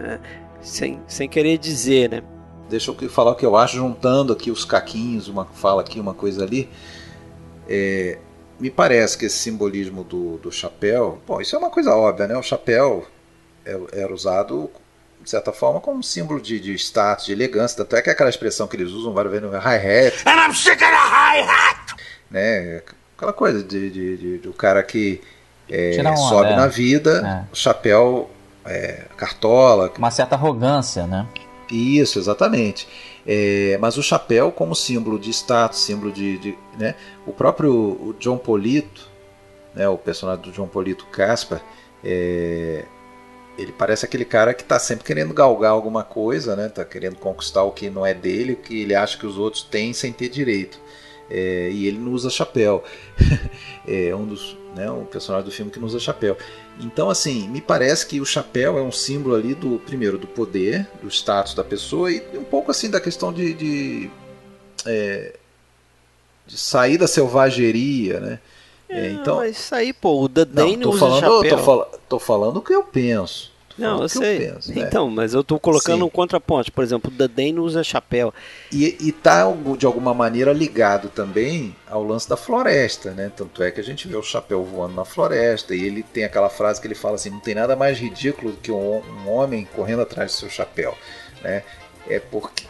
é", 0.04 0.20
sem, 0.62 1.00
sem 1.08 1.28
querer 1.30 1.58
dizer, 1.58 2.10
né? 2.10 2.22
Deixa 2.70 2.92
eu 2.92 3.10
falar 3.10 3.32
o 3.32 3.36
que 3.36 3.46
eu 3.46 3.56
acho, 3.56 3.78
juntando 3.78 4.34
aqui 4.34 4.52
os 4.52 4.66
caquinhos, 4.66 5.28
uma 5.28 5.46
fala 5.46 5.82
aqui, 5.82 6.00
uma 6.00 6.14
coisa 6.14 6.44
ali. 6.44 6.70
É, 7.70 8.18
me 8.60 8.70
parece 8.70 9.18
que 9.18 9.26
esse 9.26 9.38
simbolismo 9.38 10.04
do, 10.04 10.38
do 10.38 10.52
chapéu, 10.52 11.20
bom, 11.26 11.40
isso 11.40 11.56
é 11.56 11.60
uma 11.60 11.70
coisa 11.70 11.96
óbvia, 11.96 12.28
né? 12.28 12.38
O 12.38 12.44
chapéu 12.44 13.06
é- 13.66 13.80
era 13.94 14.14
usado, 14.14 14.70
de 15.22 15.30
certa 15.30 15.52
forma, 15.54 15.80
como 15.80 16.00
um 16.00 16.04
símbolo 16.04 16.42
de, 16.42 16.60
de 16.60 16.74
status, 16.76 17.26
de 17.28 17.32
elegância. 17.34 17.78
Tanto 17.78 17.96
é 17.96 18.02
que 18.02 18.10
é 18.10 18.14
aquela 18.14 18.30
expressão 18.30 18.68
que 18.68 18.76
eles 18.76 18.92
usam 18.92 19.14
várias 19.14 19.32
vezes 19.34 19.50
no 19.50 19.58
hi-hat. 19.58 20.24
And 20.28 20.48
I'm 20.50 20.54
sick 20.54 20.72
of 20.72 20.80
the 20.80 20.86
hi-hat! 20.86 21.96
Né? 22.32 22.82
Aquela 23.16 23.34
coisa 23.34 23.64
de, 23.64 23.90
de- 23.90 24.18
de- 24.18 24.38
do 24.40 24.52
cara 24.54 24.84
que 24.84 25.22
é, 25.70 25.94
sobe 26.16 26.54
na 26.56 26.68
vida, 26.68 27.46
É. 27.52 27.56
chapéu, 27.56 28.30
é, 28.66 29.06
cartola, 29.18 29.92
Uma 29.98 30.12
certa 30.12 30.36
arrogância, 30.36 31.06
né? 31.08 31.26
Isso, 31.70 32.20
exatamente. 32.20 32.88
É, 33.26 33.78
mas 33.80 33.98
o 33.98 34.04
chapéu 34.04 34.52
como 34.52 34.76
símbolo 34.76 35.20
de 35.20 35.30
status, 35.32 35.80
símbolo 35.80 36.12
de, 36.12 36.38
de, 36.38 36.58
né? 36.78 36.96
O 37.26 37.34
próprio 37.34 37.72
o 37.72 38.16
John 38.20 38.38
Polito, 38.38 39.10
né? 39.76 39.88
O 39.88 39.98
personagem 39.98 40.44
do 40.44 40.52
John 40.52 40.68
Polito 40.68 41.06
Caspar, 41.08 41.62
é, 42.04 42.86
ele 43.58 43.72
parece 43.72 44.06
aquele 44.06 44.26
cara 44.26 44.54
que 44.54 44.62
está 44.62 44.80
sempre 44.80 45.04
querendo 45.04 45.34
galgar 45.34 45.72
alguma 45.72 46.04
coisa, 46.04 46.56
né? 46.56 46.70
Tá 46.70 46.86
querendo 46.86 47.18
conquistar 47.18 47.64
o 47.64 47.72
que 47.72 47.90
não 47.90 48.06
é 48.06 48.14
dele, 48.14 48.54
o 48.54 48.58
que 48.58 48.82
ele 48.82 48.96
acha 48.96 49.18
que 49.18 49.26
os 49.26 49.38
outros 49.38 49.64
têm 49.64 49.94
sem 49.94 50.14
ter 50.14 50.30
direito. 50.30 50.80
É, 51.30 51.70
e 51.72 51.88
ele 51.88 51.98
não 51.98 52.14
usa 52.14 52.30
chapéu. 52.30 52.84
é 53.88 54.16
um 54.16 54.26
dos, 54.26 54.58
né? 54.78 54.90
Um 54.90 55.06
personagem 55.06 55.46
do 55.46 55.52
filme 55.52 55.72
que 55.72 55.80
não 55.80 55.88
usa 55.88 56.00
chapéu. 56.00 56.38
Então, 56.80 57.10
assim, 57.10 57.50
me 57.50 57.60
parece 57.60 58.06
que 58.06 58.22
o 58.22 58.26
chapéu 58.26 58.78
é 58.78 58.82
um 58.82 58.92
símbolo 58.92 59.36
ali 59.36 59.54
do, 59.56 59.80
primeiro, 59.80 60.18
do 60.18 60.28
poder, 60.28 60.88
do 61.02 61.10
status 61.10 61.54
da 61.54 61.64
pessoa 61.64 62.12
e 62.12 62.24
um 62.38 62.44
pouco 62.44 62.72
assim 62.72 62.90
da 62.90 63.02
questão 63.02 63.34
de, 63.34 63.54
de, 63.54 64.10
é, 64.86 65.36
de 66.46 66.58
sair 66.58 66.98
da 66.98 67.08
selvageria, 67.08 68.20
né? 68.20 68.40
É, 68.90 69.10
então, 69.12 69.38
mas 69.38 69.58
isso 69.58 69.76
aí, 69.76 69.92
pô, 69.92 70.22
o 70.24 70.28
Dadain 70.30 70.76
não, 70.78 70.84
tô 70.84 70.90
usa 70.92 71.00
falando, 71.00 71.20
chapéu. 71.20 71.58
tô, 71.58 71.64
fala- 71.64 71.92
tô 72.08 72.20
falando 72.20 72.58
o 72.58 72.62
que 72.62 72.74
eu 72.74 72.84
penso. 72.84 73.52
Não, 73.78 73.90
falando 73.90 74.04
eu 74.04 74.10
sei. 74.10 74.40
penso, 74.40 74.74
né? 74.74 74.82
então, 74.82 75.10
mas 75.10 75.34
eu 75.34 75.44
tô 75.44 75.60
colocando 75.60 76.00
Sim. 76.00 76.04
um 76.04 76.10
contraponto. 76.10 76.72
Por 76.72 76.84
exemplo, 76.84 77.12
o 77.12 77.52
não 77.52 77.64
usa 77.64 77.84
chapéu. 77.84 78.34
E, 78.72 78.98
e 79.00 79.12
tá 79.12 79.44
de 79.78 79.86
alguma 79.86 80.14
maneira 80.14 80.52
ligado 80.52 81.10
também 81.10 81.76
ao 81.88 82.04
lance 82.04 82.28
da 82.28 82.36
floresta, 82.36 83.12
né? 83.12 83.32
Tanto 83.36 83.62
é 83.62 83.70
que 83.70 83.80
a 83.80 83.84
gente 83.84 84.08
vê 84.08 84.16
o 84.16 84.24
chapéu 84.24 84.64
voando 84.64 84.96
na 84.96 85.06
floresta 85.06 85.76
e 85.76 85.84
ele 85.84 86.02
tem 86.02 86.24
aquela 86.24 86.50
frase 86.50 86.82
que 86.82 86.88
ele 86.88 86.96
fala 86.96 87.16
assim: 87.16 87.30
não 87.30 87.40
tem 87.40 87.54
nada 87.54 87.76
mais 87.76 88.00
ridículo 88.00 88.52
do 88.52 88.58
que 88.58 88.72
um, 88.72 89.02
um 89.02 89.30
homem 89.30 89.68
correndo 89.76 90.02
atrás 90.02 90.32
do 90.32 90.38
seu 90.38 90.50
chapéu, 90.50 90.98
né? 91.44 91.64
É 92.10 92.20
porque 92.20 92.66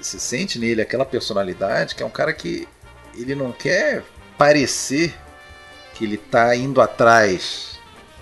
se 0.00 0.18
sente 0.18 0.58
nele 0.58 0.80
aquela 0.80 1.04
personalidade 1.04 1.94
que 1.94 2.02
é 2.02 2.06
um 2.06 2.10
cara 2.10 2.32
que 2.32 2.66
ele 3.14 3.34
não 3.34 3.52
quer 3.52 4.02
parecer 4.38 5.14
que 5.94 6.04
ele 6.04 6.16
tá 6.16 6.54
indo 6.56 6.80
atrás 6.80 7.69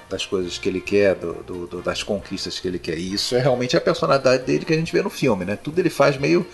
das 0.08 0.24
coisas 0.24 0.56
que 0.58 0.68
ele 0.68 0.80
quer, 0.80 1.14
do, 1.14 1.34
do- 1.42 1.66
do- 1.66 1.82
das 1.82 2.02
conquistas 2.02 2.58
que 2.58 2.66
ele 2.66 2.78
quer. 2.78 2.96
E 2.98 3.12
isso 3.12 3.34
é 3.36 3.40
realmente 3.40 3.76
a 3.76 3.80
personalidade 3.80 4.42
dele 4.44 4.64
que 4.64 4.72
a 4.72 4.76
gente 4.76 4.92
vê 4.92 5.02
no 5.02 5.10
filme, 5.10 5.44
né? 5.44 5.56
Tudo 5.62 5.78
ele 5.78 5.90
faz 5.90 6.16
meio 6.16 6.46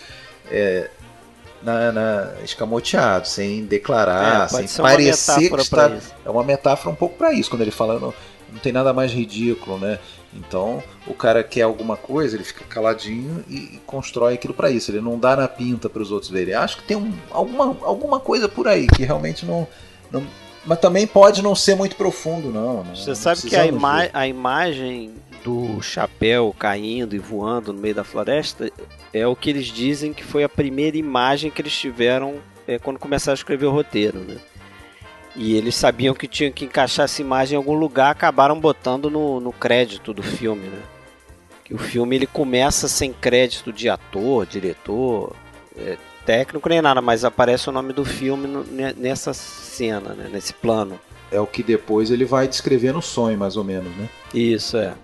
é, 0.51 0.91
na, 1.63 1.93
na- 1.93 2.33
escamoteado, 2.45 3.27
sem 3.29 3.65
declarar, 3.65 4.45
É, 4.45 4.49
sem 4.49 4.67
parecer 4.83 5.35
que 5.57 5.63
está. 5.63 5.89
É 6.25 6.31
uma 6.31 6.43
metáfora 6.45 6.91
um 6.91 6.97
pouco 6.97 7.17
para 7.17 7.33
isso, 7.33 7.49
quando 7.49 7.63
ele 7.63 7.71
fala 7.71 7.99
não, 8.01 8.13
não 8.53 8.59
tem 8.59 8.73
nada 8.73 8.93
mais 8.93 9.13
ridículo, 9.13 9.79
né? 9.79 9.99
Então 10.37 10.83
o 11.07 11.15
cara 11.15 11.45
quer 11.45 11.63
alguma 11.63 11.97
coisa, 11.97 12.37
ele 12.37 12.43
fica 12.43 12.65
caladinho 12.65 13.45
e, 13.49 13.55
e 13.77 13.81
constrói 13.87 14.35
aquilo 14.35 14.53
para 14.53 14.69
isso. 14.69 14.91
Ele 14.91 15.01
não 15.01 15.17
dá 15.17 15.37
na 15.37 15.47
pinta 15.47 15.89
para 15.89 16.03
os 16.03 16.11
outros 16.11 16.29
verem. 16.31 16.55
Acho 16.55 16.79
que 16.79 16.83
tem 16.83 16.97
um- 16.97 17.13
alguma, 17.31 17.65
alguma 17.83 18.19
coisa 18.19 18.49
por 18.49 18.67
aí 18.67 18.89
que 18.89 19.05
realmente 19.05 19.47
não, 19.47 19.67
não- 20.11 20.27
Mas 20.67 20.79
também 20.79 21.07
pode 21.07 21.43
não 21.43 21.55
ser 21.55 21.75
muito 21.75 21.97
profundo, 21.97 22.51
não. 22.51 22.83
não 22.85 22.97
Você 22.97 23.11
não 23.11 23.17
sabe 23.17 23.43
que 23.43 23.57
a, 23.57 23.67
ima 23.67 24.09
a 24.13 24.27
imagem 24.27 25.15
do 25.45 25.83
chapéu 25.83 26.55
caindo 26.59 27.15
e 27.15 27.19
voando 27.19 27.73
no 27.73 27.81
meio 27.81 27.95
da 27.95 28.03
floresta 28.03 28.73
é 29.13 29.27
o 29.27 29.37
que 29.37 29.51
eles 29.51 29.67
dizem 29.67 30.13
que 30.13 30.25
foi 30.25 30.43
a 30.43 30.49
primeira 30.49 30.97
imagem 30.97 31.51
que 31.51 31.61
eles 31.61 31.77
tiveram 31.77 32.37
é, 32.67 32.79
quando 32.79 32.99
começaram 32.99 33.35
a 33.35 33.39
escrever 33.39 33.67
o 33.67 33.71
roteiro, 33.71 34.21
né? 34.21 34.39
E 35.37 35.55
eles 35.55 35.75
sabiam 35.75 36.15
que 36.15 36.29
tinham 36.29 36.53
que 36.53 36.65
encaixar 36.65 37.05
essa 37.05 37.21
imagem 37.21 37.55
em 37.55 37.59
algum 37.59 37.75
lugar, 37.75 38.11
acabaram 38.11 38.59
botando 38.59 39.11
no, 39.11 39.41
no 39.41 39.53
crédito 39.53 40.15
do 40.15 40.23
filme, 40.23 40.69
né? 40.69 40.81
Que 41.65 41.75
o 41.75 41.79
filme 41.79 42.17
ele 42.17 42.27
começa 42.27 42.89
sem 42.89 43.13
crédito 43.13 43.73
de 43.73 43.89
ator, 43.89 44.47
diretor, 44.47 45.35
é, 45.77 45.97
técnico 46.25 46.69
nem 46.69 46.81
nada, 46.83 47.01
mas 47.01 47.25
aparece 47.25 47.69
o 47.69 47.73
nome 47.73 47.93
do 47.93 48.05
filme 48.05 48.47
nessa 48.97 49.33
cena, 49.35 50.15
né? 50.15 50.29
Nesse 50.33 50.53
plano. 50.53 50.99
É 51.31 51.41
o 51.41 51.47
que 51.47 51.63
depois 51.63 52.11
ele 52.11 52.25
vai 52.25 52.47
descrever 52.47 52.93
no 52.93 53.03
sonho, 53.03 53.37
mais 53.39 53.57
ou 53.57 53.65
menos, 53.65 53.95
né? 53.97 54.09
Isso, 54.33 54.77
é. 54.77 54.95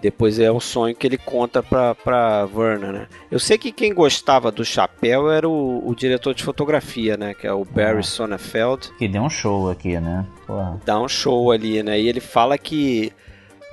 Depois 0.00 0.38
é 0.38 0.50
o 0.50 0.58
sonho 0.60 0.94
que 0.96 1.06
ele 1.06 1.18
conta 1.18 1.62
pra, 1.62 1.94
pra 1.94 2.48
Werner, 2.54 2.90
né? 2.92 3.06
Eu 3.30 3.38
sei 3.38 3.58
que 3.58 3.70
quem 3.70 3.92
gostava 3.92 4.50
do 4.50 4.64
chapéu 4.64 5.30
era 5.30 5.46
o, 5.46 5.86
o 5.86 5.94
diretor 5.94 6.32
de 6.32 6.42
fotografia, 6.42 7.18
né? 7.18 7.34
Que 7.34 7.46
é 7.46 7.52
o 7.52 7.66
Barry 7.66 7.98
Ah. 7.98 8.02
Sonnenfeld. 8.02 8.90
Que 8.96 9.06
deu 9.06 9.20
um 9.20 9.28
show 9.28 9.68
aqui, 9.68 10.00
né? 10.00 10.24
Porra. 10.46 10.80
Dá 10.86 10.98
um 10.98 11.06
show 11.08 11.50
ali, 11.52 11.82
né? 11.82 12.00
E 12.00 12.08
ele 12.08 12.20
fala 12.20 12.56
que 12.56 13.12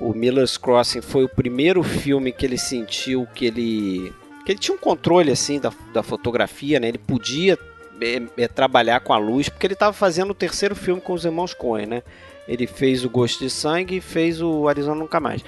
o 0.01 0.13
Miller's 0.13 0.57
Crossing 0.57 1.01
foi 1.01 1.23
o 1.23 1.29
primeiro 1.29 1.81
filme 1.81 2.33
que 2.33 2.45
ele 2.45 2.57
sentiu 2.57 3.25
que 3.33 3.45
ele... 3.45 4.11
Que 4.47 4.53
ele 4.53 4.59
tinha 4.59 4.73
um 4.73 4.79
controle, 4.79 5.29
assim, 5.29 5.59
da, 5.59 5.73
da 5.91 6.01
fotografia, 6.01 6.79
né? 6.79 6.87
Ele 6.87 6.97
podia 6.97 7.59
é, 7.99 8.43
é, 8.43 8.47
trabalhar 8.47 9.01
com 9.01 9.11
a 9.11 9.17
luz, 9.17 9.49
porque 9.49 9.67
ele 9.67 9.73
estava 9.73 9.91
fazendo 9.91 10.31
o 10.31 10.33
terceiro 10.33 10.73
filme 10.73 11.01
com 11.01 11.11
os 11.11 11.25
irmãos 11.25 11.53
Coen, 11.53 11.85
né? 11.85 12.03
Ele 12.47 12.65
fez 12.65 13.03
o 13.03 13.09
Gosto 13.09 13.43
de 13.43 13.49
Sangue 13.49 13.97
e 13.97 13.99
fez 13.99 14.41
o 14.41 14.69
Arizona 14.69 14.95
Nunca 14.95 15.19
Mais. 15.19 15.43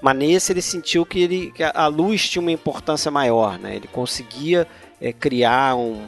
Mas 0.00 0.16
nesse 0.16 0.52
ele 0.54 0.62
sentiu 0.62 1.04
que, 1.04 1.20
ele, 1.20 1.52
que 1.54 1.62
a 1.62 1.86
luz 1.88 2.26
tinha 2.26 2.40
uma 2.40 2.50
importância 2.50 3.10
maior, 3.10 3.58
né? 3.58 3.76
Ele 3.76 3.86
conseguia 3.86 4.66
é, 4.98 5.12
criar 5.12 5.76
um, 5.76 6.06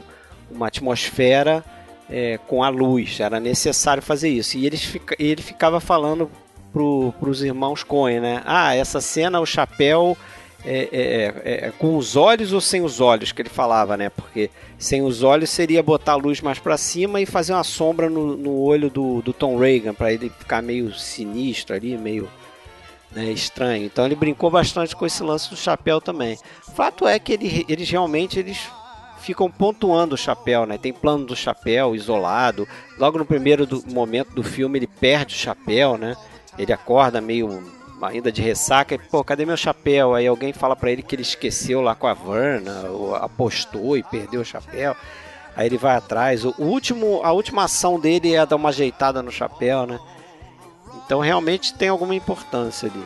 uma 0.50 0.68
atmosfera 0.68 1.62
é, 2.08 2.38
com 2.46 2.64
a 2.64 2.70
luz, 2.70 3.20
era 3.20 3.38
necessário 3.38 4.02
fazer 4.02 4.30
isso. 4.30 4.56
E 4.56 4.64
ele, 4.64 4.78
fica, 4.78 5.14
ele 5.18 5.42
ficava 5.42 5.78
falando 5.78 6.30
para 6.72 7.28
os 7.28 7.42
irmãos 7.42 7.82
Coen, 7.82 8.20
né? 8.20 8.42
Ah, 8.46 8.74
essa 8.74 8.98
cena, 8.98 9.40
o 9.40 9.44
chapéu 9.44 10.16
é, 10.64 10.88
é, 10.92 11.24
é, 11.44 11.66
é, 11.66 11.72
com 11.78 11.96
os 11.96 12.16
olhos 12.16 12.52
ou 12.52 12.60
sem 12.60 12.82
os 12.82 13.00
olhos 13.00 13.32
que 13.32 13.40
ele 13.40 13.48
falava, 13.48 13.96
né? 13.96 14.10
Porque 14.10 14.50
sem 14.78 15.02
os 15.02 15.22
olhos 15.22 15.48
seria 15.48 15.82
botar 15.82 16.12
a 16.12 16.16
luz 16.16 16.40
mais 16.40 16.58
para 16.58 16.76
cima 16.76 17.20
e 17.20 17.26
fazer 17.26 17.52
uma 17.54 17.64
sombra 17.64 18.10
no, 18.10 18.36
no 18.36 18.60
olho 18.60 18.90
do, 18.90 19.22
do 19.22 19.32
Tom 19.32 19.58
Reagan 19.58 19.94
para 19.94 20.12
ele 20.12 20.30
ficar 20.30 20.60
meio 20.60 20.92
sinistro 20.92 21.74
ali, 21.74 21.96
meio 21.96 22.28
né, 23.10 23.24
estranho. 23.30 23.84
Então 23.84 24.04
ele 24.04 24.14
brincou 24.14 24.50
bastante 24.50 24.94
com 24.94 25.06
esse 25.06 25.22
lance 25.22 25.48
do 25.48 25.56
chapéu 25.56 26.00
também. 26.00 26.38
Fato 26.74 27.06
é 27.06 27.18
que 27.18 27.32
ele, 27.32 27.64
eles 27.68 27.88
realmente 27.88 28.38
eles 28.38 28.68
ficam 29.20 29.50
pontuando 29.50 30.14
o 30.14 30.18
chapéu, 30.18 30.66
né? 30.66 30.76
Tem 30.76 30.92
plano 30.92 31.24
do 31.24 31.36
chapéu 31.36 31.94
isolado. 31.94 32.68
Logo 32.98 33.18
no 33.18 33.24
primeiro 33.24 33.66
do, 33.66 33.82
momento 33.90 34.34
do 34.34 34.42
filme 34.42 34.78
ele 34.78 34.86
perde 34.86 35.34
o 35.34 35.38
chapéu, 35.38 35.96
né? 35.96 36.16
Ele 36.58 36.72
acorda 36.72 37.20
meio 37.20 37.79
ainda 38.02 38.32
de 38.32 38.42
ressaca 38.42 38.94
e, 38.94 38.98
pô, 38.98 39.22
cadê 39.22 39.44
meu 39.44 39.56
chapéu? 39.56 40.14
Aí 40.14 40.26
alguém 40.26 40.52
fala 40.52 40.76
para 40.76 40.90
ele 40.90 41.02
que 41.02 41.14
ele 41.14 41.22
esqueceu 41.22 41.80
lá 41.80 41.94
com 41.94 42.06
a 42.06 42.14
Verna, 42.14 42.88
ou 42.88 43.14
apostou 43.14 43.96
e 43.96 44.02
perdeu 44.02 44.40
o 44.40 44.44
chapéu. 44.44 44.96
Aí 45.56 45.66
ele 45.66 45.78
vai 45.78 45.96
atrás. 45.96 46.44
O 46.44 46.54
último, 46.58 47.20
a 47.22 47.32
última 47.32 47.64
ação 47.64 47.98
dele 47.98 48.34
é 48.34 48.46
dar 48.46 48.56
uma 48.56 48.68
ajeitada 48.70 49.22
no 49.22 49.30
chapéu, 49.30 49.86
né? 49.86 49.98
Então 51.04 51.20
realmente 51.20 51.74
tem 51.74 51.88
alguma 51.88 52.14
importância 52.14 52.88
ali. 52.88 53.04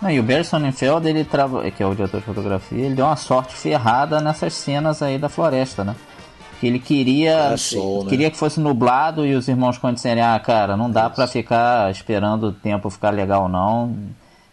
Não, 0.00 0.10
e 0.10 0.18
o 0.18 0.22
Barry 0.22 0.44
Sonnenfeld, 0.44 1.08
ele 1.08 1.24
trava, 1.24 1.70
que 1.70 1.82
é 1.82 1.86
o 1.86 1.94
diretor 1.94 2.20
de 2.20 2.26
fotografia, 2.26 2.84
ele 2.84 2.94
deu 2.94 3.06
uma 3.06 3.16
sorte 3.16 3.54
ferrada 3.54 4.20
nessas 4.20 4.54
cenas 4.54 5.02
aí 5.02 5.18
da 5.18 5.28
floresta, 5.28 5.84
né? 5.84 5.94
Que 6.60 6.66
ele 6.66 6.78
queria, 6.78 7.52
é 7.52 7.56
sol, 7.56 8.04
né? 8.04 8.10
queria 8.10 8.30
que 8.30 8.36
fosse 8.36 8.60
nublado 8.60 9.26
e 9.26 9.34
os 9.34 9.48
irmãos 9.48 9.78
Conde 9.78 9.94
disserem, 9.94 10.22
ah, 10.22 10.38
cara, 10.38 10.76
não 10.76 10.90
dá 10.90 11.08
para 11.10 11.26
ficar 11.26 11.90
esperando 11.90 12.48
o 12.48 12.52
tempo 12.52 12.90
ficar 12.90 13.10
legal 13.10 13.48
não. 13.48 13.94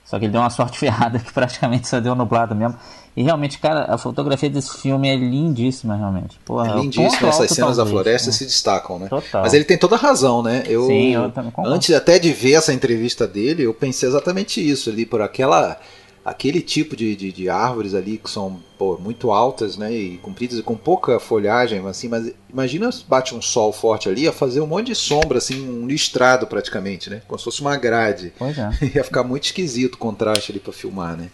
Só 0.05 0.19
que 0.19 0.25
ele 0.25 0.31
deu 0.31 0.41
uma 0.41 0.49
sorte 0.49 0.77
ferrada 0.79 1.19
que 1.19 1.31
praticamente 1.31 1.87
só 1.87 1.99
deu 1.99 2.15
nublado 2.15 2.55
mesmo. 2.55 2.77
E 3.15 3.23
realmente, 3.23 3.59
cara, 3.59 3.93
a 3.93 3.97
fotografia 3.97 4.49
desse 4.49 4.77
filme 4.77 5.09
é 5.09 5.15
lindíssima, 5.15 5.97
realmente. 5.97 6.39
Porra, 6.45 6.71
é 6.71 6.75
lindíssima, 6.79 7.27
essas 7.27 7.51
cenas 7.51 7.75
da 7.75 7.85
floresta 7.85 8.29
né? 8.29 8.33
se 8.33 8.45
destacam, 8.45 8.97
né? 8.97 9.07
Total. 9.09 9.41
Mas 9.41 9.53
ele 9.53 9.65
tem 9.65 9.77
toda 9.77 9.95
a 9.95 9.99
razão, 9.99 10.41
né? 10.41 10.63
Eu, 10.65 10.87
Sim, 10.87 11.13
eu 11.13 11.29
também 11.29 11.51
Antes 11.65 11.93
até 11.93 12.17
de 12.17 12.31
ver 12.31 12.53
essa 12.53 12.73
entrevista 12.73 13.27
dele, 13.27 13.63
eu 13.63 13.73
pensei 13.73 14.07
exatamente 14.07 14.65
isso 14.65 14.89
ali, 14.89 15.05
por 15.05 15.21
aquela 15.21 15.77
aquele 16.23 16.61
tipo 16.61 16.95
de, 16.95 17.15
de, 17.15 17.31
de, 17.31 17.49
árvores 17.49 17.93
ali 17.93 18.17
que 18.17 18.29
são 18.29 18.59
pô, 18.77 18.97
muito 18.97 19.31
altas, 19.31 19.75
né, 19.75 19.91
e 19.91 20.17
compridas 20.19 20.59
e 20.59 20.63
com 20.63 20.75
pouca 20.75 21.19
folhagem, 21.19 21.85
assim, 21.87 22.07
mas 22.07 22.31
imagina 22.49 22.91
se 22.91 23.03
bate 23.03 23.33
um 23.33 23.41
sol 23.41 23.73
forte 23.73 24.07
ali, 24.07 24.23
ia 24.23 24.31
fazer 24.31 24.61
um 24.61 24.67
monte 24.67 24.87
de 24.87 24.95
sombra, 24.95 25.39
assim, 25.39 25.67
um 25.67 25.87
listrado 25.87 26.45
praticamente, 26.45 27.09
né, 27.09 27.21
como 27.27 27.39
se 27.39 27.45
fosse 27.45 27.61
uma 27.61 27.75
grade. 27.75 28.33
Pois 28.37 28.57
é. 28.57 28.69
ia 28.95 29.03
ficar 29.03 29.23
muito 29.23 29.45
esquisito 29.45 29.95
o 29.95 29.97
contraste 29.97 30.51
ali 30.51 30.59
para 30.59 30.71
filmar, 30.71 31.17
né. 31.17 31.29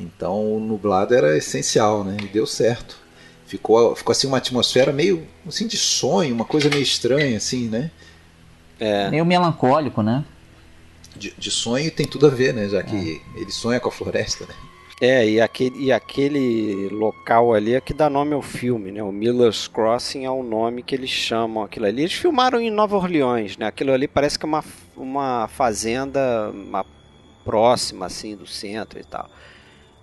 Então 0.00 0.56
o 0.56 0.60
nublado 0.60 1.14
era 1.14 1.36
essencial, 1.36 2.02
né? 2.02 2.16
E 2.22 2.26
deu 2.26 2.46
certo. 2.46 2.98
Ficou, 3.46 3.94
ficou 3.94 4.12
assim 4.12 4.26
uma 4.26 4.38
atmosfera 4.38 4.92
meio 4.92 5.26
assim 5.46 5.66
de 5.66 5.76
sonho, 5.76 6.34
uma 6.34 6.44
coisa 6.44 6.70
meio 6.70 6.82
estranha 6.82 7.36
assim, 7.36 7.68
né? 7.68 7.90
É. 8.78 9.10
Meio 9.10 9.26
melancólico, 9.26 10.02
né? 10.02 10.24
De, 11.20 11.34
de 11.36 11.50
sonho 11.50 11.90
tem 11.90 12.06
tudo 12.06 12.26
a 12.26 12.30
ver, 12.30 12.54
né? 12.54 12.66
Já 12.66 12.82
que 12.82 13.22
é. 13.36 13.40
ele 13.40 13.52
sonha 13.52 13.78
com 13.78 13.90
a 13.90 13.92
floresta, 13.92 14.46
né? 14.46 14.54
É, 15.02 15.26
e 15.26 15.40
aquele, 15.40 15.84
e 15.84 15.92
aquele 15.92 16.88
local 16.88 17.54
ali 17.54 17.74
é 17.74 17.80
que 17.80 17.94
dá 17.94 18.10
nome 18.10 18.34
ao 18.34 18.42
filme, 18.42 18.90
né? 18.90 19.02
O 19.02 19.12
Miller's 19.12 19.68
Crossing 19.68 20.24
é 20.24 20.30
o 20.30 20.42
nome 20.42 20.82
que 20.82 20.94
eles 20.94 21.10
chamam 21.10 21.62
aquilo 21.62 21.86
ali. 21.86 22.02
Eles 22.02 22.12
filmaram 22.12 22.58
em 22.58 22.70
Nova 22.70 22.96
Orleans, 22.96 23.56
né? 23.56 23.66
Aquilo 23.66 23.92
ali 23.92 24.08
parece 24.08 24.38
que 24.38 24.44
é 24.44 24.48
uma, 24.48 24.64
uma 24.96 25.48
fazenda 25.48 26.50
uma 26.50 26.84
próxima, 27.44 28.06
assim, 28.06 28.36
do 28.36 28.46
centro 28.46 28.98
e 28.98 29.04
tal. 29.04 29.28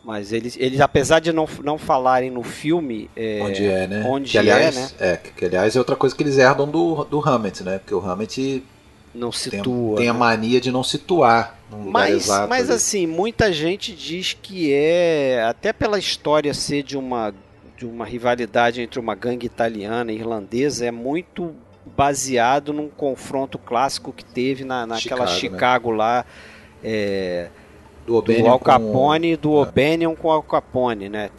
Mas 0.03 0.31
eles, 0.31 0.55
eles 0.57 0.79
apesar 0.79 1.19
de 1.19 1.33
não, 1.33 1.47
não 1.63 1.77
falarem 1.77 2.31
no 2.31 2.41
filme. 2.41 3.09
É, 3.15 3.39
onde 3.43 3.65
é, 3.65 3.87
né? 3.87 4.05
Onde 4.07 4.31
que, 4.31 4.37
aliás, 4.37 4.77
é, 4.77 4.79
né? 4.79 4.89
É, 4.99 5.17
que, 5.17 5.45
aliás 5.45 5.75
é 5.75 5.79
outra 5.79 5.95
coisa 5.95 6.15
que 6.15 6.23
eles 6.23 6.37
herdam 6.37 6.67
do, 6.67 7.03
do 7.03 7.19
Hammett, 7.19 7.63
né? 7.63 7.77
Porque 7.77 7.93
o 7.93 7.99
Hammett. 7.99 8.63
Não 9.17 9.31
situa. 9.31 9.95
Tem, 9.95 10.03
tem 10.03 10.09
a 10.09 10.13
né? 10.13 10.19
mania 10.19 10.61
de 10.61 10.71
não 10.71 10.83
situar 10.83 11.57
num 11.69 11.89
mas. 11.89 12.27
Mas 12.47 12.69
ali. 12.69 12.73
assim, 12.73 13.07
muita 13.07 13.51
gente 13.51 13.93
diz 13.93 14.37
que 14.39 14.73
é. 14.73 15.43
Até 15.43 15.73
pela 15.73 15.97
história 15.97 16.53
ser 16.53 16.83
de 16.83 16.97
uma, 16.97 17.33
de 17.75 17.85
uma 17.85 18.05
rivalidade 18.05 18.81
entre 18.81 18.99
uma 18.99 19.15
gangue 19.15 19.45
italiana 19.45 20.11
e 20.11 20.15
irlandesa, 20.15 20.85
é 20.85 20.91
muito 20.91 21.55
baseado 21.95 22.73
num 22.73 22.89
confronto 22.89 23.57
clássico 23.57 24.13
que 24.13 24.23
teve 24.23 24.63
na, 24.63 24.85
naquela 24.85 25.27
Chicago, 25.27 25.89
Chicago 25.89 25.91
né? 25.91 25.97
lá. 25.97 26.25
É, 26.83 27.49
do, 28.07 28.15
Obenion 28.15 28.43
do 28.43 28.49
Al 28.51 28.59
Capone 28.59 29.35
com... 29.35 29.41
do 29.41 29.51
Obenion 29.51 30.15
com 30.15 30.31
Al 30.31 30.41
Capone, 30.41 31.09
né? 31.09 31.29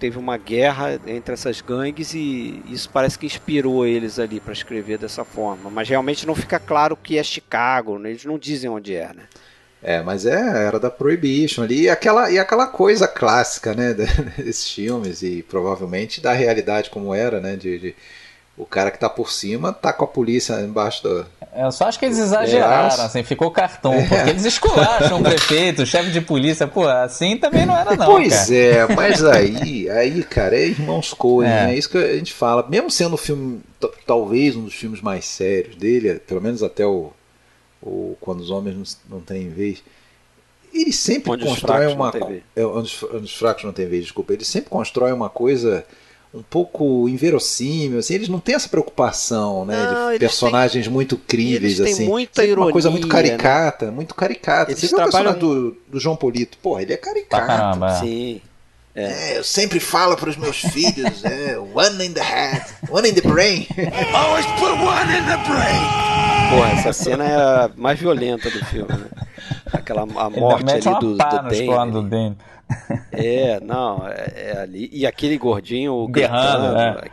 Teve 0.00 0.18
uma 0.18 0.36
guerra 0.36 1.00
entre 1.06 1.34
essas 1.34 1.60
gangues 1.60 2.12
e 2.14 2.60
isso 2.68 2.90
parece 2.90 3.16
que 3.16 3.24
inspirou 3.24 3.86
eles 3.86 4.18
ali 4.18 4.40
para 4.40 4.52
escrever 4.52 4.98
dessa 4.98 5.24
forma. 5.24 5.70
Mas 5.70 5.88
realmente 5.88 6.26
não 6.26 6.34
fica 6.34 6.58
claro 6.58 6.96
que 6.96 7.16
é 7.16 7.22
Chicago, 7.22 7.96
né? 7.98 8.10
eles 8.10 8.24
não 8.24 8.36
dizem 8.36 8.68
onde 8.68 8.96
é, 8.96 9.08
né? 9.14 9.22
É, 9.80 10.02
mas 10.02 10.26
é, 10.26 10.66
era 10.66 10.80
da 10.80 10.90
Prohibition 10.90 11.62
ali, 11.62 11.82
e 11.82 11.88
aquela, 11.90 12.30
e 12.30 12.38
aquela 12.38 12.66
coisa 12.66 13.06
clássica, 13.06 13.74
né, 13.74 13.92
desses 14.38 14.70
filmes, 14.70 15.22
e 15.22 15.42
provavelmente 15.42 16.22
da 16.22 16.32
realidade 16.32 16.88
como 16.88 17.14
era, 17.14 17.38
né, 17.38 17.54
de, 17.54 17.78
de 17.78 17.94
o 18.56 18.64
cara 18.64 18.90
que 18.90 18.98
tá 18.98 19.08
por 19.08 19.30
cima 19.30 19.72
tá 19.72 19.92
com 19.92 20.04
a 20.04 20.08
polícia 20.08 20.60
embaixo 20.60 21.02
do. 21.02 21.26
Eu 21.56 21.70
só 21.70 21.86
acho 21.86 21.98
que 21.98 22.04
eles 22.04 22.18
exageraram, 22.18 23.02
é. 23.02 23.06
assim, 23.06 23.22
ficou 23.22 23.50
cartão, 23.50 23.92
é. 23.94 24.06
porque 24.06 24.30
eles 24.30 24.44
esculacham 24.44 25.20
o 25.20 25.22
prefeito, 25.22 25.82
o 25.82 25.86
chefe 25.86 26.10
de 26.10 26.20
polícia, 26.20 26.66
pô, 26.66 26.86
assim 26.86 27.36
também 27.36 27.64
não 27.64 27.76
era 27.76 27.94
não. 27.96 28.06
Pois 28.06 28.46
cara. 28.46 28.54
é, 28.54 28.94
mas 28.94 29.24
aí, 29.24 29.88
aí, 29.90 30.22
cara, 30.24 30.56
é 30.56 30.66
irmãos 30.66 31.12
Coen, 31.12 31.48
é. 31.48 31.72
é. 31.72 31.74
isso 31.76 31.90
que 31.90 31.98
a 31.98 32.16
gente 32.16 32.32
fala. 32.32 32.66
Mesmo 32.68 32.90
sendo 32.90 33.14
o 33.14 33.18
filme, 33.18 33.60
talvez 34.06 34.56
um 34.56 34.64
dos 34.64 34.74
filmes 34.74 35.00
mais 35.00 35.24
sérios 35.24 35.76
dele, 35.76 36.14
pelo 36.20 36.40
menos 36.40 36.62
até 36.62 36.86
o, 36.86 37.12
o 37.82 38.16
Quando 38.20 38.40
os 38.40 38.50
Homens 38.50 38.98
Não, 39.08 39.18
não 39.18 39.24
Têm 39.24 39.48
Vez. 39.48 39.82
Ele 40.72 40.92
sempre 40.92 41.30
onde 41.30 41.44
constrói 41.44 41.86
uma. 41.86 42.12
É, 42.56 42.66
onde, 42.66 42.98
onde 43.12 43.24
os 43.24 43.36
fracos 43.36 43.62
não 43.62 43.72
têm 43.72 43.86
vez, 43.86 44.02
desculpa. 44.02 44.32
Ele 44.32 44.44
sempre 44.44 44.70
constrói 44.70 45.12
uma 45.12 45.30
coisa 45.30 45.86
um 46.34 46.42
pouco 46.42 47.08
inverossímil, 47.08 48.00
assim, 48.00 48.14
eles 48.14 48.28
não 48.28 48.40
têm 48.40 48.56
essa 48.56 48.68
preocupação, 48.68 49.64
né, 49.64 49.76
não, 49.76 50.12
de 50.12 50.18
personagens 50.18 50.84
têm, 50.84 50.92
muito 50.92 51.16
críveis, 51.16 51.78
eles 51.78 51.94
assim, 51.94 52.06
muita 52.08 52.44
ironia, 52.44 52.66
uma 52.66 52.72
coisa 52.72 52.90
muito 52.90 53.06
caricata, 53.06 53.86
né? 53.86 53.92
muito 53.92 54.16
caricata. 54.16 54.72
Eles 54.72 54.80
Você 54.80 54.88
viu 54.88 54.96
trabalham... 54.96 55.30
o 55.30 55.34
personagem 55.34 55.70
do, 55.70 55.76
do 55.92 56.00
João 56.00 56.16
Polito? 56.16 56.58
Porra, 56.58 56.82
ele 56.82 56.92
é 56.92 56.96
caricato. 56.96 57.46
Caramba. 57.46 57.92
É. 57.92 58.00
Sim. 58.00 58.40
É. 58.96 59.04
é. 59.04 59.38
eu 59.38 59.44
sempre 59.44 59.78
falo 59.78 60.16
para 60.16 60.30
os 60.30 60.36
meus 60.36 60.58
filhos, 60.58 61.24
é, 61.24 61.56
one 61.56 62.04
in 62.04 62.12
the 62.12 62.22
head, 62.22 62.64
one 62.90 63.08
in 63.08 63.14
the 63.14 63.20
brain. 63.20 63.66
Always 64.12 64.46
put 64.58 64.72
one 64.72 65.12
in 65.12 65.24
the 65.26 65.36
brain. 65.48 66.13
Porra, 66.50 66.72
essa 66.72 66.92
cena 66.92 67.24
é 67.24 67.34
a 67.34 67.70
mais 67.76 67.98
violenta 67.98 68.50
do 68.50 68.64
filme, 68.66 68.92
né? 68.92 69.08
Aquela 69.72 70.02
a 70.02 70.30
morte 70.30 70.70
ali 70.70 71.00
do, 71.00 71.14
do 71.14 71.16
Dane. 71.16 71.90
Do 71.90 72.02
Dane. 72.02 72.36
É, 73.12 73.60
não, 73.60 74.06
é, 74.08 74.32
é, 74.34 74.58
ali. 74.58 74.88
E 74.92 75.06
aquele 75.06 75.36
gordinho 75.36 76.06
berrando. 76.08 76.76
É. 76.78 77.10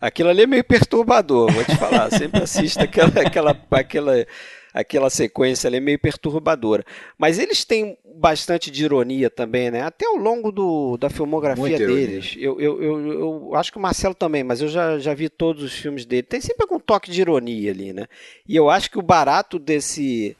Aquilo 0.00 0.28
ali 0.28 0.42
é 0.42 0.46
meio 0.46 0.64
perturbador, 0.64 1.50
vou 1.50 1.64
te 1.64 1.76
falar. 1.76 2.10
Sempre 2.10 2.42
assisto 2.42 2.82
aquela, 2.82 3.08
aquela, 3.20 3.56
aquela, 3.70 4.26
aquela 4.72 5.10
sequência 5.10 5.68
ali, 5.68 5.78
é 5.78 5.80
meio 5.80 5.98
perturbadora. 5.98 6.84
Mas 7.16 7.38
eles 7.38 7.64
têm 7.64 7.96
bastante 8.16 8.70
de 8.70 8.84
ironia 8.84 9.28
também, 9.28 9.70
né? 9.70 9.82
Até 9.82 10.06
ao 10.06 10.16
longo 10.16 10.52
do, 10.52 10.96
da 10.96 11.10
filmografia 11.10 11.78
deles. 11.78 12.34
Eu, 12.38 12.60
eu, 12.60 12.82
eu, 12.82 13.12
eu, 13.12 13.54
acho 13.54 13.72
que 13.72 13.78
o 13.78 13.80
Marcelo 13.80 14.14
também, 14.14 14.44
mas 14.44 14.60
eu 14.60 14.68
já, 14.68 14.98
já 14.98 15.14
vi 15.14 15.28
todos 15.28 15.62
os 15.62 15.72
filmes 15.72 16.06
dele. 16.06 16.22
Tem 16.22 16.40
sempre 16.40 16.62
algum 16.62 16.78
toque 16.78 17.10
de 17.10 17.20
ironia 17.20 17.70
ali, 17.70 17.92
né? 17.92 18.06
E 18.48 18.54
eu 18.54 18.70
acho 18.70 18.90
que 18.90 18.98
o 18.98 19.02
barato 19.02 19.58
desse 19.58 20.36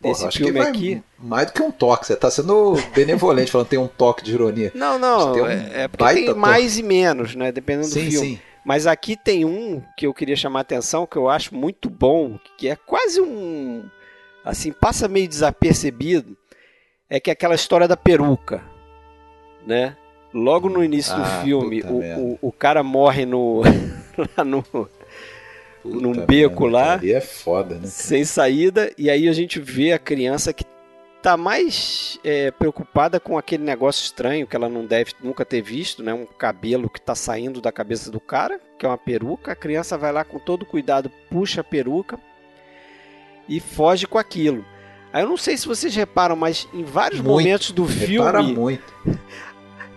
desse 0.00 0.20
Porra, 0.20 0.32
filme 0.32 0.60
aqui. 0.60 1.02
Mais 1.18 1.46
do 1.46 1.52
que 1.52 1.62
um 1.62 1.70
toque, 1.70 2.06
você 2.06 2.12
está 2.12 2.30
sendo 2.30 2.74
benevolente 2.94 3.50
falando 3.50 3.66
que 3.66 3.70
tem 3.70 3.78
um 3.78 3.88
toque 3.88 4.22
de 4.22 4.32
ironia. 4.32 4.72
Não, 4.74 4.98
não, 4.98 5.34
um 5.34 5.46
é, 5.46 5.82
é 5.82 5.88
porque 5.88 6.14
tem 6.14 6.34
mais 6.34 6.74
toque. 6.74 6.80
e 6.80 6.88
menos, 6.88 7.34
né? 7.34 7.52
Dependendo 7.52 7.88
sim, 7.88 8.04
do 8.04 8.10
filme. 8.10 8.28
Sim. 8.28 8.40
Mas 8.64 8.86
aqui 8.86 9.16
tem 9.16 9.44
um 9.44 9.82
que 9.96 10.06
eu 10.06 10.14
queria 10.14 10.36
chamar 10.36 10.60
a 10.60 10.62
atenção, 10.62 11.06
que 11.06 11.16
eu 11.16 11.28
acho 11.28 11.54
muito 11.54 11.90
bom, 11.90 12.38
que 12.56 12.68
é 12.68 12.76
quase 12.76 13.20
um. 13.20 13.84
Assim, 14.44 14.72
passa 14.72 15.08
meio 15.08 15.28
desapercebido. 15.28 16.36
É 17.10 17.18
que 17.18 17.30
é 17.30 17.32
aquela 17.32 17.54
história 17.54 17.88
da 17.88 17.96
peruca, 17.96 18.62
né? 19.66 19.96
Logo 20.32 20.68
no 20.68 20.84
início 20.84 21.14
ah, 21.14 21.18
do 21.18 21.42
filme, 21.42 21.82
o, 21.82 22.00
o, 22.00 22.38
o, 22.42 22.52
cara 22.52 22.82
morre 22.82 23.24
no, 23.24 23.62
lá 24.36 24.44
no, 24.44 24.62
num 25.82 26.12
beco 26.26 26.66
lá. 26.66 26.94
Ali 26.94 27.14
é 27.14 27.20
foda, 27.20 27.76
né? 27.76 27.86
Sem 27.86 28.24
saída. 28.24 28.92
E 28.98 29.08
aí 29.08 29.26
a 29.26 29.32
gente 29.32 29.58
vê 29.58 29.92
a 29.92 29.98
criança 29.98 30.52
que 30.52 30.64
tá 31.22 31.36
mais 31.36 32.18
é, 32.22 32.50
preocupada 32.50 33.18
com 33.18 33.38
aquele 33.38 33.64
negócio 33.64 34.04
estranho 34.04 34.46
que 34.46 34.54
ela 34.54 34.68
não 34.68 34.84
deve 34.84 35.12
nunca 35.22 35.44
ter 35.46 35.62
visto, 35.62 36.02
né? 36.02 36.12
Um 36.12 36.26
cabelo 36.26 36.90
que 36.90 37.00
tá 37.00 37.14
saindo 37.14 37.60
da 37.60 37.72
cabeça 37.72 38.10
do 38.10 38.20
cara, 38.20 38.60
que 38.78 38.84
é 38.84 38.88
uma 38.88 38.98
peruca. 38.98 39.52
A 39.52 39.56
criança 39.56 39.96
vai 39.96 40.12
lá 40.12 40.24
com 40.24 40.38
todo 40.38 40.66
cuidado, 40.66 41.10
puxa 41.30 41.62
a 41.62 41.64
peruca 41.64 42.18
e 43.48 43.60
foge 43.60 44.06
com 44.06 44.18
aquilo. 44.18 44.64
Aí 45.12 45.22
eu 45.22 45.28
não 45.28 45.36
sei 45.36 45.56
se 45.56 45.66
vocês 45.66 45.94
reparam, 45.94 46.36
mas 46.36 46.68
em 46.72 46.84
vários 46.84 47.20
Muito. 47.20 47.30
momentos 47.32 47.70
do 47.72 47.84
Repara 47.84 48.38
filme 48.42 48.54
muito. 48.56 48.82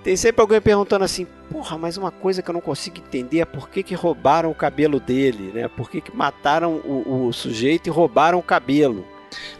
tem 0.03 0.16
sempre 0.16 0.41
alguém 0.41 0.62
perguntando 0.62 1.03
assim: 1.03 1.28
porra, 1.51 1.78
mas 1.78 1.97
uma 1.97 2.12
coisa 2.12 2.41
que 2.41 2.49
eu 2.49 2.53
não 2.53 2.62
consigo 2.62 2.97
entender 2.97 3.39
é 3.39 3.45
por 3.45 3.70
que, 3.70 3.84
que 3.84 3.93
roubaram 3.93 4.49
o 4.49 4.55
cabelo 4.55 4.99
dele, 4.99 5.51
né? 5.53 5.68
Por 5.68 5.89
que, 5.89 5.99
que 6.01 6.16
mataram 6.16 6.76
o, 6.86 7.28
o 7.28 7.34
sujeito 7.34 7.88
e 7.88 7.89
roubaram 7.89 8.39
o 8.39 8.43
cabelo? 8.43 9.05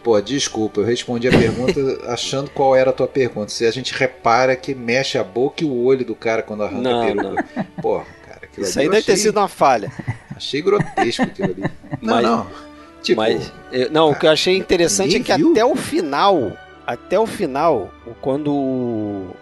Pô, 0.02 0.20
desculpa, 0.20 0.80
eu 0.80 0.84
respondi 0.84 1.28
a 1.28 1.30
pergunta 1.30 1.80
achando 2.12 2.50
qual 2.50 2.76
era 2.76 2.90
a 2.90 2.92
tua 2.92 3.08
pergunta. 3.08 3.50
Se 3.50 3.64
a 3.66 3.70
gente 3.70 3.94
repara 3.94 4.54
que 4.56 4.74
mexe 4.74 5.16
a 5.16 5.24
boca 5.24 5.64
e 5.64 5.66
o 5.66 5.84
olho 5.84 6.04
do 6.04 6.14
cara 6.14 6.42
quando 6.42 6.62
arranca 6.62 6.82
Não, 6.82 7.02
a 7.02 7.06
peruca. 7.06 7.66
Porra, 7.80 8.04
cara, 8.26 8.40
aquilo 8.42 8.66
Isso 8.66 8.78
ali 8.78 8.88
aí 8.88 8.90
deve 8.92 9.06
ter 9.06 9.12
achei- 9.12 9.22
sido 9.24 9.36
uma 9.38 9.48
falha. 9.48 9.90
Achei 10.36 10.60
grotesco 10.60 11.22
aquilo 11.22 11.52
ali. 11.52 11.62
Não, 12.02 12.14
Mas- 12.14 12.22
não. 12.24 12.71
Tipo, 13.02 13.20
Mas, 13.20 13.52
eu- 13.72 13.90
não, 13.90 14.10
o 14.10 14.14
que 14.14 14.26
eu 14.26 14.30
achei 14.30 14.56
interessante 14.56 15.16
é 15.16 15.20
que 15.20 15.34
viu? 15.36 15.50
até 15.50 15.64
o 15.64 15.74
final, 15.74 16.52
até 16.86 17.18
o 17.18 17.26
final, 17.26 17.90
quando 18.20 18.52
o, 18.52 19.36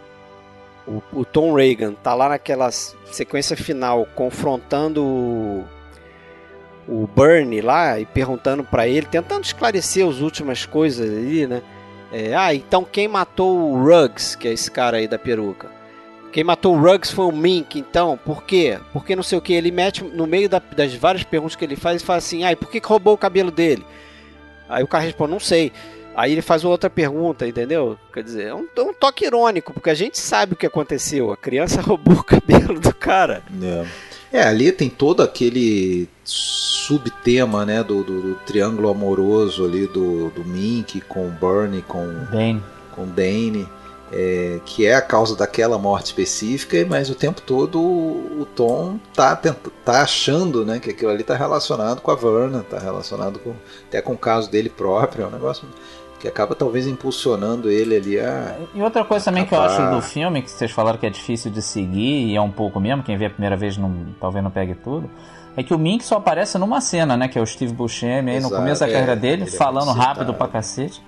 o, 0.86 1.02
o 1.12 1.24
Tom 1.24 1.52
Reagan 1.54 1.92
tá 1.92 2.14
lá 2.14 2.30
naquela 2.30 2.70
sequência 2.70 3.56
final 3.56 4.06
confrontando 4.14 5.04
o, 5.04 5.64
o 6.88 7.06
Bernie 7.14 7.60
lá 7.60 8.00
e 8.00 8.06
perguntando 8.06 8.64
pra 8.64 8.88
ele, 8.88 9.06
tentando 9.06 9.44
esclarecer 9.44 10.06
as 10.08 10.20
últimas 10.20 10.64
coisas 10.66 11.08
ali, 11.10 11.46
né? 11.46 11.62
É, 12.12 12.34
ah, 12.34 12.52
então 12.54 12.84
quem 12.84 13.06
matou 13.06 13.56
o 13.72 13.84
Ruggs, 13.84 14.36
que 14.36 14.48
é 14.48 14.52
esse 14.52 14.70
cara 14.70 14.96
aí 14.96 15.06
da 15.06 15.18
peruca? 15.18 15.70
Quem 16.32 16.44
matou 16.44 16.76
o 16.76 16.80
Ruggs 16.80 17.12
foi 17.12 17.24
o 17.26 17.32
Mink, 17.32 17.78
então, 17.78 18.18
por 18.24 18.44
quê? 18.44 18.78
Porque 18.92 19.16
não 19.16 19.22
sei 19.22 19.36
o 19.36 19.40
que. 19.42 19.52
Ele 19.52 19.70
mete 19.70 20.04
no 20.04 20.26
meio 20.26 20.48
da- 20.48 20.62
das 20.76 20.94
várias 20.94 21.24
perguntas 21.24 21.56
que 21.56 21.64
ele 21.64 21.74
faz, 21.76 21.96
ele 21.96 22.04
fala 22.06 22.18
assim: 22.18 22.44
ah, 22.44 22.52
e 22.52 22.56
por 22.56 22.70
que, 22.70 22.80
que 22.80 22.86
roubou 22.86 23.14
o 23.14 23.18
cabelo 23.18 23.50
dele? 23.50 23.84
Aí 24.68 24.82
o 24.84 24.86
cara 24.88 25.04
responde: 25.04 25.32
não 25.32 25.40
sei. 25.40 25.72
Aí 26.14 26.32
ele 26.32 26.42
faz 26.42 26.64
outra 26.64 26.90
pergunta, 26.90 27.46
entendeu? 27.46 27.96
Quer 28.12 28.22
dizer, 28.24 28.46
é 28.48 28.54
um, 28.54 28.66
é 28.76 28.80
um 28.82 28.92
toque 28.92 29.24
irônico, 29.24 29.72
porque 29.72 29.90
a 29.90 29.94
gente 29.94 30.18
sabe 30.18 30.52
o 30.52 30.56
que 30.56 30.66
aconteceu. 30.66 31.32
A 31.32 31.36
criança 31.36 31.80
roubou 31.82 32.14
o 32.16 32.24
cabelo 32.24 32.78
do 32.78 32.94
cara. 32.94 33.42
É. 33.62 33.86
É, 34.32 34.42
ali 34.44 34.70
tem 34.70 34.88
todo 34.88 35.22
aquele 35.24 36.08
subtema, 36.24 37.64
né, 37.66 37.82
do, 37.82 38.02
do- 38.04 38.20
do 38.22 38.34
triângulo 38.46 38.88
amoroso 38.88 39.64
ali 39.64 39.86
do, 39.88 40.30
do 40.30 40.44
Mink 40.44 41.00
com 41.02 41.26
o 41.26 41.30
Bernie, 41.30 41.82
com, 41.82 42.06
Bem, 42.30 42.62
com 42.92 43.02
o 43.02 43.06
Dane, 43.06 43.66
é, 44.12 44.60
que 44.64 44.86
é 44.86 44.94
a 44.94 45.02
causa 45.02 45.36
daquela 45.36 45.78
morte 45.78 46.06
específica, 46.06 46.84
mas 46.88 47.08
o 47.10 47.14
tempo 47.14 47.40
todo 47.40 47.80
o, 47.80 48.42
o 48.42 48.44
Tom 48.44 48.98
tá, 49.14 49.36
tá 49.36 50.02
achando 50.02 50.64
né, 50.64 50.78
que 50.78 50.90
aquilo 50.90 51.10
ali 51.10 51.22
tá 51.22 51.34
relacionado 51.34 52.00
com 52.00 52.10
a 52.10 52.16
Verna, 52.16 52.64
tá 52.68 52.78
relacionado 52.78 53.38
com, 53.38 53.54
até 53.88 54.02
com 54.02 54.12
o 54.12 54.18
caso 54.18 54.50
dele 54.50 54.68
próprio, 54.68 55.24
é 55.24 55.26
um 55.28 55.30
negócio 55.30 55.66
que 56.18 56.28
acaba 56.28 56.54
talvez 56.54 56.86
impulsionando 56.86 57.70
ele 57.70 57.96
ali 57.96 58.20
a... 58.20 58.56
E 58.74 58.82
outra 58.82 59.04
coisa 59.04 59.24
também 59.24 59.46
que 59.46 59.54
eu 59.54 59.58
Acabar. 59.58 59.88
acho 59.88 59.96
do 59.96 60.02
filme, 60.02 60.42
que 60.42 60.50
vocês 60.50 60.70
falaram 60.70 60.98
que 60.98 61.06
é 61.06 61.10
difícil 61.10 61.50
de 61.50 61.62
seguir, 61.62 62.26
e 62.26 62.36
é 62.36 62.40
um 62.40 62.50
pouco 62.50 62.78
mesmo, 62.78 63.02
quem 63.02 63.16
vê 63.16 63.26
a 63.26 63.30
primeira 63.30 63.56
vez 63.56 63.78
não, 63.78 64.08
talvez 64.20 64.44
não 64.44 64.50
pegue 64.50 64.74
tudo, 64.74 65.08
é 65.56 65.62
que 65.62 65.74
o 65.74 65.78
Mink 65.78 66.04
só 66.04 66.16
aparece 66.16 66.58
numa 66.58 66.80
cena, 66.80 67.16
né? 67.16 67.28
Que 67.28 67.38
é 67.38 67.42
o 67.42 67.46
Steve 67.46 67.72
Buscemi 67.72 68.30
aí 68.30 68.40
no 68.40 68.46
Exato, 68.46 68.54
começo 68.56 68.80
da 68.80 68.88
é, 68.88 68.92
carreira 68.92 69.16
dele, 69.16 69.42
ele 69.42 69.50
é 69.50 69.56
falando 69.56 69.90
rápido 69.90 70.32
pra 70.32 70.46
cacete. 70.48 71.02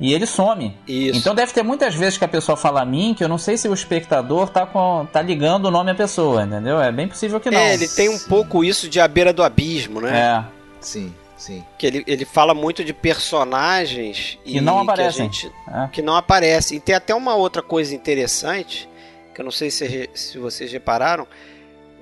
E 0.00 0.12
ele 0.12 0.26
some. 0.26 0.76
Isso. 0.88 1.18
Então 1.18 1.34
deve 1.34 1.52
ter 1.52 1.62
muitas 1.62 1.94
vezes 1.94 2.18
que 2.18 2.24
a 2.24 2.28
pessoa 2.28 2.56
fala 2.56 2.84
Mink, 2.84 3.20
eu 3.22 3.28
não 3.28 3.38
sei 3.38 3.56
se 3.56 3.68
o 3.68 3.74
espectador 3.74 4.48
tá, 4.48 4.66
com, 4.66 5.06
tá 5.12 5.22
ligando 5.22 5.66
o 5.66 5.70
nome 5.70 5.90
à 5.92 5.94
pessoa, 5.94 6.42
entendeu? 6.42 6.80
É 6.80 6.90
bem 6.90 7.06
possível 7.06 7.38
que 7.38 7.50
não. 7.50 7.58
é, 7.58 7.74
ele 7.74 7.86
tem 7.86 8.08
um 8.08 8.18
pouco 8.18 8.64
isso 8.64 8.88
de 8.88 8.98
a 8.98 9.06
beira 9.06 9.32
do 9.32 9.42
abismo, 9.44 10.00
né? 10.00 10.18
É. 10.18 10.44
Sim, 10.80 11.14
sim. 11.36 11.62
Que 11.78 11.86
ele, 11.86 12.04
ele 12.06 12.24
fala 12.24 12.52
muito 12.52 12.82
de 12.84 12.92
personagens 12.92 14.38
Que 14.44 14.60
não 14.60 14.78
a 14.80 14.82
aparecem. 14.82 15.24
gente- 15.32 15.52
é. 15.68 15.88
que 15.92 16.02
não 16.02 16.16
aparece. 16.16 16.74
E 16.74 16.80
tem 16.80 16.94
até 16.94 17.14
uma 17.14 17.34
outra 17.34 17.62
coisa 17.62 17.94
interessante, 17.94 18.88
que 19.34 19.40
eu 19.40 19.44
não 19.44 19.52
sei 19.52 19.70
se, 19.70 20.10
se 20.14 20.38
vocês 20.38 20.72
repararam, 20.72 21.26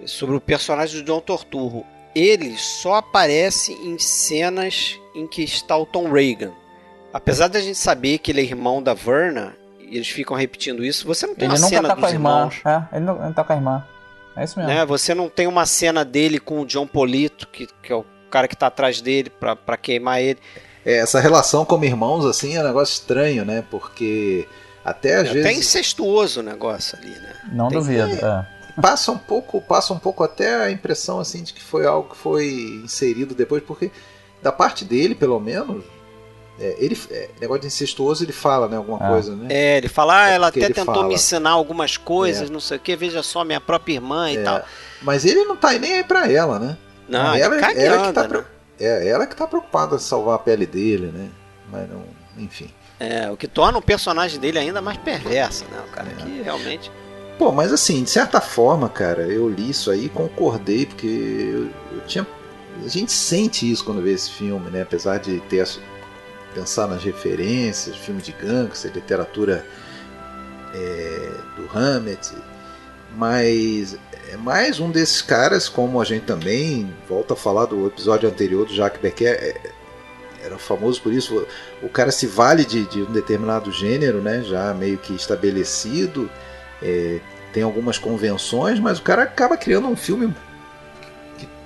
sobre 0.07 0.35
o 0.37 0.41
personagem 0.41 0.97
do 1.01 1.05
John 1.05 1.21
Torturro. 1.21 1.85
Ele 2.15 2.57
só 2.57 2.95
aparece 2.95 3.73
em 3.73 3.99
cenas 3.99 4.99
em 5.15 5.27
que 5.27 5.43
está 5.43 5.77
o 5.77 5.85
Tom 5.87 6.11
Reagan. 6.11 6.53
Apesar 7.13 7.49
da 7.49 7.61
gente 7.61 7.77
saber 7.79 8.19
que 8.19 8.31
ele 8.31 8.41
é 8.41 8.45
irmão 8.45 8.83
da 8.83 8.95
Verna, 8.95 9.55
e 9.81 9.97
eles 9.97 10.09
ficam 10.09 10.37
repetindo 10.37 10.85
isso, 10.85 11.07
você 11.07 11.27
não 11.27 11.35
tem 11.35 11.49
Ele 11.49 11.59
uma 11.59 11.69
cena 11.69 11.89
tá 11.89 11.95
com 11.97 12.01
dos 12.03 12.11
a 12.11 12.13
irmã. 12.13 12.31
irmãos. 12.31 12.55
É, 12.65 12.97
ele 12.97 13.05
não 13.05 13.25
ele 13.25 13.35
tá 13.35 13.45
com 13.45 13.53
a 13.53 13.57
irmã. 13.57 13.85
É 14.37 14.45
isso 14.45 14.59
mesmo. 14.59 14.73
Né? 14.73 14.87
Você 14.87 15.15
não 15.15 15.29
tem 15.29 15.47
uma 15.49 15.67
cena 15.67 16.05
dele 16.05 16.39
com 16.39 16.61
o 16.61 16.67
John 16.67 16.87
Polito, 16.87 17.49
que, 17.49 17.67
que 17.83 17.93
é 17.93 17.97
o 17.97 18.05
cara 18.31 18.47
que 18.47 18.57
tá 18.57 18.69
atrás 18.69 19.01
dele 19.01 19.29
pra, 19.29 19.57
pra 19.57 19.77
queimar 19.77 20.21
ele. 20.23 20.39
É, 20.87 20.99
essa 20.99 21.19
relação 21.21 21.65
como 21.65 21.85
irmãos 21.85 22.25
assim 22.25 22.57
é 22.57 22.61
um 22.61 22.65
negócio 22.65 22.93
estranho, 22.95 23.45
né? 23.45 23.65
Porque 23.71 24.47
até 24.85 25.17
às 25.17 25.27
É 25.27 25.31
até 25.31 25.43
vezes 25.43 25.59
incestuoso 25.59 26.41
o 26.41 26.43
negócio 26.45 26.97
ali, 26.97 27.11
né? 27.11 27.35
Não 27.53 27.69
Tem- 27.69 27.79
duvido. 27.79 28.25
É. 28.25 28.47
passa 28.81 29.11
um 29.11 29.19
pouco, 29.19 29.61
passa 29.61 29.93
um 29.93 29.99
pouco 29.99 30.23
até 30.23 30.55
a 30.63 30.71
impressão 30.71 31.19
assim 31.19 31.43
de 31.43 31.53
que 31.53 31.61
foi 31.61 31.85
algo 31.85 32.11
que 32.11 32.17
foi 32.17 32.81
inserido 32.85 33.35
depois, 33.35 33.63
porque 33.65 33.91
da 34.41 34.53
parte 34.53 34.85
dele, 34.85 35.15
pelo 35.15 35.39
menos, 35.41 35.85
é, 36.61 36.77
ele 36.79 36.97
é, 37.11 37.31
negócio 37.41 37.63
de 37.63 37.67
incestuoso 37.69 38.23
ele 38.25 38.33
fala, 38.33 38.69
né, 38.69 38.77
alguma 38.77 38.99
Ah. 39.01 39.09
coisa, 39.09 39.35
né? 39.35 39.47
É, 39.51 39.79
ele 39.79 39.89
fala, 39.89 40.25
ah, 40.25 40.31
É 40.31 40.35
ela 40.35 40.49
até 40.49 40.69
tentou 40.69 40.85
fala. 40.95 41.09
me 41.09 41.15
ensinar 41.15 41.51
algumas 41.51 41.97
coisas, 41.97 42.51
não 42.51 42.61
sei 42.61 42.77
o 42.77 42.81
que, 42.81 42.95
veja 42.95 43.23
só, 43.23 43.45
minha 43.45 43.61
própria 43.61 43.95
irmã 43.95 44.31
e 44.31 44.37
É, 44.37 44.43
tal. 44.43 44.63
Mas 45.03 45.25
ele 45.25 45.45
não 45.45 45.57
tá 45.57 45.73
nem 45.73 45.95
aí 45.95 46.05
pra 46.05 46.31
ela, 46.31 46.59
né? 46.59 46.77
Não, 47.09 47.35
ela, 47.35 47.55
ele 47.55 47.61
caga 47.65 47.81
e 47.81 47.85
ela 47.85 48.07
que 48.07 48.13
tá 48.13 48.29
né? 48.29 48.45
é, 48.79 49.09
ela 49.09 49.27
que 49.27 49.35
tá 49.35 49.47
preocupada 49.47 49.97
em 49.97 49.99
salvar 49.99 50.37
a 50.37 50.39
pele 50.39 50.67
dele, 50.67 51.07
né? 51.13 51.29
Mas 51.73 51.89
não, 51.89 52.05
enfim. 52.39 52.71
É, 53.01 53.31
o 53.31 53.37
que 53.37 53.49
torna 53.49 53.79
o 53.79 53.83
personagem 53.83 54.39
dele 54.39 54.59
ainda 54.59 54.81
mais 54.83 54.99
perverso, 54.99 55.65
né? 55.65 55.83
O 55.89 55.91
cara 55.91 56.09
É. 56.11 56.15
que 56.23 56.43
realmente... 56.43 56.93
Pô, 57.39 57.51
mas 57.51 57.73
assim, 57.73 58.05
de 58.05 58.11
certa 58.11 58.39
forma, 58.39 58.87
cara, 58.91 59.23
eu 59.23 59.49
li 59.49 59.71
isso 59.71 59.91
aí 59.91 60.05
e 60.05 60.09
concordei, 60.11 60.85
porque 60.85 61.07
eu, 61.07 61.71
eu 61.97 62.07
tinha. 62.07 62.27
A 62.85 62.89
gente 62.89 63.11
sente 63.13 63.71
isso 63.71 63.83
quando 63.83 64.03
vê 64.03 64.13
esse 64.13 64.31
filme, 64.31 64.69
né? 64.71 64.83
Apesar 64.83 65.19
de 65.19 65.41
ter 65.49 65.61
pensar 66.55 66.87
nas 66.87 67.03
referências, 67.03 67.97
filme 67.97 68.21
de 68.21 68.33
gangster, 68.33 68.93
literatura 68.93 69.65
é, 70.75 71.31
do 71.57 71.69
Hammett, 71.77 72.35
mas 73.17 73.99
é 74.31 74.37
mais 74.37 74.79
um 74.81 74.91
desses 74.91 75.23
caras, 75.23 75.69
como 75.69 76.01
a 76.01 76.05
gente 76.05 76.25
também 76.25 76.93
volta 77.09 77.35
a 77.35 77.37
falar 77.37 77.67
do 77.67 77.87
episódio 77.87 78.29
anterior 78.29 78.67
do 78.67 78.75
Jacques 78.75 79.01
Becker, 79.01 79.29
é, 79.29 79.61
era 80.43 80.59
famoso 80.59 81.03
por 81.03 81.13
isso. 81.13 81.47
O 81.83 81.89
cara 81.89 82.11
se 82.11 82.27
vale 82.27 82.65
de, 82.65 82.87
de 82.87 83.03
um 83.03 83.13
determinado 83.13 83.71
gênero, 83.71 84.23
né? 84.23 84.43
Já 84.43 84.73
meio 84.73 84.97
que 84.97 85.15
estabelecido. 85.15 86.31
é, 86.83 87.21
tem 87.53 87.63
algumas 87.63 87.99
convenções, 87.99 88.79
mas 88.79 88.99
o 88.99 89.03
cara 89.03 89.25
acaba 89.25 89.57
criando 89.57 89.89
um 89.89 89.97
filme 89.97 90.33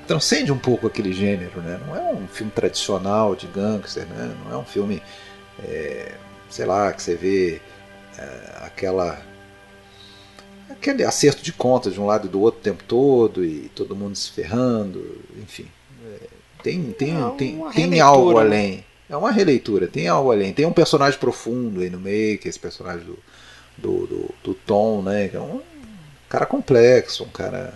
transcende 0.04 0.52
um 0.52 0.58
pouco 0.58 0.86
aquele 0.86 1.12
gênero, 1.12 1.60
né? 1.60 1.80
Não 1.86 1.96
é 1.96 2.12
um 2.12 2.26
filme 2.26 2.52
tradicional 2.52 3.34
de 3.34 3.46
gangster, 3.46 4.06
né? 4.06 4.34
Não 4.44 4.52
é 4.52 4.58
um 4.58 4.64
filme, 4.64 5.02
é, 5.62 6.12
sei 6.48 6.66
lá, 6.66 6.92
que 6.92 7.02
você 7.02 7.14
vê 7.14 7.60
é, 8.18 8.58
aquela 8.62 9.20
aquele 10.70 11.04
acerto 11.04 11.42
de 11.42 11.52
contas 11.52 11.94
de 11.94 12.00
um 12.00 12.06
lado 12.06 12.26
e 12.26 12.30
do 12.30 12.40
outro 12.40 12.60
o 12.60 12.62
tempo 12.62 12.82
todo 12.84 13.44
e 13.44 13.70
todo 13.74 13.96
mundo 13.96 14.16
se 14.16 14.30
ferrando, 14.30 15.20
enfim. 15.42 15.66
É, 16.04 16.26
tem 16.62 16.92
tem, 16.92 17.16
É 17.16 17.30
tem, 17.36 17.62
tem 17.72 18.00
algo 18.00 18.34
né? 18.34 18.40
além. 18.40 18.84
É 19.08 19.16
uma 19.16 19.30
releitura, 19.30 19.86
tem 19.86 20.08
algo 20.08 20.32
além. 20.32 20.52
Tem 20.52 20.64
um 20.64 20.72
personagem 20.72 21.18
profundo 21.18 21.80
aí 21.80 21.90
no 21.90 22.00
meio, 22.00 22.38
que 22.38 22.48
é 22.48 22.50
esse 22.50 22.58
personagem 22.58 23.04
do, 23.04 23.18
do, 23.76 24.06
do, 24.06 24.34
do 24.42 24.54
Tom, 24.54 25.02
né? 25.02 25.28
Que 25.28 25.36
é 25.36 25.40
um 25.40 25.60
cara 26.28 26.46
complexo, 26.46 27.24
um 27.24 27.28
cara. 27.28 27.74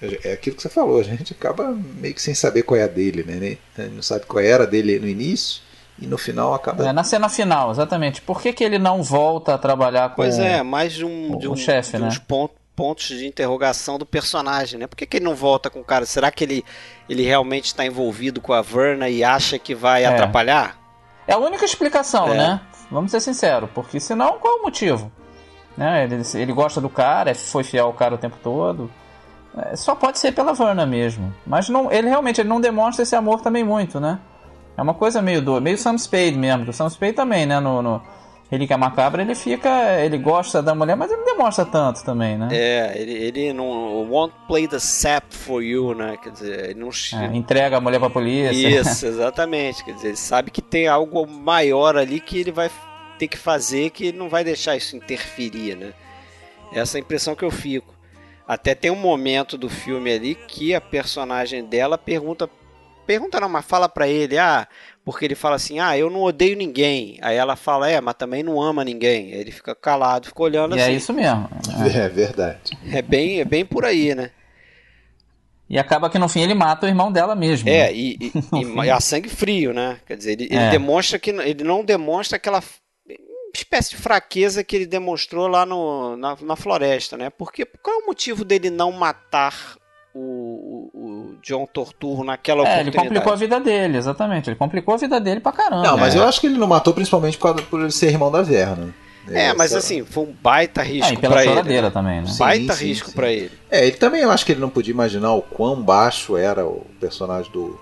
É 0.00 0.32
aquilo 0.32 0.54
que 0.56 0.62
você 0.62 0.68
falou, 0.68 1.00
a 1.00 1.02
gente 1.02 1.32
acaba 1.32 1.76
meio 1.96 2.14
que 2.14 2.22
sem 2.22 2.34
saber 2.34 2.62
qual 2.62 2.78
é 2.78 2.84
a 2.84 2.86
dele, 2.86 3.24
né? 3.24 3.56
A 3.76 3.82
gente 3.82 3.94
não 3.94 4.02
sabe 4.02 4.26
qual 4.26 4.42
era 4.42 4.62
a 4.62 4.66
dele 4.66 4.98
no 5.00 5.08
início 5.08 5.60
e 5.98 6.06
no 6.06 6.16
final 6.16 6.54
acaba. 6.54 6.86
É, 6.88 6.92
na 6.92 7.02
cena 7.02 7.28
final, 7.28 7.70
exatamente. 7.72 8.20
Por 8.22 8.40
que, 8.40 8.52
que 8.52 8.62
ele 8.62 8.78
não 8.78 9.02
volta 9.02 9.54
a 9.54 9.58
trabalhar 9.58 10.10
com. 10.10 10.16
Pois 10.16 10.38
é, 10.38 10.62
mais 10.62 10.92
de 10.92 11.04
um, 11.04 11.36
de 11.36 11.48
um 11.48 11.56
chefe, 11.56 11.92
de 11.96 11.98
né? 12.02 12.06
uns 12.08 12.18
pon- 12.18 12.48
pontos 12.76 13.08
de 13.08 13.26
interrogação 13.26 13.98
do 13.98 14.06
personagem, 14.06 14.78
né? 14.78 14.86
Por 14.86 14.94
que, 14.96 15.04
que 15.04 15.16
ele 15.16 15.24
não 15.24 15.34
volta 15.34 15.68
com 15.68 15.80
o 15.80 15.84
cara? 15.84 16.06
Será 16.06 16.30
que 16.30 16.44
ele, 16.44 16.64
ele 17.08 17.24
realmente 17.24 17.64
está 17.66 17.84
envolvido 17.84 18.40
com 18.40 18.52
a 18.52 18.62
Verna 18.62 19.08
e 19.08 19.24
acha 19.24 19.58
que 19.58 19.74
vai 19.74 20.04
É. 20.04 20.06
atrapalhar? 20.06 20.78
É 21.26 21.32
a 21.32 21.38
única 21.38 21.64
explicação, 21.64 22.32
É. 22.32 22.36
né? 22.36 22.60
Vamos 22.88 23.10
ser 23.10 23.18
sinceros, 23.20 23.68
porque 23.74 23.98
senão 23.98 24.38
qual 24.38 24.58
é 24.58 24.60
o 24.60 24.62
motivo? 24.62 25.10
Né? 25.76 26.04
Ele, 26.04 26.22
ele 26.34 26.52
gosta 26.52 26.80
do 26.80 26.88
cara, 26.88 27.30
é- 27.32 27.34
foi 27.34 27.64
fiel 27.64 27.86
ao 27.86 27.92
cara 27.92 28.14
o 28.14 28.18
tempo 28.18 28.36
todo. 28.40 28.88
É, 29.58 29.76
só 29.76 29.94
pode 29.94 30.18
ser 30.18 30.32
pela 30.32 30.52
Verna 30.52 30.86
mesmo. 30.86 31.32
Mas 31.46 31.68
não, 31.68 31.90
ele 31.90 32.08
realmente 32.08 32.40
ele 32.40 32.48
não 32.48 32.60
demonstra 32.60 33.02
esse 33.02 33.16
amor 33.16 33.40
também 33.40 33.64
muito, 33.64 33.98
né? 33.98 34.18
É 34.76 34.82
uma 34.82 34.94
coisa 34.94 35.20
meio 35.20 35.42
do, 35.42 35.60
meio 35.60 35.76
Sam 35.76 35.98
Spade 35.98 36.36
mesmo, 36.36 36.64
que 36.64 36.70
o 36.70 36.72
Sam 36.72 36.88
Spade 36.88 37.14
também, 37.14 37.44
né, 37.44 37.58
no, 37.58 37.82
no 37.82 38.00
Relíquia 38.48 38.78
Macabra, 38.78 39.22
ele 39.22 39.34
fica, 39.34 39.68
ele 40.00 40.16
gosta 40.16 40.62
da 40.62 40.74
mulher, 40.74 40.96
mas 40.96 41.10
ele 41.10 41.20
não 41.20 41.26
demonstra 41.26 41.66
tanto 41.66 42.04
também, 42.04 42.38
né? 42.38 42.48
É, 42.52 42.92
ele, 42.94 43.12
ele 43.12 43.52
não 43.52 43.66
won't 44.08 44.32
play 44.46 44.68
the 44.68 44.78
sap 44.78 45.24
for 45.30 45.62
you, 45.62 45.94
né? 45.94 46.16
Quer 46.16 46.30
dizer, 46.30 46.70
ele 46.70 46.80
não 46.80 46.88
é, 46.88 47.36
entrega 47.36 47.76
a 47.76 47.80
mulher 47.80 47.98
pra 47.98 48.08
polícia. 48.08 48.52
Isso, 48.52 49.04
exatamente. 49.06 49.84
Quer 49.84 49.94
dizer, 49.94 50.08
ele 50.08 50.16
sabe 50.16 50.50
que 50.50 50.62
tem 50.62 50.86
algo 50.86 51.26
maior 51.26 51.96
ali 51.96 52.20
que 52.20 52.38
ele 52.38 52.52
vai 52.52 52.70
ter 53.18 53.28
que 53.28 53.36
fazer 53.36 53.90
que 53.90 54.06
ele 54.06 54.18
não 54.18 54.28
vai 54.28 54.44
deixar 54.44 54.76
isso 54.76 54.96
interferir, 54.96 55.76
né? 55.76 55.92
Essa 56.72 56.96
é 56.96 57.00
a 57.00 57.02
impressão 57.02 57.34
que 57.34 57.44
eu 57.44 57.50
fico. 57.50 57.97
Até 58.48 58.74
tem 58.74 58.90
um 58.90 58.96
momento 58.96 59.58
do 59.58 59.68
filme 59.68 60.10
ali 60.10 60.34
que 60.34 60.74
a 60.74 60.80
personagem 60.80 61.62
dela 61.62 61.98
pergunta 61.98 62.48
pergunta 63.06 63.38
não, 63.40 63.48
mas 63.48 63.64
fala 63.64 63.88
para 63.88 64.08
ele, 64.08 64.36
ah, 64.36 64.66
porque 65.02 65.24
ele 65.24 65.34
fala 65.34 65.56
assim, 65.56 65.78
ah, 65.78 65.96
eu 65.96 66.10
não 66.10 66.22
odeio 66.22 66.56
ninguém. 66.56 67.18
Aí 67.22 67.36
ela 67.36 67.56
fala, 67.56 67.90
é, 67.90 68.00
mas 68.00 68.14
também 68.14 68.42
não 68.42 68.60
ama 68.60 68.84
ninguém. 68.84 69.32
Aí 69.32 69.40
ele 69.40 69.50
fica 69.50 69.74
calado, 69.74 70.28
fica 70.28 70.42
olhando 70.42 70.76
e 70.76 70.78
é 70.78 70.82
assim. 70.82 70.92
é 70.92 70.94
isso 70.94 71.12
mesmo. 71.12 71.48
É, 71.94 71.98
é 72.04 72.08
verdade. 72.08 72.78
É 72.90 73.00
bem, 73.00 73.40
é 73.40 73.44
bem 73.44 73.64
por 73.64 73.84
aí, 73.84 74.14
né? 74.14 74.30
E 75.70 75.78
acaba 75.78 76.08
que 76.08 76.18
no 76.18 76.28
fim 76.28 76.40
ele 76.40 76.54
mata 76.54 76.86
o 76.86 76.88
irmão 76.88 77.12
dela 77.12 77.34
mesmo. 77.34 77.68
É, 77.68 77.86
né? 77.86 77.92
e, 77.96 78.32
e, 78.32 78.84
e 78.84 78.90
a 78.90 79.00
sangue 79.00 79.28
frio, 79.28 79.72
né? 79.72 80.00
Quer 80.06 80.16
dizer, 80.16 80.32
ele, 80.32 80.44
ele 80.44 80.56
é. 80.56 80.70
demonstra 80.70 81.18
que 81.18 81.30
ele 81.30 81.64
não 81.64 81.84
demonstra 81.84 82.36
aquela 82.36 82.62
espécie 83.54 83.90
de 83.90 83.96
fraqueza 83.96 84.62
que 84.62 84.76
ele 84.76 84.86
demonstrou 84.86 85.46
lá 85.46 85.64
no, 85.64 86.16
na, 86.16 86.36
na 86.40 86.56
floresta, 86.56 87.16
né? 87.16 87.30
Porque 87.30 87.64
qual 87.64 88.00
é 88.00 88.02
o 88.02 88.06
motivo 88.06 88.44
dele 88.44 88.70
não 88.70 88.92
matar 88.92 89.76
o, 90.14 90.90
o, 90.94 91.34
John 91.42 91.66
Torturro 91.66 92.24
naquela 92.24 92.60
é, 92.60 92.62
oportunidade. 92.62 92.96
Ele 92.96 93.08
complicou 93.08 93.32
a 93.32 93.36
vida 93.36 93.60
dele, 93.60 93.98
exatamente. 93.98 94.50
Ele 94.50 94.56
complicou 94.56 94.94
a 94.94 94.96
vida 94.96 95.20
dele 95.20 95.40
pra 95.40 95.52
caramba. 95.52 95.82
Não, 95.82 95.96
mas 95.96 96.14
é. 96.14 96.18
eu 96.18 96.24
acho 96.24 96.40
que 96.40 96.46
ele 96.46 96.58
não 96.58 96.66
matou 96.66 96.92
principalmente 96.92 97.36
por, 97.36 97.54
causa, 97.54 97.62
por 97.62 97.80
ele 97.80 97.90
ser 97.90 98.08
irmão 98.08 98.30
da 98.30 98.42
Verna. 98.42 98.94
É, 99.30 99.52
mas 99.52 99.74
assim, 99.74 100.04
foi 100.04 100.24
um 100.24 100.34
baita 100.42 100.82
risco 100.82 101.12
é, 101.12 101.16
pela 101.16 101.34
pra 101.34 101.44
ele. 101.44 101.82
Né? 101.82 101.90
também, 101.90 102.22
né? 102.22 102.30
Baita 102.38 102.72
sim, 102.72 102.86
risco 102.86 103.12
para 103.12 103.30
ele. 103.30 103.52
É, 103.70 103.86
ele 103.86 103.96
também 103.96 104.22
eu 104.22 104.30
acho 104.30 104.44
que 104.44 104.52
ele 104.52 104.60
não 104.60 104.70
podia 104.70 104.92
imaginar 104.92 105.34
o 105.34 105.42
quão 105.42 105.82
baixo 105.82 106.36
era 106.36 106.64
o 106.64 106.86
personagem 106.98 107.52
do 107.52 107.78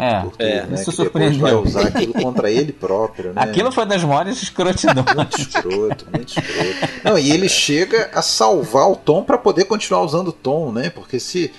é, 0.00 0.20
Tortura, 0.22 0.48
é. 0.48 0.66
Né, 0.66 0.74
isso 0.74 0.92
surpreendeu. 0.92 1.40
vai 1.40 1.54
usar 1.54 1.86
aquilo 1.86 2.12
contra 2.14 2.50
ele 2.50 2.72
próprio, 2.72 3.32
né? 3.32 3.42
Aquilo 3.42 3.70
foi 3.70 3.86
das 3.86 4.02
maiores 4.02 4.42
escrotidões. 4.42 5.14
muito 5.14 5.40
escroto, 5.40 6.06
muito 6.12 6.28
escroto. 6.28 6.92
Não, 7.04 7.18
e 7.18 7.30
ele 7.30 7.48
chega 7.48 8.10
a 8.14 8.22
salvar 8.22 8.90
o 8.90 8.96
Tom 8.96 9.22
para 9.22 9.36
poder 9.36 9.64
continuar 9.64 10.02
usando 10.02 10.28
o 10.28 10.32
Tom, 10.32 10.72
né? 10.72 10.90
Porque 10.90 11.20
se 11.20 11.52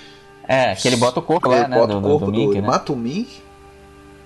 é, 0.47 0.75
que 0.75 0.87
ele 0.87 0.97
bota 0.97 1.19
o 1.19 1.23
corpo 1.23 1.47
lá, 1.47 1.67
né? 1.67 1.77
Bota 1.77 1.93
do, 1.93 1.99
o 1.99 2.01
corpo 2.01 2.25
do, 2.25 2.31
do, 2.31 2.37
Mink, 2.37 2.55
do 2.55 2.61
né? 2.61 2.67
mata 2.67 2.91
o 2.91 2.95
Mink. 2.95 3.29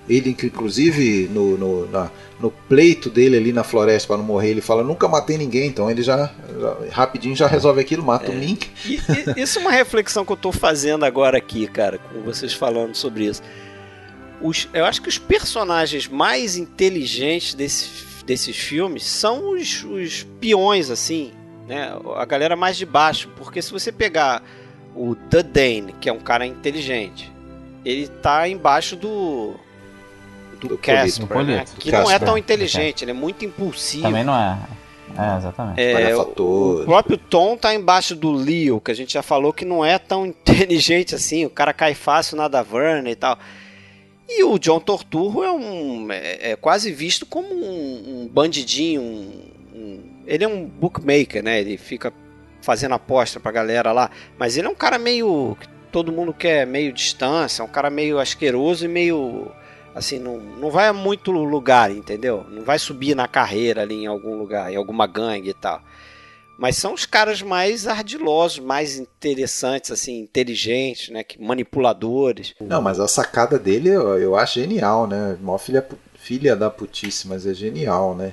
Ele, 0.08 0.30
inclusive, 0.30 1.28
no, 1.32 1.58
no, 1.58 1.90
na, 1.90 2.10
no 2.38 2.50
pleito 2.50 3.10
dele 3.10 3.36
ali 3.36 3.52
na 3.52 3.64
floresta 3.64 4.08
para 4.08 4.16
não 4.16 4.24
morrer, 4.24 4.50
ele 4.50 4.60
fala: 4.60 4.82
Nunca 4.82 5.08
matei 5.08 5.36
ninguém. 5.36 5.68
Então 5.68 5.90
ele 5.90 6.02
já, 6.02 6.30
já 6.60 6.76
rapidinho 6.90 7.34
já 7.34 7.46
resolve 7.46 7.80
aquilo, 7.80 8.04
mata 8.04 8.26
é. 8.26 8.34
o 8.34 8.38
Mink. 8.38 8.70
E, 8.86 9.00
e, 9.36 9.42
isso 9.42 9.58
é 9.58 9.62
uma 9.62 9.72
reflexão 9.72 10.24
que 10.24 10.32
eu 10.32 10.36
estou 10.36 10.52
fazendo 10.52 11.04
agora 11.04 11.38
aqui, 11.38 11.66
cara, 11.66 11.98
com 11.98 12.22
vocês 12.22 12.52
falando 12.52 12.94
sobre 12.94 13.26
isso. 13.26 13.42
Os, 14.40 14.68
eu 14.72 14.84
acho 14.84 15.00
que 15.00 15.08
os 15.08 15.18
personagens 15.18 16.08
mais 16.08 16.56
inteligentes 16.56 17.54
desse, 17.54 18.24
desses 18.24 18.56
filmes 18.56 19.04
são 19.04 19.50
os, 19.50 19.84
os 19.84 20.24
peões, 20.40 20.90
assim, 20.90 21.32
né? 21.66 21.92
A 22.16 22.24
galera 22.24 22.54
mais 22.54 22.76
de 22.76 22.84
baixo. 22.84 23.30
Porque 23.36 23.62
se 23.62 23.72
você 23.72 23.90
pegar 23.90 24.42
o 24.94 25.14
The 25.14 25.42
Dane, 25.42 25.94
que 26.00 26.08
é 26.08 26.12
um 26.12 26.20
cara 26.20 26.46
inteligente, 26.46 27.32
ele 27.84 28.08
tá 28.08 28.48
embaixo 28.48 28.96
do 28.96 29.54
do, 30.60 30.68
do 30.68 30.78
Casper, 30.78 31.44
né? 31.44 31.64
que 31.78 31.90
Casper. 31.90 31.92
não 31.92 32.10
é 32.10 32.18
tão 32.18 32.38
inteligente, 32.38 33.04
ele 33.04 33.10
é 33.10 33.14
muito 33.14 33.44
impulsivo. 33.44 34.02
Também 34.02 34.24
não 34.24 34.34
é. 34.34 34.58
É, 35.18 35.36
exatamente. 35.36 35.80
É, 35.80 36.16
o, 36.16 36.22
o, 36.22 36.84
próprio 36.84 37.16
Tom 37.16 37.56
tá 37.56 37.74
embaixo 37.74 38.14
do 38.14 38.32
Leo, 38.32 38.80
que 38.80 38.90
a 38.90 38.94
gente 38.94 39.14
já 39.14 39.22
falou 39.22 39.52
que 39.52 39.64
não 39.64 39.84
é 39.84 39.98
tão 39.98 40.26
inteligente 40.26 41.14
assim, 41.14 41.44
o 41.44 41.50
cara 41.50 41.72
cai 41.72 41.94
fácil 41.94 42.36
na 42.36 42.48
Daverna 42.48 43.10
e 43.10 43.14
tal. 43.14 43.38
E 44.28 44.42
o 44.42 44.58
John 44.58 44.80
Torturro 44.80 45.44
é 45.44 45.52
um 45.52 46.10
é, 46.10 46.52
é 46.52 46.56
quase 46.56 46.92
visto 46.92 47.24
como 47.24 47.48
um, 47.54 48.22
um 48.24 48.28
bandidinho, 48.28 49.00
um, 49.00 49.42
um, 49.74 50.02
ele 50.26 50.44
é 50.44 50.48
um 50.48 50.64
bookmaker, 50.64 51.42
né? 51.42 51.60
Ele 51.60 51.76
fica 51.76 52.12
fazendo 52.60 52.94
aposta 52.94 53.38
pra 53.38 53.52
galera 53.52 53.92
lá. 53.92 54.10
Mas 54.36 54.56
ele 54.56 54.66
é 54.66 54.70
um 54.70 54.74
cara 54.74 54.98
meio. 54.98 55.56
Todo 55.92 56.12
mundo 56.12 56.34
quer 56.34 56.66
meio 56.66 56.92
distância, 56.92 57.62
é 57.62 57.64
um 57.64 57.68
cara 57.68 57.88
meio 57.88 58.18
asqueroso 58.18 58.84
e 58.84 58.88
meio. 58.88 59.50
Assim, 59.94 60.18
não, 60.18 60.36
não 60.38 60.70
vai 60.70 60.88
a 60.88 60.92
muito 60.92 61.30
lugar, 61.30 61.90
entendeu? 61.90 62.44
Não 62.50 62.62
vai 62.62 62.78
subir 62.78 63.14
na 63.14 63.26
carreira 63.26 63.80
ali 63.82 64.02
em 64.02 64.06
algum 64.06 64.36
lugar, 64.36 64.70
em 64.70 64.76
alguma 64.76 65.06
gangue 65.06 65.50
e 65.50 65.54
tal. 65.54 65.80
Mas 66.58 66.76
são 66.76 66.94
os 66.94 67.04
caras 67.04 67.42
mais 67.42 67.86
ardilosos, 67.86 68.58
mais 68.58 68.98
interessantes, 68.98 69.90
assim, 69.90 70.20
inteligentes, 70.20 71.10
né? 71.10 71.22
Que, 71.22 71.40
manipuladores. 71.42 72.54
Não, 72.60 72.80
mas 72.80 72.98
a 72.98 73.06
sacada 73.06 73.58
dele 73.58 73.90
eu, 73.90 74.18
eu 74.18 74.36
acho 74.36 74.60
genial, 74.60 75.06
né? 75.06 75.36
Mó 75.40 75.58
filha, 75.58 75.86
filha 76.14 76.56
da 76.56 76.70
putice, 76.70 77.28
mas 77.28 77.46
é 77.46 77.54
genial, 77.54 78.14
né? 78.14 78.32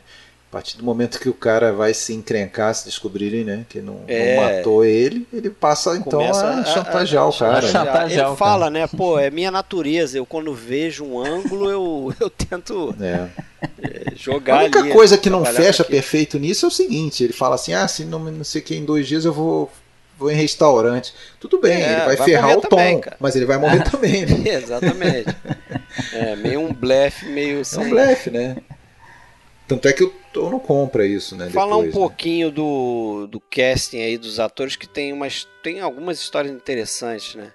A 0.53 0.57
partir 0.57 0.77
do 0.77 0.83
momento 0.83 1.19
que 1.19 1.27
o 1.27 1.33
cara 1.33 1.73
vai 1.73 1.95
se 1.95 2.13
encrencar, 2.13 2.75
se 2.75 2.85
descobrirem, 2.85 3.43
né, 3.43 3.65
que 3.67 3.81
não, 3.81 4.01
é... 4.07 4.35
não 4.35 4.43
matou 4.43 4.85
ele, 4.85 5.27
ele 5.33 5.49
passa 5.49 5.97
então 5.97 6.19
Começa 6.19 6.47
a 6.47 6.63
chantagear 6.63 7.23
a, 7.23 7.25
a, 7.25 7.29
o 7.29 7.33
cara. 7.33 7.67
Chantagear 7.67 8.27
ele 8.27 8.37
fala, 8.37 8.69
né, 8.69 8.85
pô, 8.85 9.17
é 9.17 9.31
minha 9.31 9.49
natureza, 9.49 10.15
eu 10.15 10.27
quando 10.27 10.53
vejo 10.53 11.05
um 11.05 11.19
ângulo, 11.19 11.71
eu, 11.71 12.13
eu 12.19 12.29
tento 12.29 12.95
é. 13.01 13.29
é 13.81 14.15
jogar 14.15 14.57
A 14.57 14.59
única 14.59 14.81
ali, 14.81 14.91
coisa 14.91 15.17
que 15.17 15.27
não 15.27 15.43
fecha 15.43 15.83
perfeito 15.83 16.37
nisso 16.37 16.67
é 16.67 16.69
o 16.69 16.71
seguinte, 16.71 17.23
ele 17.23 17.33
fala 17.33 17.55
assim, 17.55 17.73
ah, 17.73 17.87
se 17.87 18.05
não, 18.05 18.19
não 18.19 18.43
sei 18.43 18.61
que 18.61 18.75
em 18.75 18.85
dois 18.85 19.07
dias 19.07 19.25
eu 19.25 19.33
vou 19.33 19.71
vou 20.19 20.29
em 20.29 20.35
restaurante. 20.35 21.11
Tudo 21.39 21.59
bem, 21.59 21.81
é, 21.81 21.93
ele 21.93 22.05
vai, 22.05 22.15
vai 22.15 22.25
ferrar 22.27 22.55
o 22.55 22.61
também, 22.61 22.97
tom, 22.97 23.01
cara. 23.01 23.17
mas 23.19 23.35
ele 23.35 23.45
vai 23.45 23.57
morrer 23.57 23.83
também, 23.89 24.23
né? 24.23 24.53
Exatamente. 24.53 25.35
É, 26.13 26.35
meio 26.35 26.59
um 26.59 26.71
blefe, 26.71 27.25
meio. 27.25 27.59
É 27.61 27.79
um 27.79 27.89
blefe, 27.89 28.29
né? 28.29 28.57
Tanto 29.67 29.87
é 29.87 29.93
que 29.93 30.03
o 30.03 30.13
Tom 30.33 30.49
não 30.49 30.59
compra 30.59 31.05
isso, 31.05 31.35
né? 31.35 31.49
Falar 31.49 31.75
depois, 31.75 31.83
um 31.83 31.87
né? 31.87 31.91
pouquinho 31.91 32.51
do, 32.51 33.27
do 33.27 33.39
casting 33.39 33.99
aí 33.99 34.17
dos 34.17 34.39
atores 34.39 34.75
que 34.75 34.87
tem, 34.87 35.13
umas, 35.13 35.47
tem 35.63 35.79
algumas 35.79 36.19
histórias 36.19 36.53
interessantes, 36.53 37.35
né? 37.35 37.51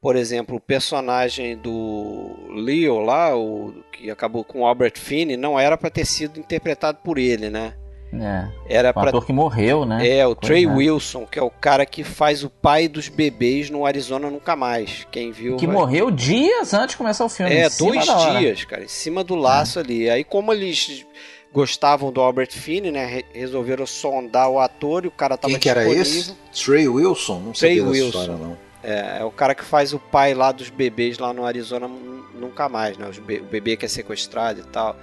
Por 0.00 0.16
exemplo, 0.16 0.56
o 0.56 0.60
personagem 0.60 1.56
do 1.58 2.34
Leo 2.54 3.00
lá, 3.00 3.36
o 3.36 3.84
que 3.92 4.10
acabou 4.10 4.42
com 4.42 4.60
o 4.60 4.66
Albert 4.66 4.98
Finney, 4.98 5.36
não 5.36 5.60
era 5.60 5.76
para 5.76 5.90
ter 5.90 6.06
sido 6.06 6.40
interpretado 6.40 6.98
por 7.04 7.18
ele, 7.18 7.50
né? 7.50 7.74
É. 8.12 8.48
Era 8.68 8.92
pra... 8.92 9.08
ator 9.08 9.24
que 9.24 9.32
morreu, 9.32 9.84
né? 9.84 10.06
É, 10.06 10.26
o 10.26 10.34
Trey 10.34 10.64
é. 10.64 10.68
Wilson, 10.68 11.26
que 11.26 11.38
é 11.38 11.42
o 11.42 11.50
cara 11.50 11.86
que 11.86 12.02
faz 12.02 12.42
o 12.42 12.50
pai 12.50 12.88
dos 12.88 13.08
bebês 13.08 13.70
no 13.70 13.86
Arizona 13.86 14.28
Nunca 14.28 14.56
Mais. 14.56 15.06
Quem 15.10 15.30
viu. 15.30 15.56
Que 15.56 15.66
vai... 15.66 15.76
morreu 15.76 16.10
dias 16.10 16.74
antes 16.74 16.90
de 16.90 16.96
começar 16.96 17.24
o 17.24 17.28
filme. 17.28 17.54
É, 17.54 17.68
dois 17.70 18.04
dias, 18.04 18.64
cara, 18.64 18.82
em 18.82 18.88
cima 18.88 19.22
do 19.22 19.36
laço 19.36 19.78
é. 19.78 19.82
ali. 19.82 20.10
Aí, 20.10 20.24
como 20.24 20.52
eles 20.52 21.06
gostavam 21.52 22.12
do 22.12 22.20
Albert 22.20 22.52
Finney, 22.52 22.90
né? 22.90 23.22
Resolveram 23.32 23.86
sondar 23.86 24.48
o 24.50 24.58
ator 24.58 25.04
e 25.04 25.08
o 25.08 25.12
cara 25.12 25.36
tava 25.36 25.52
Quem 25.52 25.60
que 25.60 25.68
era 25.68 25.88
esse? 25.88 26.34
Trey 26.52 26.88
Wilson? 26.88 27.40
Não 27.40 27.52
Trey 27.52 27.78
sabia 27.78 27.90
Wilson. 27.90 28.20
História, 28.20 28.36
não. 28.36 28.58
É, 28.82 29.18
é 29.20 29.24
o 29.24 29.30
cara 29.30 29.54
que 29.54 29.64
faz 29.64 29.92
o 29.92 29.98
pai 29.98 30.34
lá 30.34 30.52
dos 30.52 30.70
bebês 30.70 31.18
lá 31.18 31.32
no 31.32 31.44
Arizona 31.44 31.88
nunca 32.34 32.68
mais, 32.68 32.96
né? 32.96 33.08
O 33.08 33.44
bebê 33.44 33.76
que 33.76 33.84
é 33.84 33.88
sequestrado 33.88 34.60
e 34.60 34.64
tal. 34.64 34.96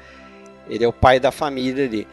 Ele 0.68 0.84
é 0.84 0.88
o 0.88 0.94
pai 0.94 1.20
da 1.20 1.32
família 1.32 1.86
ali. 1.86 2.08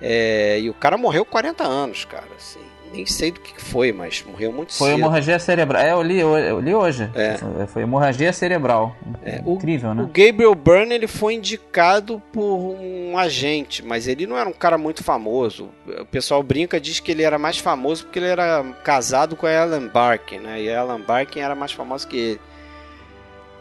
É, 0.00 0.60
e 0.60 0.68
o 0.68 0.74
cara 0.74 0.96
morreu 0.98 1.24
40 1.24 1.64
anos, 1.64 2.04
cara, 2.04 2.26
assim. 2.36 2.60
Nem 2.92 3.04
sei 3.04 3.32
do 3.32 3.40
que 3.40 3.60
foi, 3.60 3.92
mas 3.92 4.24
morreu 4.26 4.52
muito 4.52 4.72
foi 4.72 4.88
cedo. 4.88 4.96
Foi 4.96 5.00
hemorragia 5.00 5.38
cerebral. 5.38 5.82
É, 5.82 5.92
eu 5.92 6.02
li, 6.02 6.18
eu 6.20 6.60
li 6.60 6.74
hoje. 6.74 7.10
É. 7.14 7.36
Foi 7.66 7.82
hemorragia 7.82 8.32
cerebral. 8.32 8.96
É, 9.22 9.42
Incrível, 9.44 9.90
o, 9.90 9.94
né? 9.94 10.02
O 10.04 10.06
Gabriel 10.06 10.54
Byrne 10.54 10.94
ele 10.94 11.06
foi 11.08 11.34
indicado 11.34 12.22
por 12.32 12.76
um 12.80 13.18
agente, 13.18 13.84
mas 13.84 14.06
ele 14.06 14.26
não 14.26 14.38
era 14.38 14.48
um 14.48 14.52
cara 14.52 14.78
muito 14.78 15.02
famoso. 15.02 15.68
O 15.86 16.06
pessoal 16.06 16.42
brinca, 16.42 16.80
diz 16.80 17.00
que 17.00 17.10
ele 17.10 17.22
era 17.22 17.38
mais 17.38 17.58
famoso 17.58 18.04
porque 18.04 18.20
ele 18.20 18.28
era 18.28 18.62
casado 18.84 19.34
com 19.34 19.46
a 19.46 19.52
Ellen 19.52 19.88
Barkin, 19.88 20.38
né? 20.38 20.62
E 20.62 20.70
a 20.70 20.82
Ellen 20.82 21.02
Barkin 21.02 21.40
era 21.40 21.54
mais 21.54 21.72
famosa 21.72 22.06
que 22.06 22.16
ele. 22.16 22.40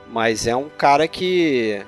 Mas 0.07 0.45
é 0.45 0.55
um 0.55 0.69
cara 0.69 1.07
que 1.07 1.83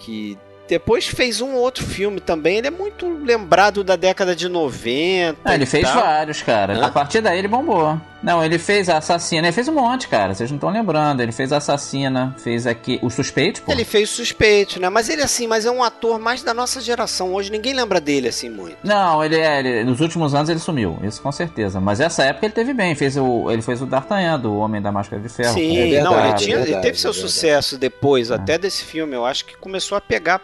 que 0.00 0.36
depois 0.68 1.06
fez 1.06 1.40
um 1.40 1.54
outro 1.54 1.84
filme 1.84 2.20
também. 2.20 2.58
Ele 2.58 2.68
é 2.68 2.70
muito 2.70 3.06
lembrado 3.24 3.82
da 3.84 3.96
década 3.96 4.34
de 4.34 4.48
90. 4.48 5.38
Ah, 5.44 5.54
ele 5.54 5.66
fez 5.66 5.84
tal. 5.84 6.00
vários, 6.02 6.42
cara. 6.42 6.74
Hã? 6.74 6.86
A 6.86 6.90
partir 6.90 7.20
daí 7.20 7.38
ele 7.38 7.48
bombou. 7.48 8.00
Não, 8.22 8.44
ele 8.44 8.58
fez 8.58 8.88
a 8.88 8.98
Assassina. 8.98 9.46
Ele 9.46 9.52
fez 9.52 9.68
um 9.68 9.74
monte, 9.74 10.08
cara. 10.08 10.34
Vocês 10.34 10.50
não 10.50 10.56
estão 10.56 10.70
lembrando. 10.70 11.20
Ele 11.20 11.32
fez 11.32 11.52
a 11.52 11.56
Assassina, 11.56 12.34
fez 12.38 12.66
aqui 12.66 12.98
o 13.02 13.10
Suspeito, 13.10 13.62
pô. 13.62 13.72
Ele 13.72 13.84
fez 13.84 14.10
suspeito, 14.10 14.80
né? 14.80 14.88
Mas 14.88 15.08
ele, 15.08 15.22
assim, 15.22 15.46
mas 15.46 15.66
é 15.66 15.70
um 15.70 15.82
ator 15.82 16.18
mais 16.18 16.42
da 16.42 16.54
nossa 16.54 16.80
geração. 16.80 17.34
Hoje 17.34 17.50
ninguém 17.50 17.74
lembra 17.74 18.00
dele, 18.00 18.28
assim, 18.28 18.48
muito. 18.48 18.76
Não, 18.84 19.24
ele 19.24 19.36
é. 19.36 19.58
Ele, 19.58 19.84
nos 19.84 20.00
últimos 20.00 20.34
anos 20.34 20.48
ele 20.48 20.60
sumiu, 20.60 20.98
isso 21.02 21.20
com 21.20 21.32
certeza. 21.32 21.80
Mas 21.80 22.00
essa 22.00 22.22
época 22.24 22.46
ele 22.46 22.54
teve 22.54 22.72
bem. 22.72 22.94
Fez 22.94 23.16
o, 23.16 23.50
ele 23.50 23.62
fez 23.62 23.82
o 23.82 23.86
D'Artagnan, 23.86 24.38
do 24.38 24.56
Homem 24.56 24.80
da 24.80 24.92
Máscara 24.92 25.20
de 25.20 25.28
Ferro. 25.28 25.54
Sim, 25.54 25.76
É 25.76 25.86
verdade, 25.90 26.04
não, 26.04 26.18
ele, 26.20 26.28
é 26.28 26.34
tinha, 26.34 26.56
ele 26.56 26.64
verdade, 26.64 26.82
teve 26.82 26.98
seu 26.98 27.10
é 27.10 27.14
sucesso 27.14 27.76
depois, 27.76 28.30
até 28.30 28.56
desse 28.56 28.84
filme. 28.84 29.14
Eu 29.14 29.26
acho 29.26 29.44
que 29.44 29.56
começou 29.56 29.98
a 29.98 30.00
pegar 30.00 30.40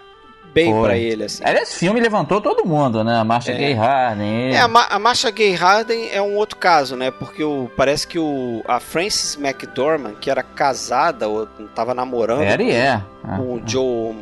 bem 0.58 0.72
Foi. 0.72 0.82
pra 0.82 0.96
ele, 0.98 1.24
assim. 1.24 1.42
Aliás, 1.44 1.68
esse 1.68 1.78
filme 1.78 2.00
levantou 2.00 2.40
todo 2.40 2.66
mundo, 2.66 3.04
né? 3.04 3.16
A 3.16 3.24
Marcia 3.24 3.54
Gay 3.54 3.72
Harden. 3.74 4.54
É, 4.54 4.60
a, 4.60 4.66
Ma 4.66 4.86
a 4.90 4.98
Masha 4.98 5.30
Gay 5.30 5.54
Harden 5.54 6.08
é 6.10 6.20
um 6.20 6.34
outro 6.34 6.56
caso, 6.56 6.96
né? 6.96 7.10
Porque 7.12 7.44
o, 7.44 7.70
parece 7.76 8.06
que 8.06 8.18
o, 8.18 8.62
a 8.66 8.80
Frances 8.80 9.36
McDormand, 9.36 10.14
que 10.20 10.30
era 10.30 10.42
casada 10.42 11.28
ou 11.28 11.46
tava 11.74 11.94
namorando 11.94 12.42
Era 12.42 12.62
e 12.62 12.70
é. 12.72 13.00
com 13.36 13.54
o 13.54 13.62
Joe, 13.64 14.16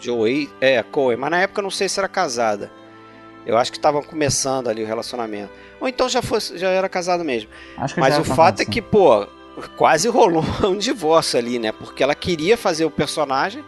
Joe 0.00 0.48
A- 0.62 0.64
é, 0.64 0.82
Cohen, 0.82 1.16
mas 1.16 1.30
na 1.30 1.40
época 1.40 1.60
eu 1.60 1.64
não 1.64 1.70
sei 1.70 1.88
se 1.88 1.98
era 1.98 2.08
casada. 2.08 2.70
Eu 3.44 3.56
acho 3.58 3.72
que 3.72 3.78
estavam 3.78 4.02
começando 4.02 4.68
ali 4.68 4.82
o 4.84 4.86
relacionamento. 4.86 5.50
Ou 5.80 5.88
então 5.88 6.08
já, 6.08 6.22
fosse, 6.22 6.56
já 6.58 6.68
era 6.68 6.88
casado 6.88 7.24
mesmo. 7.24 7.50
Acho 7.78 7.94
que 7.94 8.00
Mas 8.00 8.16
o 8.18 8.24
fato 8.24 8.60
é 8.60 8.64
que, 8.64 8.82
pô, 8.82 9.26
quase 9.76 10.06
rolou 10.10 10.44
um 10.62 10.76
divórcio 10.76 11.38
ali, 11.38 11.58
né? 11.58 11.72
Porque 11.72 12.02
ela 12.02 12.14
queria 12.14 12.56
fazer 12.56 12.84
o 12.84 12.90
personagem. 12.90 13.64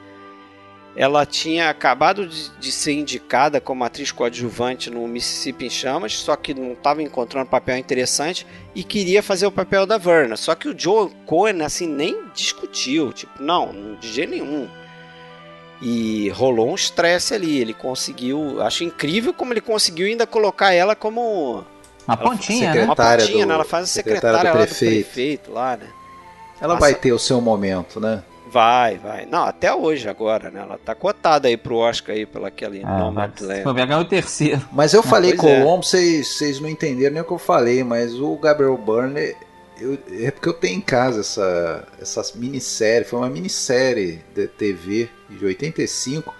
Ela 0.94 1.24
tinha 1.24 1.70
acabado 1.70 2.26
de, 2.26 2.50
de 2.60 2.70
ser 2.70 2.92
indicada 2.92 3.60
como 3.62 3.82
atriz 3.82 4.12
coadjuvante 4.12 4.90
no 4.90 5.08
Mississippi 5.08 5.64
em 5.66 5.70
Chamas, 5.70 6.18
só 6.18 6.36
que 6.36 6.52
não 6.52 6.72
estava 6.72 7.02
encontrando 7.02 7.48
papel 7.48 7.78
interessante 7.78 8.46
e 8.74 8.84
queria 8.84 9.22
fazer 9.22 9.46
o 9.46 9.50
papel 9.52 9.86
da 9.86 9.96
Verna. 9.96 10.36
Só 10.36 10.54
que 10.54 10.68
o 10.68 10.78
Joe 10.78 11.10
Cohen, 11.24 11.62
assim, 11.62 11.86
nem 11.86 12.24
discutiu. 12.34 13.10
Tipo, 13.10 13.42
não, 13.42 13.96
de 14.00 14.12
jeito 14.12 14.30
nenhum. 14.30 14.68
E 15.80 16.28
rolou 16.28 16.70
um 16.70 16.74
estresse 16.74 17.34
ali. 17.34 17.58
Ele 17.58 17.72
conseguiu. 17.74 18.60
Acho 18.62 18.84
incrível 18.84 19.32
como 19.32 19.52
ele 19.52 19.60
conseguiu 19.60 20.06
ainda 20.06 20.26
colocar 20.26 20.72
ela 20.72 20.94
como 20.94 21.64
Uma 22.06 22.16
pontinha, 22.16 22.74
né? 22.74 22.84
uma 22.84 22.94
pontinha, 22.94 23.44
do- 23.46 23.48
né? 23.48 23.54
Ela 23.54 23.64
faz 23.64 23.84
a 23.84 23.86
secretária 23.86 24.38
secretária 24.38 24.52
do 24.52 24.58
lá 24.58 24.64
do 24.64 24.68
prefeito. 24.68 25.04
prefeito 25.06 25.52
lá, 25.52 25.76
né? 25.76 25.86
Ela 26.60 26.74
Nossa. 26.74 26.80
vai 26.80 26.94
ter 26.94 27.12
o 27.12 27.18
seu 27.18 27.40
momento, 27.40 27.98
né? 27.98 28.22
Vai, 28.52 28.98
vai. 28.98 29.24
Não, 29.26 29.44
até 29.44 29.72
hoje 29.74 30.08
agora, 30.08 30.50
né? 30.50 30.60
Ela 30.60 30.78
tá 30.78 30.94
cotada 30.94 31.48
aí 31.48 31.56
pro 31.56 31.76
Oscar 31.76 32.14
aí 32.14 32.26
pela 32.26 32.48
aquele 32.48 32.82
Ah, 32.84 32.98
No 32.98 33.06
vai, 33.06 33.86
ganhar 33.86 33.98
o 34.00 34.04
terceiro. 34.04 34.60
Mas 34.70 34.92
eu 34.92 35.02
falei 35.02 35.34
pois 35.34 35.50
é. 35.50 35.60
Colombo, 35.62 35.82
vocês 35.82 36.28
vocês 36.28 36.60
não 36.60 36.68
entenderam 36.68 37.14
nem 37.14 37.22
o 37.22 37.24
que 37.24 37.32
eu 37.32 37.38
falei, 37.38 37.82
mas 37.82 38.14
o 38.20 38.36
Gabriel 38.36 38.76
Byrne, 38.76 39.34
eu- 39.80 39.98
é 40.20 40.30
porque 40.30 40.48
eu 40.50 40.52
tenho 40.52 40.76
em 40.76 40.80
casa 40.82 41.20
essa, 41.20 41.84
essa 42.00 42.22
minissérie, 42.36 43.06
foi 43.08 43.18
uma 43.20 43.30
minissérie 43.30 44.22
de 44.34 44.46
TV 44.46 45.08
de 45.30 45.44
85, 45.46 46.34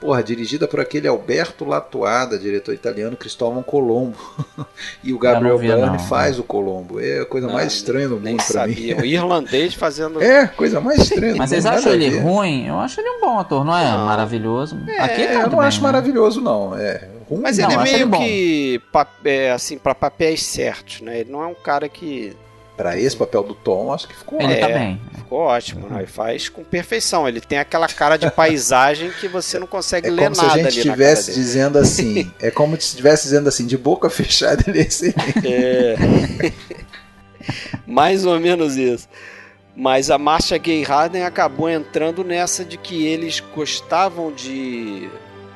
porra, 0.00 0.22
dirigida 0.22 0.66
por 0.68 0.80
aquele 0.80 1.06
Alberto 1.08 1.64
Latuada, 1.64 2.38
diretor 2.38 2.72
italiano 2.74 3.16
Cristóvão 3.16 3.62
Colombo. 3.62 4.16
e 5.02 5.12
o 5.12 5.18
Gabriel 5.18 5.58
Byrne 5.58 5.98
faz 6.00 6.38
o 6.38 6.42
Colombo. 6.44 7.00
É 7.00 7.20
a 7.20 7.26
coisa 7.26 7.46
Não, 7.46 7.54
mais 7.54 7.72
estranha 7.72 8.08
do 8.08 8.16
mundo 8.16 8.36
pra 8.36 8.44
sabia. 8.44 8.96
mim. 8.96 9.02
O 9.02 9.04
irlandês 9.04 9.74
fazendo. 9.74 10.22
É, 10.26 10.40
a 10.42 10.48
coisa 10.48 10.80
mais 10.80 11.00
estranha 11.00 11.32
do 11.32 11.38
Mas 11.38 11.50
vocês 11.50 11.64
acham 11.66 11.92
a 11.92 11.94
ele 11.94 12.10
ver. 12.10 12.18
ruim? 12.20 12.66
Eu 12.66 12.78
acho 12.78 13.00
ele 13.00 13.08
um 13.10 13.20
bom 13.20 13.38
ator, 13.38 13.64
não 13.64 13.76
é? 13.76 13.84
Não. 13.90 14.06
Maravilhoso. 14.06 14.78
É, 14.88 15.00
Aqui 15.00 15.20
ele 15.22 15.32
tá 15.34 15.40
eu 15.40 15.50
não 15.50 15.58
bem, 15.58 15.66
acho 15.68 15.78
né? 15.78 15.82
maravilhoso, 15.82 16.40
não. 16.40 16.76
É 16.76 17.08
ruim. 17.28 17.40
Mas 17.42 17.58
Não, 17.58 17.64
ele 17.70 17.74
é 17.74 17.82
ele 17.82 17.92
meio 17.92 18.06
bom. 18.08 18.18
que 18.18 18.80
pa- 18.92 19.06
é, 19.24 19.50
assim 19.52 19.78
para 19.78 19.94
papéis 19.94 20.42
certos, 20.42 21.00
né? 21.00 21.20
Ele 21.20 21.30
não 21.30 21.42
é 21.42 21.46
um 21.46 21.54
cara 21.54 21.88
que 21.88 22.36
Pra 22.76 22.94
esse 22.98 23.16
papel 23.16 23.42
do 23.42 23.54
Tom, 23.54 23.90
acho 23.92 24.06
que 24.06 24.14
ficou 24.14 24.38
Ele 24.40 24.52
É. 24.52 24.58
tá 24.60 24.68
bem. 24.68 25.00
ficou 25.16 25.38
ótimo, 25.38 25.88
né? 25.88 26.00
Ele 26.00 26.06
faz 26.06 26.48
com 26.50 26.62
perfeição. 26.62 27.26
Ele 27.26 27.40
tem 27.40 27.58
aquela 27.58 27.88
cara 27.88 28.18
de 28.18 28.30
paisagem 28.30 29.10
que 29.18 29.26
você 29.28 29.58
não 29.58 29.66
consegue 29.66 30.08
É 30.08 30.10
ler 30.10 30.24
como 30.24 30.34
se 30.34 30.42
nada 30.42 30.52
a 30.54 30.58
gente 30.58 30.66
ali 30.66 30.78
estivesse 30.88 31.32
dizendo 31.32 31.78
assim. 31.78 32.30
É 32.38 32.50
como 32.50 32.74
se 32.78 32.88
estivesse 32.88 33.22
dizendo 33.24 33.48
assim, 33.48 33.66
de 33.66 33.78
boca 33.78 34.10
fechada 34.10 34.62
ele 34.66 34.80
é 34.80 34.82
excelente. 34.82 35.16
É. 35.46 35.96
Mais 37.86 38.26
ou 38.26 38.38
menos 38.40 38.76
isso. 38.76 39.08
Mas 39.74 40.10
a 40.10 40.18
Marcia 40.18 40.56
Gay 40.58 40.82
Harden 40.82 41.22
acabou 41.22 41.68
entrando 41.68 42.24
nessa 42.24 42.64
de 42.64 42.76
que 42.78 43.06
eles 43.06 43.40
gostavam 43.54 44.32
de 44.32 45.08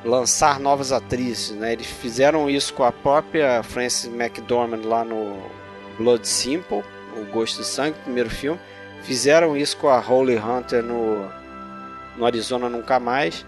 lançar 0.05 0.59
novas 0.59 0.91
atrizes, 0.91 1.51
né? 1.51 1.73
Eles 1.73 1.87
fizeram 1.87 2.49
isso 2.49 2.73
com 2.73 2.83
a 2.83 2.91
própria 2.91 3.61
Frances 3.63 4.05
McDormand 4.13 4.81
lá 4.85 5.03
no 5.03 5.37
Blood 5.97 6.27
Simple, 6.27 6.83
o 7.21 7.25
Gosto 7.25 7.57
de 7.57 7.65
Sangue, 7.65 7.97
primeiro 8.03 8.29
filme. 8.29 8.59
Fizeram 9.03 9.57
isso 9.57 9.77
com 9.77 9.89
a 9.89 9.99
Holly 9.99 10.37
Hunter 10.37 10.83
no, 10.83 11.27
no 12.17 12.25
Arizona 12.25 12.69
Nunca 12.69 12.99
Mais. 12.99 13.45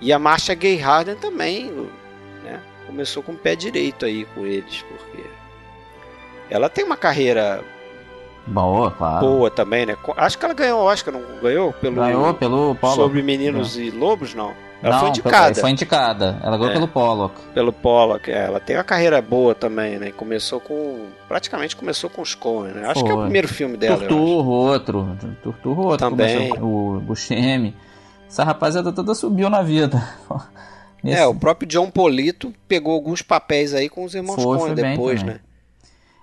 E 0.00 0.12
a 0.12 0.18
Marcia 0.18 0.54
Gay 0.54 0.76
Harden 0.76 1.16
também, 1.16 1.70
né? 2.42 2.60
Começou 2.86 3.22
com 3.22 3.32
o 3.32 3.36
pé 3.36 3.54
direito 3.54 4.06
aí 4.06 4.24
com 4.34 4.46
eles, 4.46 4.82
porque 4.82 5.24
ela 6.48 6.68
tem 6.68 6.84
uma 6.84 6.96
carreira 6.96 7.62
Boa, 8.46 8.90
claro. 8.90 9.26
boa 9.26 9.50
também, 9.50 9.86
né? 9.86 9.96
Acho 10.16 10.38
que 10.38 10.44
ela 10.44 10.54
ganhou 10.54 10.80
o 10.80 10.84
Oscar, 10.84 11.12
não 11.12 11.22
ganhou? 11.40 11.72
Pelo, 11.74 11.96
Ganhou 11.96 12.34
pelo 12.34 12.74
Pollock. 12.74 12.96
Sobre 12.96 13.22
Meninos 13.22 13.76
e 13.76 13.90
Lobos, 13.90 14.34
não. 14.34 14.54
Ela 14.82 14.94
Não, 14.94 15.00
foi 15.00 15.08
indicada 15.10 15.54
Foi 15.60 15.70
indicada. 15.70 16.40
Ela 16.42 16.56
ganhou 16.56 16.70
É. 16.70 16.74
pelo 16.74 16.88
Pollock. 16.88 17.34
pelo 17.52 17.72
Pollock. 17.72 18.30
é, 18.30 18.44
ela 18.46 18.58
tem 18.60 18.76
uma 18.76 18.84
carreira 18.84 19.20
boa 19.20 19.54
também, 19.54 19.98
né? 19.98 20.10
Começou 20.10 20.58
com. 20.60 21.06
Praticamente 21.28 21.76
começou 21.76 22.08
com 22.08 22.22
os 22.22 22.34
Coen, 22.34 22.72
né? 22.72 22.86
Acho 22.88 23.04
que 23.04 23.10
é 23.10 23.12
o 23.12 23.16
Foi. 23.16 23.24
primeiro 23.24 23.48
filme 23.48 23.76
dela. 23.76 23.98
Turturro, 23.98 24.50
outro. 24.50 25.18
Turturro, 25.42 25.82
outro. 25.84 26.08
Também. 26.10 26.48
Começou, 26.48 26.96
o 26.96 27.00
Buscemi. 27.00 27.76
Essa 28.28 28.42
rapaziada 28.44 28.90
toda 28.92 29.14
subiu 29.14 29.50
na 29.50 29.60
vida. 29.62 30.02
Nesse- 31.02 31.18
É, 31.20 31.26
o 31.26 31.34
próprio 31.34 31.66
John 31.68 31.90
Polito 31.90 32.52
pegou 32.68 32.92
alguns 32.94 33.22
papéis 33.22 33.72
aí 33.74 33.88
com 33.88 34.04
os 34.04 34.14
irmãos 34.14 34.36
Foi, 34.42 34.58
Coen 34.58 34.74
foi 34.74 34.74
depois, 34.74 35.22
né? 35.22 35.40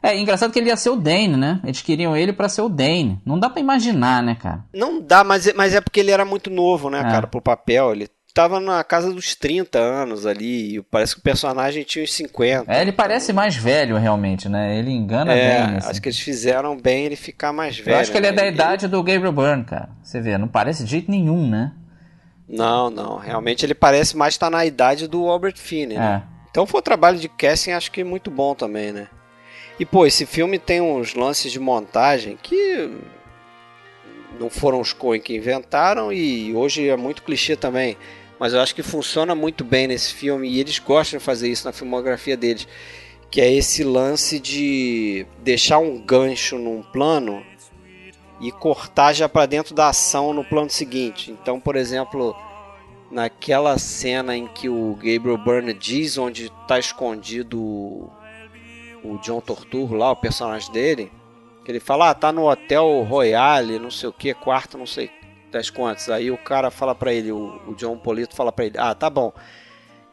É, 0.03 0.15
engraçado 0.17 0.51
que 0.53 0.59
ele 0.59 0.69
ia 0.69 0.75
ser 0.77 0.91
o 0.91 0.95
Dane, 0.95 1.35
né? 1.35 1.59
Eles 1.63 1.81
queriam 1.81 2.15
ele 2.15 2.31
pra 2.31 2.47
ser 2.47 2.61
o 2.61 2.69
Dane. 2.69 3.19
Não 3.25 3.39
dá 3.39 3.49
pra 3.49 3.59
imaginar, 3.59 4.21
né, 4.21 4.35
cara? 4.39 4.63
Não 4.73 5.01
dá, 5.01 5.23
mas 5.23 5.47
é, 5.47 5.53
mas 5.53 5.73
é 5.73 5.81
porque 5.81 5.99
ele 5.99 6.11
era 6.11 6.23
muito 6.23 6.49
novo, 6.51 6.89
né, 6.91 6.99
É. 6.99 7.03
cara, 7.03 7.25
pro 7.27 7.41
papel. 7.41 7.91
Ele 7.91 8.07
tava 8.37 8.59
na 8.59 8.83
casa 8.83 9.11
dos 9.11 9.33
30 9.33 9.79
anos 9.79 10.27
ali. 10.27 10.75
E 10.77 10.81
parece 10.83 11.15
que 11.15 11.19
o 11.19 11.23
personagem 11.23 11.83
tinha 11.83 12.03
uns 12.03 12.13
50. 12.13 12.71
É, 12.71 12.81
ele 12.83 12.91
parece 12.91 13.33
mais 13.33 13.55
velho, 13.55 13.97
realmente, 13.97 14.47
né? 14.47 14.77
Ele 14.77 14.91
engana 14.91 15.33
É, 15.33 15.65
bem. 15.65 15.77
assim. 15.77 15.89
acho 15.89 16.01
que 16.01 16.09
eles 16.09 16.19
fizeram 16.19 16.77
bem 16.79 17.05
ele 17.05 17.15
ficar 17.15 17.51
mais 17.51 17.79
velho. 17.79 17.95
Eu 17.95 17.99
acho 18.01 18.11
que 18.11 18.17
ele 18.17 18.27
é 18.27 18.31
né? 18.31 18.37
da 18.37 18.47
idade 18.47 18.87
do 18.87 19.01
Gabriel 19.01 19.31
Byrne, 19.31 19.63
cara. 19.63 19.89
Você 20.03 20.21
vê, 20.21 20.37
não 20.37 20.47
parece 20.47 20.83
de 20.83 20.91
jeito 20.91 21.09
nenhum, 21.09 21.49
né? 21.49 21.71
Não, 22.47 22.91
não. 22.91 23.17
Realmente 23.17 23.65
ele 23.65 23.73
parece 23.73 24.15
mais 24.15 24.35
estar 24.35 24.51
na 24.51 24.63
idade 24.63 25.07
do 25.07 25.27
Albert 25.27 25.57
Finney, 25.57 25.97
né? 25.97 26.23
É. 26.23 26.47
Então 26.51 26.67
foi 26.67 26.79
um 26.79 26.83
trabalho 26.83 27.17
de 27.17 27.27
casting, 27.27 27.71
acho 27.71 27.91
que 27.91 28.03
muito 28.03 28.29
bom 28.29 28.53
também, 28.53 28.91
né? 28.93 29.07
E, 29.79 29.85
pô, 29.85 30.05
esse 30.05 30.25
filme 30.27 30.59
tem 30.59 30.79
uns 30.79 31.15
lances 31.15 31.51
de 31.51 31.59
montagem 31.59 32.37
que 32.41 32.91
não 34.39 34.49
foram 34.49 34.79
os 34.79 34.93
Coen 34.93 35.19
que 35.19 35.35
inventaram 35.35 36.13
e 36.13 36.53
hoje 36.55 36.87
é 36.87 36.95
muito 36.95 37.23
clichê 37.23 37.55
também. 37.55 37.97
Mas 38.39 38.53
eu 38.53 38.61
acho 38.61 38.75
que 38.75 38.83
funciona 38.83 39.33
muito 39.33 39.63
bem 39.63 39.87
nesse 39.87 40.13
filme 40.13 40.47
e 40.47 40.59
eles 40.59 40.79
gostam 40.79 41.17
de 41.17 41.25
fazer 41.25 41.49
isso 41.49 41.65
na 41.65 41.73
filmografia 41.73 42.37
deles. 42.37 42.67
Que 43.29 43.41
é 43.41 43.51
esse 43.51 43.83
lance 43.83 44.39
de 44.39 45.25
deixar 45.39 45.79
um 45.79 45.99
gancho 45.99 46.57
num 46.57 46.81
plano 46.81 47.43
e 48.39 48.51
cortar 48.51 49.13
já 49.13 49.27
para 49.27 49.45
dentro 49.45 49.73
da 49.73 49.89
ação 49.89 50.33
no 50.33 50.43
plano 50.43 50.69
seguinte. 50.69 51.31
Então, 51.31 51.59
por 51.59 51.75
exemplo, 51.75 52.35
naquela 53.11 53.77
cena 53.77 54.37
em 54.37 54.47
que 54.47 54.69
o 54.69 54.93
Gabriel 54.95 55.37
Byrne 55.37 55.73
diz 55.73 56.17
onde 56.17 56.45
está 56.45 56.77
escondido 56.77 57.59
o, 57.59 59.17
John 59.21 59.41
Torturro 59.41 59.95
lá, 59.95 60.11
o 60.11 60.15
personagem 60.15 60.71
dele, 60.71 61.11
que 61.65 61.71
ele 61.71 61.79
fala, 61.79 62.11
ah, 62.11 62.13
tá 62.13 62.31
no 62.31 62.49
Hotel 62.49 63.03
Royale, 63.03 63.79
não 63.79 63.91
sei 63.91 64.07
o 64.07 64.13
que, 64.13 64.33
quarto, 64.33 64.77
não 64.77 64.85
sei 64.85 65.09
das 65.51 65.69
quantas. 65.69 66.09
Aí 66.09 66.31
o 66.31 66.37
cara 66.37 66.69
fala 66.71 66.93
pra 66.93 67.13
ele, 67.13 67.31
o, 67.31 67.61
o 67.67 67.75
John 67.75 67.97
Polito 67.97 68.35
fala 68.35 68.51
pra 68.51 68.65
ele, 68.65 68.77
ah, 68.77 68.93
tá 68.93 69.09
bom. 69.09 69.33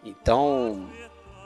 Então, 0.04 0.88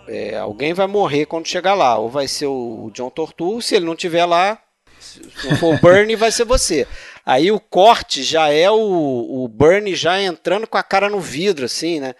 é, 0.06 0.36
alguém 0.36 0.72
vai 0.72 0.86
morrer 0.86 1.26
quando 1.26 1.46
chegar 1.46 1.74
lá. 1.74 1.96
Ou 1.98 2.08
vai 2.08 2.26
ser 2.26 2.46
o, 2.46 2.90
John 2.92 3.10
Torturro, 3.10 3.62
se 3.62 3.76
ele 3.76 3.86
não 3.86 3.94
tiver 3.94 4.24
lá, 4.24 4.60
se 4.98 5.20
não 5.44 5.56
for 5.56 5.74
o 5.74 5.80
Bernie, 5.80 6.16
vai 6.16 6.30
ser 6.30 6.44
você. 6.44 6.86
Aí 7.24 7.52
o 7.52 7.60
corte 7.60 8.22
já 8.22 8.48
é 8.48 8.70
o, 8.70 9.44
o 9.44 9.48
Bernie 9.48 9.94
já 9.94 10.20
entrando 10.20 10.66
com 10.66 10.78
a 10.78 10.82
cara 10.82 11.08
no 11.08 11.20
vidro, 11.20 11.66
assim, 11.66 12.00
né? 12.00 12.14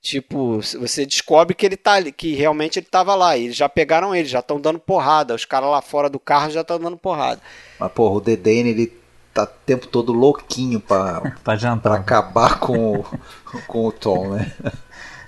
Tipo, 0.00 0.60
você 0.60 1.06
descobre 1.06 1.54
que 1.54 1.64
ele 1.64 1.76
tá 1.76 1.92
ali, 1.92 2.10
que 2.10 2.34
realmente 2.34 2.78
ele 2.78 2.86
tava 2.86 3.14
lá. 3.14 3.36
Eles 3.36 3.54
já 3.54 3.68
pegaram 3.68 4.14
ele, 4.14 4.26
já 4.26 4.40
estão 4.40 4.60
dando 4.60 4.80
porrada. 4.80 5.34
Os 5.34 5.44
caras 5.44 5.70
lá 5.70 5.80
fora 5.80 6.10
do 6.10 6.18
carro 6.18 6.50
já 6.50 6.62
estão 6.62 6.78
dando 6.78 6.96
porrada. 6.96 7.40
Mas, 7.78 7.92
porra, 7.92 8.16
o 8.16 8.20
Dane, 8.20 8.70
ele 8.70 9.01
tá 9.34 9.44
o 9.44 9.46
tempo 9.46 9.86
todo 9.86 10.12
louquinho 10.12 10.80
pra, 10.80 11.20
Pra 11.44 11.76
pra 11.76 11.94
acabar 11.94 12.58
com 12.60 12.98
o, 13.00 13.04
com 13.66 13.86
o 13.86 13.92
Tom, 13.92 14.34
né? 14.34 14.52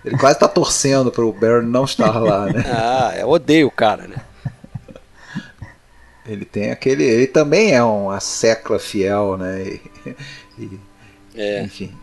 Ele 0.05 0.19
quase 0.19 0.39
tá 0.39 0.47
torcendo 0.47 1.11
pro 1.11 1.33
Barry 1.33 1.65
não 1.65 1.85
estar 1.85 2.19
lá, 2.19 2.47
né? 2.47 2.63
Ah, 2.69 3.15
eu 3.17 3.29
odeio 3.31 3.69
o 3.69 3.71
cara, 3.71 4.07
né? 4.07 4.17
Ele 6.27 6.45
tem 6.45 6.71
aquele. 6.71 7.05
Ele 7.05 7.27
também 7.27 7.73
é 7.73 7.83
uma 7.83 8.19
secla 8.21 8.79
fiel, 8.79 9.37
né? 9.37 9.63
E, 9.63 9.81
e, 10.59 10.81
É, 11.35 11.63
enfim, 11.63 11.95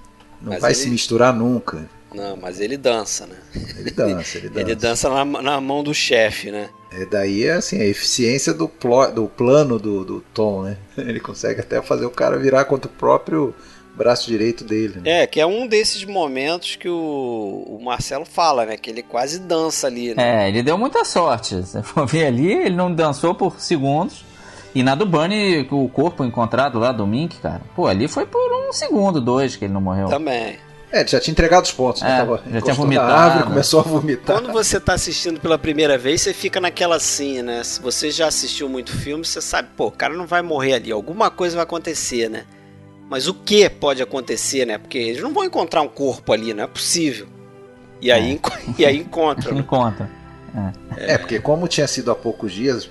não 0.41 0.53
Mas 0.53 0.61
vai 0.61 0.71
ele- 0.71 0.79
se 0.79 0.89
misturar 0.89 1.33
nunca. 1.33 1.87
não, 2.13 2.35
mas 2.37 2.59
ele 2.59 2.77
dança, 2.77 3.25
né? 3.25 3.37
Ele 3.77 3.89
dança, 3.91 4.37
ele 4.37 4.49
dança. 4.49 4.59
Ele 4.61 4.75
dança 4.75 5.09
na, 5.09 5.25
na 5.41 5.61
mão 5.61 5.83
do 5.83 5.93
chefe, 5.93 6.51
né? 6.51 6.69
É 6.91 7.05
daí 7.05 7.49
assim, 7.49 7.79
a 7.79 7.85
eficiência 7.85 8.53
do, 8.53 8.67
plo- 8.67 9.11
do 9.11 9.27
plano 9.27 9.79
do, 9.79 10.03
do 10.03 10.21
Tom, 10.33 10.63
né? 10.63 10.77
Ele 10.97 11.19
consegue 11.19 11.61
até 11.61 11.81
fazer 11.81 12.05
o 12.05 12.09
cara 12.11 12.37
virar 12.37 12.65
contra 12.65 12.89
o 12.89 12.93
próprio 12.93 13.55
braço 13.95 14.27
direito 14.27 14.63
dele. 14.63 14.99
Né? 15.01 15.21
É, 15.23 15.27
que 15.27 15.39
é 15.39 15.45
um 15.45 15.67
desses 15.67 16.03
momentos 16.05 16.75
que 16.75 16.89
o, 16.89 17.65
o 17.67 17.79
Marcelo 17.83 18.25
fala, 18.25 18.65
né? 18.65 18.75
Que 18.77 18.89
ele 18.89 19.03
quase 19.03 19.39
dança 19.39 19.87
ali, 19.87 20.13
né? 20.15 20.45
É, 20.45 20.49
ele 20.49 20.63
deu 20.63 20.77
muita 20.77 21.05
sorte. 21.05 21.63
Se 21.65 21.81
for 21.83 22.05
ver 22.05 22.25
ali, 22.25 22.51
ele 22.51 22.75
não 22.75 22.93
dançou 22.93 23.33
por 23.35 23.59
segundos. 23.59 24.25
E 24.73 24.81
na 24.83 24.95
do 24.95 25.05
Bunny, 25.05 25.67
o 25.69 25.89
corpo 25.89 26.23
encontrado 26.23 26.79
lá 26.79 26.93
do 26.93 27.05
Mink, 27.05 27.37
cara. 27.39 27.61
Pô, 27.75 27.87
ali 27.87 28.07
foi 28.07 28.25
por 28.25 28.39
um 28.53 28.71
segundo, 28.71 29.19
dois 29.19 29.55
que 29.57 29.65
ele 29.65 29.73
não 29.73 29.81
morreu. 29.81 30.07
Também. 30.07 30.55
É, 30.91 30.99
ele 30.99 31.07
já 31.09 31.19
tinha 31.19 31.31
entregado 31.31 31.63
os 31.63 31.71
pontos, 31.71 32.01
né? 32.01 32.13
É, 32.13 32.17
Tava 32.17 32.43
já 32.51 32.61
tinha 32.61 32.73
vomitado. 32.73 33.11
árvore, 33.13 33.43
começou 33.45 33.79
a 33.79 33.83
vomitar. 33.83 34.35
Quando 34.35 34.51
você 34.51 34.79
tá 34.79 34.93
assistindo 34.93 35.39
pela 35.39 35.57
primeira 35.57 35.97
vez, 35.97 36.21
você 36.21 36.33
fica 36.33 36.59
naquela 36.59 36.97
assim, 36.97 37.41
né? 37.41 37.63
Se 37.63 37.81
você 37.81 38.11
já 38.11 38.27
assistiu 38.27 38.67
muito 38.67 38.91
filme, 38.91 39.23
você 39.25 39.39
sabe, 39.41 39.69
pô, 39.77 39.87
o 39.87 39.91
cara 39.91 40.13
não 40.13 40.25
vai 40.27 40.41
morrer 40.41 40.73
ali, 40.73 40.91
alguma 40.91 41.29
coisa 41.31 41.55
vai 41.55 41.63
acontecer, 41.63 42.29
né? 42.29 42.43
Mas 43.09 43.27
o 43.27 43.33
que 43.33 43.69
pode 43.69 44.01
acontecer, 44.01 44.65
né? 44.65 44.77
Porque 44.77 44.97
eles 44.97 45.21
não 45.21 45.33
vão 45.33 45.43
encontrar 45.45 45.81
um 45.81 45.87
corpo 45.87 46.31
ali, 46.33 46.53
não 46.53 46.63
é 46.63 46.67
possível. 46.67 47.27
E 48.01 48.11
aí, 48.11 48.31
enco- 48.31 48.51
e 48.77 48.85
aí 48.85 48.97
encontram. 48.97 49.53
né? 49.53 49.59
Encontra. 49.61 50.09
É, 50.97 51.17
porque 51.17 51.39
como 51.39 51.67
tinha 51.69 51.87
sido 51.87 52.11
há 52.11 52.15
poucos 52.15 52.51
dias, 52.51 52.89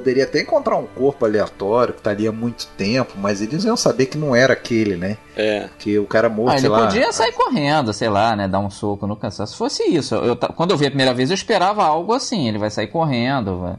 poderia 0.00 0.24
até 0.24 0.42
encontrar 0.42 0.76
um 0.76 0.86
corpo 0.86 1.24
aleatório 1.24 1.94
que 1.94 2.00
estaria 2.00 2.28
há 2.28 2.32
muito 2.32 2.66
tempo, 2.76 3.14
mas 3.16 3.40
eles 3.40 3.64
iam 3.64 3.76
saber 3.76 4.06
que 4.06 4.18
não 4.18 4.36
era 4.36 4.52
aquele, 4.52 4.94
né? 4.96 5.16
É. 5.34 5.68
Que 5.78 5.98
o 5.98 6.04
cara 6.06 6.28
morto, 6.28 6.54
Ah, 6.54 6.58
sei 6.58 6.68
ele 6.68 6.76
lá. 6.76 6.86
podia 6.86 7.12
sair 7.12 7.32
correndo, 7.32 7.92
sei 7.92 8.08
lá, 8.08 8.36
né? 8.36 8.46
Dar 8.46 8.58
um 8.58 8.68
soco 8.70 9.06
no 9.06 9.16
cansaço. 9.16 9.52
Se 9.52 9.58
fosse 9.58 9.82
isso, 9.84 10.14
eu, 10.14 10.36
quando 10.36 10.72
eu 10.72 10.76
vi 10.76 10.86
a 10.86 10.90
primeira 10.90 11.14
vez, 11.14 11.30
eu 11.30 11.34
esperava 11.34 11.82
algo 11.84 12.12
assim. 12.12 12.46
Ele 12.48 12.58
vai 12.58 12.68
sair 12.70 12.88
correndo, 12.88 13.58
vai. 13.58 13.76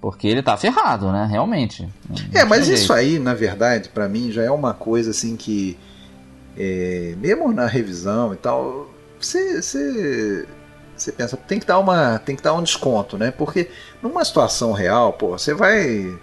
Porque 0.00 0.26
ele 0.28 0.42
tá 0.42 0.56
ferrado, 0.56 1.10
né? 1.12 1.28
Realmente. 1.30 1.88
Não 2.08 2.16
É, 2.40 2.44
mas 2.44 2.64
tinha 2.64 2.74
isso 2.74 2.86
jeito. 2.88 2.92
aí, 2.98 3.18
na 3.18 3.34
verdade, 3.34 3.88
pra 3.90 4.08
mim 4.08 4.30
já 4.30 4.42
é 4.42 4.50
uma 4.50 4.72
coisa 4.74 5.10
assim 5.12 5.36
que, 5.36 5.78
é, 6.56 7.14
mesmo 7.18 7.52
na 7.52 7.66
revisão 7.66 8.32
e 8.32 8.36
tal, 8.36 8.90
você, 9.20 10.46
você, 11.04 11.10
você 11.10 11.12
pensa, 11.12 11.36
tem 11.36 11.60
que 11.60 11.66
dar 11.66 11.78
uma, 11.78 12.18
tem 12.18 12.36
que 12.36 12.42
dar 12.42 12.54
um 12.54 12.62
desconto, 12.62 13.18
né? 13.18 13.30
Porque 13.30 13.70
numa 14.02 14.24
situação 14.24 14.72
real, 14.72 15.12
pô, 15.12 15.28
você 15.38 15.52
vai 15.52 16.18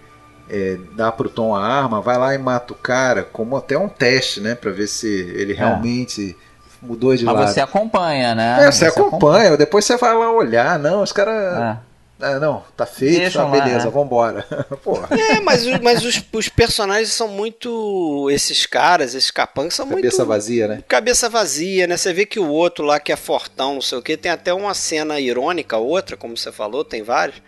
é, 0.50 0.78
dar 0.96 1.12
pro 1.12 1.30
Tom 1.30 1.56
a 1.56 1.64
arma, 1.64 2.02
vai 2.02 2.18
lá 2.18 2.34
e 2.34 2.38
mata 2.38 2.74
o 2.74 2.76
cara, 2.76 3.24
como 3.24 3.56
até 3.56 3.78
um 3.78 3.88
teste, 3.88 4.40
né, 4.40 4.56
Pra 4.56 4.72
ver 4.72 4.88
se 4.88 5.08
ele 5.08 5.54
realmente 5.54 6.36
mudou 6.82 7.16
de 7.16 7.24
Mas 7.24 7.36
lado. 7.36 7.48
você 7.54 7.62
acompanha, 7.62 8.34
né? 8.34 8.66
É, 8.66 8.72
você 8.72 8.86
acompanha, 8.86 9.56
depois 9.56 9.86
você 9.86 9.98
vai 9.98 10.16
lá 10.16 10.32
olhar, 10.32 10.80
não, 10.80 11.04
os 11.04 11.12
caras. 11.12 11.58
É. 11.58 11.91
Ah, 12.22 12.40
não, 12.40 12.64
tá 12.78 12.86
feito, 12.86 13.18
Deixam 13.20 13.50
tá, 13.50 13.58
lá, 13.58 13.64
beleza, 13.64 13.86
né? 13.86 13.92
vambora. 13.92 14.44
Porra, 14.84 15.10
É, 15.18 15.40
mas, 15.40 15.66
mas 15.82 16.06
os, 16.06 16.24
os 16.32 16.48
personagens 16.50 17.12
são 17.12 17.28
muito. 17.28 18.30
Esses 18.30 18.66
caras, 18.66 19.16
esses 19.16 19.32
capangas 19.32 19.74
são 19.74 19.88
cabeça 19.88 20.18
muito. 20.18 20.28
vazia, 20.30 20.68
né? 20.68 20.84
Cabeça 20.88 21.28
vazia, 21.30 21.88
né? 21.88 21.98
Você 21.98 22.14
vê 22.14 22.26
que 22.26 22.40
o 22.40 22.48
outro 22.48 22.86
lá 22.86 23.00
que 23.00 23.12
é 23.12 23.16
fortão, 23.16 23.76
não 23.76 23.82
sei 23.82 23.98
o 23.98 24.02
que, 24.02 24.16
tem 24.16 24.32
até 24.32 24.54
uma 24.54 24.74
cena 24.74 25.20
irônica, 25.20 25.76
outra, 25.78 26.16
como 26.16 26.38
você 26.38 26.52
falou, 26.52 26.86
tem 26.86 27.02
vários. 27.02 27.42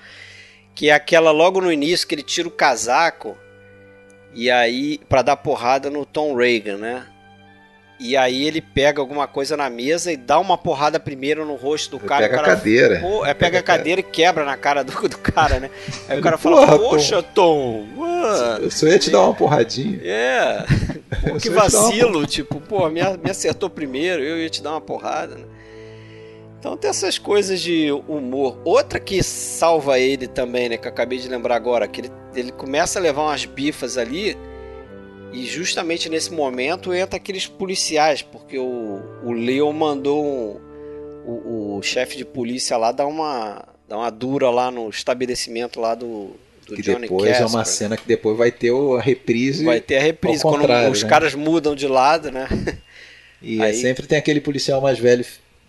Que 0.73 0.89
é 0.89 0.93
aquela 0.93 1.29
logo 1.29 1.61
no 1.61 1.71
início 1.71 2.07
que 2.07 2.15
ele 2.15 2.23
tira 2.23 2.47
o 2.47 2.51
casaco 2.51 3.37
e 4.33 4.49
aí. 4.49 4.99
pra 5.07 5.21
dar 5.21 5.37
porrada 5.37 5.89
no 5.91 6.03
Tom 6.05 6.35
Reagan, 6.35 6.77
né? 6.77 7.05
E 8.03 8.17
aí 8.17 8.45
ele 8.45 8.59
pega 8.59 8.99
alguma 8.99 9.25
coisa 9.27 9.55
na 9.55 9.69
mesa 9.69 10.11
e 10.11 10.17
dá 10.17 10.37
uma 10.37 10.57
porrada 10.57 10.99
primeiro 10.99 11.45
no 11.45 11.55
rosto 11.55 11.97
do 11.97 12.05
cara. 12.05 12.23
pega 12.23 12.35
o 12.35 12.39
a 12.39 12.43
cara 12.43 12.57
cadeira. 12.57 12.99
Pô, 12.99 13.25
é, 13.25 13.33
pega 13.33 13.59
a 13.59 13.63
cadeira 13.63 14.01
e 14.01 14.03
quebra 14.03 14.43
na 14.43 14.57
cara 14.57 14.83
do, 14.83 14.91
do 15.07 15.17
cara, 15.19 15.61
né? 15.61 15.69
Aí 16.09 16.19
o 16.19 16.21
cara 16.21 16.37
fala, 16.37 16.67
Porra, 16.67 16.79
poxa, 16.79 17.23
Tom, 17.23 17.85
mano. 17.95 18.65
Eu 18.65 18.69
só 18.69 18.87
ia 18.87 18.99
te 18.99 19.09
dar 19.09 19.21
uma 19.21 19.33
porradinha. 19.33 20.01
É, 20.03 20.65
pô, 21.29 21.37
que 21.37 21.47
uma 21.47 21.61
vacilo, 21.61 22.27
tipo, 22.27 22.59
pô, 22.59 22.89
me, 22.89 22.99
me 23.23 23.31
acertou 23.31 23.69
primeiro, 23.69 24.21
eu 24.21 24.37
ia 24.37 24.49
te 24.49 24.61
dar 24.61 24.71
uma 24.71 24.81
porrada, 24.81 25.35
né? 25.35 25.45
Então 26.59 26.75
tem 26.75 26.89
essas 26.89 27.17
coisas 27.17 27.61
de 27.61 27.89
humor. 28.05 28.57
Outra 28.65 28.99
que 28.99 29.23
salva 29.23 29.97
ele 29.97 30.27
também, 30.27 30.67
né, 30.67 30.75
que 30.75 30.89
eu 30.89 30.91
acabei 30.91 31.19
de 31.19 31.29
lembrar 31.29 31.55
agora, 31.55 31.87
que 31.87 32.01
ele, 32.01 32.11
ele 32.35 32.51
começa 32.51 32.99
a 32.99 33.01
levar 33.01 33.21
umas 33.21 33.45
bifas 33.45 33.97
ali 33.97 34.37
e 35.33 35.45
justamente 35.45 36.07
nesse 36.09 36.31
momento 36.31 36.93
entra 36.93 37.17
aqueles 37.17 37.47
policiais, 37.47 38.21
porque 38.21 38.57
o, 38.57 39.01
o 39.23 39.31
Leo 39.31 39.71
mandou 39.73 40.23
um- 40.23 40.59
o, 41.25 41.77
o 41.77 41.81
chefe 41.81 42.17
de 42.17 42.25
polícia 42.25 42.75
lá 42.77 42.91
dar 42.91 43.07
uma, 43.07 43.65
dar 43.87 43.97
uma 43.97 44.09
dura 44.09 44.49
lá 44.49 44.69
no 44.69 44.89
estabelecimento 44.89 45.79
lá 45.79 45.95
do, 45.95 46.31
do 46.67 46.75
Que 46.75 46.81
Johnny 46.81 47.01
depois 47.01 47.31
é 47.31 47.45
uma 47.45 47.59
Casper. 47.59 47.65
cena 47.65 47.97
que 47.97 48.05
depois 48.07 48.37
vai 48.37 48.51
ter 48.51 48.71
a 48.73 49.01
reprise. 49.01 49.63
Vai 49.65 49.79
ter 49.79 49.97
a 49.97 50.01
reprise, 50.01 50.41
quando 50.43 50.65
os 50.91 51.03
né? 51.03 51.09
caras 51.09 51.33
mudam 51.33 51.75
de 51.75 51.87
lado, 51.87 52.31
né? 52.31 52.47
E 53.45 53.61
Aí- 53.61 53.71
é 53.71 53.73
sempre 53.73 54.07
tem 54.07 54.17
aquele 54.17 54.39
policial 54.39 54.79
mais 54.79 54.97
velho 54.97 55.25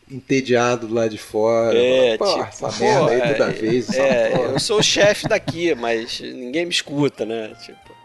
entediado 0.09 0.93
lá 0.93 1.09
de 1.09 1.19
fora. 1.19 1.77
É, 1.77 2.17
Pô, 2.17 2.25
tipo, 2.25 2.41
essa 2.45 2.71
merda 2.79 3.11
aí 3.11 3.21
é, 3.21 3.33
toda 3.35 3.51
vez. 3.51 3.91
É, 3.93 4.27
essa 4.29 4.37
porra. 4.37 4.49
eu 4.53 4.61
sou 4.61 4.79
o 4.79 4.83
chefe 4.83 5.27
daqui, 5.29 5.75
mas 5.75 6.21
ninguém 6.21 6.67
me 6.67 6.71
escuta, 6.71 7.25
né? 7.27 7.53
Tipo, 7.65 7.79
é, 7.91 8.04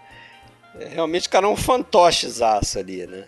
realmente 0.94 1.28
o 1.28 1.30
cara 1.32 1.46
é 1.46 1.50
um 1.50 1.56
fantochezaço 1.56 2.80
ali, 2.80 3.06
né? 3.08 3.24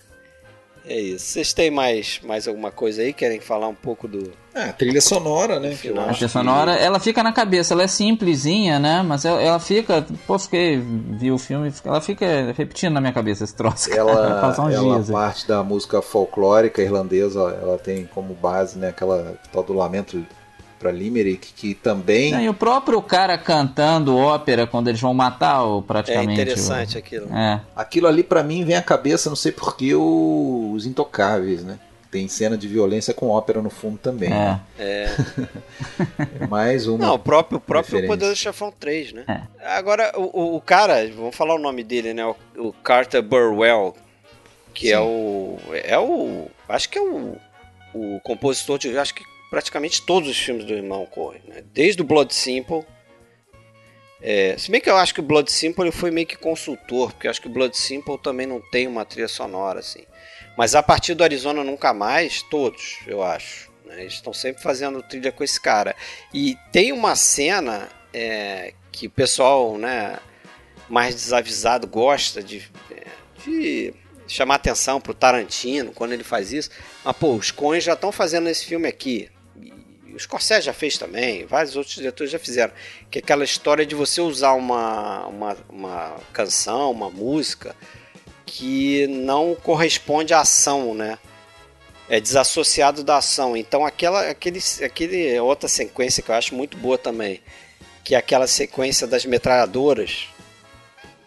É 0.84 1.00
isso. 1.00 1.26
Vocês 1.28 1.54
têm 1.54 1.70
mais, 1.70 2.20
mais 2.24 2.48
alguma 2.48 2.72
coisa 2.72 3.04
aí? 3.04 3.14
Querem 3.14 3.40
falar 3.40 3.68
um 3.68 3.76
pouco 3.76 4.08
do. 4.08 4.32
Ah, 4.54 4.74
trilha 4.74 5.00
sonora, 5.00 5.60
né? 5.60 5.70
que 5.70 5.76
Final. 5.76 6.06
A 6.06 6.08
trilha 6.08 6.28
que- 6.28 6.34
sonora, 6.34 6.74
ela 6.76 7.00
fica 7.00 7.22
na 7.22 7.32
cabeça, 7.32 7.76
ela 7.76 7.84
é 7.84 7.88
simplesinha, 7.88 8.80
né? 8.80 9.04
Mas 9.04 9.24
ela, 9.24 9.40
ela 9.40 9.60
fica. 9.60 10.04
Pô, 10.26 10.40
fiquei. 10.40 10.80
Vi 10.80 11.32
o 11.32 11.38
filme, 11.38 11.72
ela 11.86 12.02
fica 12.02 12.52
repetindo 12.58 12.94
na 12.94 13.00
minha 13.00 13.14
cabeça 13.14 13.44
esse 13.44 13.54
troço. 13.56 13.94
Ela, 13.94 14.12
ela 14.44 14.70
dias. 14.70 15.10
aí. 15.10 15.14
parte 15.14 15.48
da 15.48 15.62
música 15.64 16.02
folclórica 16.02 16.82
irlandesa, 16.82 17.40
ela 17.62 17.78
tem 17.78 18.06
como 18.08 18.34
base, 18.34 18.80
né, 18.80 18.90
aquela 18.90 19.36
tal 19.54 19.62
do 19.64 19.74
lamento 19.74 20.26
para 20.82 20.92
Limerick, 20.92 21.54
que 21.54 21.74
também 21.76 22.32
Não, 22.32 22.42
E 22.42 22.50
o 22.50 22.54
próprio 22.54 23.02
cara 23.02 23.38
cantando 23.38 24.18
ópera 24.18 24.66
quando 24.66 24.88
eles 24.88 25.00
vão 25.00 25.14
matar 25.14 25.64
o 25.64 25.80
É 25.80 25.82
praticamente. 25.84 26.34
interessante 26.42 26.96
o- 26.96 27.00
aquilo. 27.00 27.34
É. 27.36 27.62
aquilo 27.76 28.08
ali 28.08 28.24
pra 28.24 28.42
mim 28.44 28.64
vem 28.66 28.76
à 28.76 28.82
cabeça, 28.82 29.30
não 29.30 29.36
sei 29.36 29.52
porquê, 29.52 29.94
os 29.96 30.86
intocáveis, 30.86 31.64
né? 31.64 31.80
Tem 32.10 32.28
cena 32.28 32.58
de 32.58 32.68
violência 32.68 33.14
com 33.14 33.30
ópera 33.30 33.62
no 33.62 33.70
fundo 33.70 33.98
também. 33.98 34.34
É. 34.34 34.60
É. 34.78 35.08
É 36.42 36.48
Mais 36.50 36.86
uma. 36.88 36.98
Não, 36.98 37.14
o 37.16 37.20
próprio, 37.20 37.58
o 37.58 37.62
próprio 37.62 37.96
Referência. 37.96 38.18
Poder 38.18 38.30
do 38.32 38.36
Chefão 38.36 38.74
3, 38.78 39.14
né? 39.14 39.24
É. 39.28 39.68
Agora, 39.78 40.12
o, 40.18 40.24
o- 40.42 40.56
o 40.58 40.62
cara, 40.62 41.10
vamos 41.16 41.36
falar 41.36 41.56
o 41.56 41.60
nome 41.60 41.84
dele, 41.84 42.14
né? 42.14 42.26
O, 42.26 42.36
o 42.58 42.74
Carter 42.84 43.22
Burwell, 43.24 43.96
que 44.74 44.92
é 44.92 44.98
Sim. 44.98 45.04
o. 45.04 45.58
É 45.72 45.98
o. 45.98 46.48
Acho 46.68 46.90
que 46.90 46.98
é 46.98 47.02
o, 47.02 47.38
o 47.94 48.20
compositor 48.24 48.78
de. 48.78 48.98
Acho 48.98 49.14
que 49.16 49.24
praticamente 49.52 50.02
todos 50.04 50.30
os 50.30 50.40
filmes 50.40 50.64
do 50.64 50.74
irmão 50.74 51.06
Coen, 51.06 51.42
né? 51.46 51.62
Desde 51.74 52.02
o 52.02 52.06
Blood 52.06 52.34
Simple. 52.34 52.86
É, 54.22 54.56
se 54.58 54.72
bem 54.72 54.80
que 54.80 54.90
eu 54.90 54.96
acho 54.96 55.14
que 55.14 55.20
o 55.20 55.24
Blood 55.24 55.52
Simple 55.52 55.84
ele 55.84 55.92
foi 55.92 56.10
meio 56.10 56.26
que 56.26 56.38
consultor, 56.38 57.12
porque 57.12 57.28
eu 57.28 57.32
acho 57.32 57.42
que 57.42 57.48
o 57.48 57.52
Blood 57.52 57.78
Simple 57.78 58.18
também 58.20 58.48
não 58.48 58.62
tem 58.62 58.88
uma 58.88 59.04
trilha 59.04 59.28
sonora, 59.28 59.82
assim. 59.82 60.06
Mas 60.58 60.74
a 60.74 60.82
partir 60.82 61.16
do 61.16 61.24
Arizona 61.24 61.66
Nunca 61.66 61.94
Mais, 61.94 62.42
todos, 62.44 63.00
eu 63.06 63.22
acho. 63.22 63.70
né? 63.84 64.00
Eles 64.02 64.14
estão 64.14 64.32
sempre 64.32 64.64
fazendo 64.64 65.04
trilha 65.04 65.34
com 65.34 65.44
esse 65.44 65.60
cara. 65.60 65.98
E 66.34 66.58
tem 66.72 66.94
uma 66.94 67.16
cena 67.18 67.90
é, 68.14 68.74
que 68.90 69.08
o 69.08 69.12
pessoal 69.12 69.78
né, 69.78 70.18
mais 70.88 71.14
desavisado 71.14 71.88
gosta 71.88 72.42
de, 72.42 72.72
é, 72.90 73.08
de 73.44 73.94
chamar 74.28 74.56
atenção 74.56 75.02
pro 75.02 75.14
Tarantino 75.14 75.92
quando 75.92 76.14
ele 76.14 76.24
faz 76.24 76.54
isso. 76.54 76.70
Mas, 77.04 77.18
pô, 77.18 77.34
os 77.34 77.52
Coen 77.52 77.82
já 77.82 77.94
estão 77.94 78.14
fazendo 78.14 78.48
esse 78.48 78.66
filme 78.66 78.88
aqui. 78.88 79.30
O 80.14 80.20
Scorsese 80.20 80.66
já 80.66 80.74
fez 80.74 80.98
também, 80.98 81.46
vários 81.46 81.76
outros 81.76 81.96
diretores 81.96 82.32
já 82.32 82.40
fizeram. 82.40 82.74
Que 83.10 83.20
é 83.20 83.22
aquela 83.22 83.44
história 83.44 83.86
de 83.86 83.96
você 83.96 84.22
usar 84.22 84.54
uma, 84.54 85.26
uma, 85.28 85.58
uma 85.70 86.16
canção, 86.34 86.92
uma 86.92 87.10
música 87.10 87.76
que 88.46 89.08
não 89.08 89.56
corresponde 89.56 90.34
à 90.34 90.42
ação, 90.42 90.94
né? 90.94 91.18
É 92.10 92.20
desassociado 92.20 93.04
da 93.04 93.18
ação. 93.18 93.56
Então 93.56 93.86
aquela 93.86 94.30
aquele, 94.30 94.60
aquele 94.84 95.40
outra 95.40 95.70
sequência 95.70 96.22
que 96.22 96.30
eu 96.30 96.36
acho 96.36 96.54
muito 96.54 96.76
boa 96.78 96.98
também, 96.98 97.42
que 98.04 98.14
é 98.16 98.18
aquela 98.18 98.48
sequência 98.48 99.08
das 99.08 99.26
metralhadoras 99.26 100.28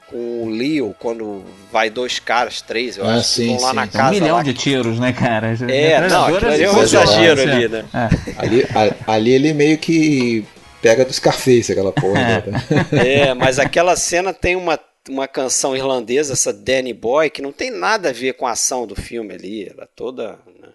com 0.08 0.44
o 0.44 0.50
Leo 0.50 0.94
quando 0.98 1.44
vai 1.72 1.90
dois 1.90 2.18
caras, 2.18 2.60
três, 2.60 2.96
eu 2.96 3.04
Ah, 3.06 3.14
acho, 3.16 3.28
que 3.28 3.34
sim, 3.34 3.46
vão 3.56 3.62
lá 3.62 3.70
sim. 3.70 3.76
na 3.76 3.82
É 3.82 3.84
um 3.86 3.88
casa 3.88 4.10
milhão 4.10 4.36
lá 4.36 4.42
de 4.42 4.52
que- 4.54 4.60
tiros, 4.60 4.98
né, 5.00 5.12
cara? 5.12 5.54
É, 5.68 6.08
não, 6.08 6.24
aquilo 6.24 6.50
ali 6.50 6.62
é 6.62 6.70
um 6.70 6.82
exagero 6.82 7.40
assim, 7.40 7.50
ali, 7.50 7.68
né? 7.68 7.84
É. 7.94 8.40
Ali, 8.40 8.62
a- 8.74 9.12
ali 9.14 9.32
ele 9.32 9.52
meio 9.54 9.78
que 9.78 10.44
Pega 10.82 11.02
do 11.04 11.12
Scarface 11.14 11.72
aquela 11.72 11.92
porra. 11.92 12.44
né? 12.46 12.86
É, 12.92 13.34
mas 13.34 13.58
aquela 13.58 13.96
cena 13.96 14.34
tem 14.34 14.54
uma, 14.54 14.78
uma 15.08 15.26
canção 15.26 15.74
irlandesa, 15.74 16.34
essa 16.34 16.52
Danny 16.52 16.92
Boy, 16.92 17.30
que 17.30 17.40
não 17.40 17.52
tem 17.52 17.70
nada 17.70 18.10
a 18.10 18.12
ver 18.12 18.34
com 18.34 18.46
a 18.46 18.50
ação 18.50 18.86
do 18.86 18.94
filme 18.94 19.32
ali. 19.32 19.66
Ela 19.66 19.84
é 19.84 19.88
toda. 19.96 20.38
Né, 20.60 20.68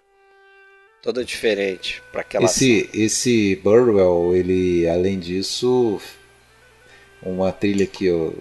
toda 1.03 1.23
diferente 1.23 2.01
para 2.11 2.21
aquela 2.21 2.45
esse, 2.45 2.87
ação. 2.89 3.01
Esse 3.03 3.55
Burwell, 3.63 4.35
ele, 4.35 4.89
além 4.89 5.19
disso, 5.19 6.01
uma 7.21 7.51
trilha 7.51 7.85
que 7.85 8.05
eu. 8.07 8.33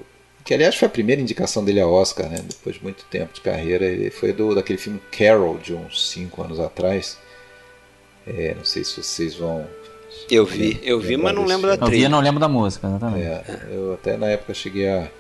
Que 0.49 0.55
aliás 0.55 0.77
foi 0.77 0.87
a 0.87 0.91
primeira 0.91 1.21
indicação 1.21 1.63
dele 1.63 1.79
a 1.79 1.87
Oscar, 1.87 2.27
né? 2.27 2.39
Depois 2.43 2.77
de 2.77 2.83
muito 2.83 3.05
tempo 3.11 3.35
de 3.35 3.43
carreira. 3.43 3.85
Ele 3.85 4.11
foi 4.11 4.33
do, 4.33 4.55
daquele 4.55 4.79
filme 4.79 4.99
Carol, 5.13 5.59
de 5.59 5.75
uns 5.75 6.09
5 6.11 6.43
anos 6.43 6.59
atrás. 6.59 7.19
É, 8.27 8.55
não 8.57 8.65
sei 8.65 8.83
se 8.83 9.03
vocês 9.03 9.35
vão. 9.35 9.67
Eu 10.31 10.47
vi, 10.47 10.81
eu 10.83 10.99
vi, 10.99 11.19
mas 11.19 11.35
não 11.35 11.45
lembro 11.45 11.67
da 11.69 11.75
Eu 11.75 11.81
vi 11.81 11.87
trilha. 11.93 12.07
e 12.07 12.09
não 12.09 12.21
lembro 12.21 12.41
da 12.41 12.49
música, 12.49 12.87
exatamente. 12.89 13.27
É, 13.27 13.43
eu 13.71 13.93
até 13.93 14.17
na 14.17 14.29
época 14.31 14.55
cheguei 14.55 14.89
a. 14.89 15.11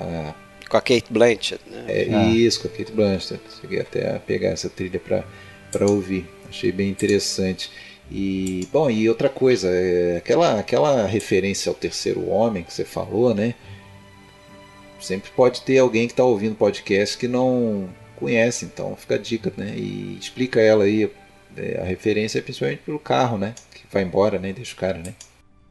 a 0.00 0.34
Com 0.68 0.76
a 0.76 0.80
Kate 0.80 1.06
Blanchett, 1.08 1.60
né? 1.70 1.84
é, 1.86 2.08
Ah. 2.12 2.24
Isso, 2.30 2.60
com 2.60 2.66
a 2.66 2.70
Kate 2.72 2.90
Blanchett. 2.90 3.40
Cheguei 3.60 3.80
até 3.80 4.16
a 4.16 4.18
pegar 4.18 4.48
essa 4.48 4.68
trilha 4.68 4.98
para 4.98 5.86
ouvir. 5.88 6.26
Achei 6.48 6.72
bem 6.72 6.90
interessante. 6.90 7.70
E, 8.10 8.66
bom, 8.72 8.90
e 8.90 9.08
outra 9.08 9.28
coisa, 9.28 9.68
é, 9.70 10.16
aquela, 10.16 10.58
aquela 10.58 11.06
referência 11.06 11.70
ao 11.70 11.76
terceiro 11.76 12.28
homem 12.28 12.64
que 12.64 12.72
você 12.72 12.84
falou, 12.84 13.32
né? 13.32 13.54
Sempre 15.00 15.30
pode 15.30 15.62
ter 15.62 15.78
alguém 15.78 16.06
que 16.06 16.12
está 16.12 16.24
ouvindo 16.24 16.54
podcast 16.54 17.18
que 17.18 17.28
não 17.28 17.88
conhece, 18.16 18.64
então 18.64 18.96
fica 18.96 19.16
a 19.16 19.18
dica, 19.18 19.52
né? 19.56 19.74
E 19.76 20.16
explica 20.18 20.60
ela 20.60 20.84
aí, 20.84 21.10
é, 21.56 21.80
a 21.80 21.84
referência 21.84 22.38
é 22.38 22.42
principalmente 22.42 22.82
pelo 22.82 22.98
carro, 22.98 23.36
né? 23.36 23.54
Que 23.74 23.82
vai 23.92 24.02
embora, 24.02 24.38
né? 24.38 24.52
Deixa 24.52 24.74
o 24.74 24.78
cara, 24.78 24.98
né? 24.98 25.14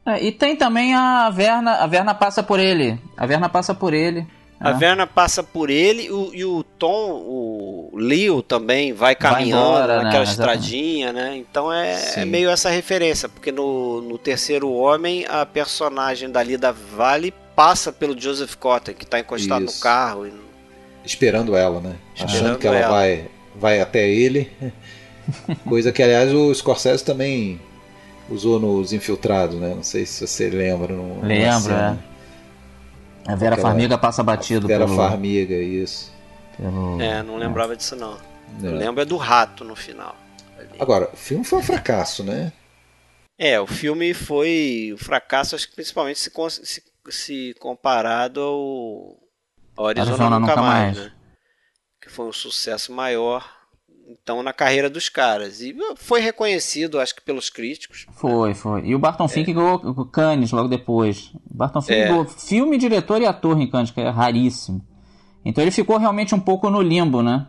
É, 0.06 0.22
e 0.22 0.30
tem 0.30 0.54
também 0.54 0.94
a 0.94 1.30
Verna, 1.30 1.76
a 1.76 1.86
Verna 1.86 2.14
passa 2.14 2.42
por 2.42 2.60
ele. 2.60 2.98
A 3.16 3.26
Verna 3.26 3.48
passa 3.48 3.74
por 3.74 3.94
ele. 3.94 4.26
A 4.60 4.72
né? 4.72 4.78
Verna 4.78 5.06
passa 5.06 5.42
por 5.42 5.68
ele 5.68 6.10
o- 6.10 6.30
e 6.32 6.44
o 6.44 6.62
Tom, 6.78 7.10
o 7.12 7.90
Leo 7.94 8.40
também 8.42 8.92
vai 8.92 9.14
caminhando 9.14 9.62
embora, 9.62 9.96
né? 9.98 10.04
naquela 10.04 10.22
Exatamente. 10.22 10.60
estradinha, 10.62 11.12
né? 11.12 11.36
Então 11.36 11.72
é, 11.72 11.98
é 12.16 12.24
meio 12.24 12.48
essa 12.48 12.70
referência, 12.70 13.28
porque 13.28 13.50
no, 13.52 14.00
no 14.00 14.16
terceiro 14.16 14.70
homem 14.72 15.26
a 15.28 15.44
personagem 15.44 16.30
dali 16.30 16.56
da 16.56 16.72
Vale 16.72 17.32
passa 17.56 17.92
pelo 17.92 18.18
Joseph 18.18 18.54
Cotten, 18.54 18.94
que 18.94 19.04
está 19.04 19.18
encostado 19.20 19.64
Isso. 19.64 19.76
no 19.76 19.80
carro. 19.82 20.26
e- 20.26 20.32
Esperando 21.04 21.54
ela, 21.54 21.80
né? 21.80 21.96
Achando 22.14 22.28
Esperando 22.30 22.58
que 22.58 22.66
ela, 22.66 22.76
ela. 22.78 22.88
Vai, 22.90 23.26
vai 23.54 23.80
até 23.80 24.08
ele. 24.08 24.50
Coisa 25.68 25.92
que, 25.92 26.02
aliás, 26.02 26.32
o 26.32 26.54
Scorsese 26.54 27.04
também 27.04 27.60
usou 28.30 28.58
nos 28.58 28.92
Infiltrados, 28.92 29.56
né? 29.60 29.74
Não 29.74 29.82
sei 29.82 30.06
se 30.06 30.26
você 30.26 30.48
lembra. 30.48 30.94
No, 30.94 31.22
Lembro, 31.22 31.60
cena. 31.60 32.04
A 33.26 33.34
Vera 33.34 33.54
Aquela- 33.54 33.68
Farmiga 33.70 33.96
passa 33.98 34.22
batido 34.22 34.66
Vera 34.68 34.84
pelo, 34.84 34.96
Farmiga, 34.96 35.54
isso. 35.54 36.12
pelo- 36.56 37.00
É, 37.00 37.22
não 37.22 37.36
lembrava 37.36 37.74
disso 37.76 37.96
não. 37.96 38.18
Eu 38.62 38.70
É. 38.70 38.78
lembro 38.78 39.00
é 39.02 39.04
do 39.04 39.16
rato 39.16 39.64
no 39.64 39.74
final. 39.74 40.16
ali. 40.58 40.76
Agora, 40.78 41.10
o 41.12 41.16
filme 41.16 41.44
foi 41.44 41.58
um 41.58 41.62
fracasso, 41.62 42.22
né? 42.22 42.52
É, 43.38 43.58
o 43.60 43.66
filme 43.66 44.14
foi 44.14 44.92
um 44.94 44.98
fracasso, 44.98 45.54
acho 45.56 45.68
que 45.68 45.74
principalmente 45.74 46.20
se, 46.20 46.30
se, 46.62 46.82
se 47.10 47.54
comparado 47.58 48.40
ao, 48.40 49.18
ao 49.76 49.86
Arizona, 49.88 50.10
Arizona 50.12 50.38
Nunca, 50.40 50.52
Nunca 50.52 50.62
Mais, 50.62 50.96
Mais. 50.96 51.06
né? 51.10 51.12
Que 52.00 52.08
foi 52.10 52.26
um 52.26 52.32
sucesso 52.32 52.92
maior, 52.92 53.50
então, 54.06 54.42
na 54.42 54.52
carreira 54.52 54.90
dos 54.90 55.08
caras. 55.08 55.60
E 55.60 55.74
foi 55.96 56.20
reconhecido, 56.20 57.00
acho 57.00 57.14
que 57.14 57.22
pelos 57.22 57.50
críticos. 57.50 58.06
Foi, 58.12 58.54
foi. 58.54 58.82
E 58.86 58.94
o 58.94 58.98
Barton 58.98 59.28
Fink 59.28 59.52
ganhou 59.52 59.76
o 59.76 60.04
Cannes 60.04 60.52
logo 60.52 60.68
depois. 60.68 61.30
O 61.50 61.56
Barton 61.56 61.80
Fink 61.80 61.98
É. 61.98 62.08
ganhou 62.08 62.24
filme, 62.24 62.78
diretor 62.78 63.20
e 63.22 63.26
ator 63.26 63.58
em 63.60 63.70
Cannes, 63.70 63.90
que 63.90 64.00
é 64.00 64.08
raríssimo. 64.08 64.84
Então 65.46 65.62
ele 65.62 65.70
ficou 65.70 65.98
realmente 65.98 66.34
um 66.34 66.40
pouco 66.40 66.70
no 66.70 66.80
limbo, 66.80 67.22
né? 67.22 67.46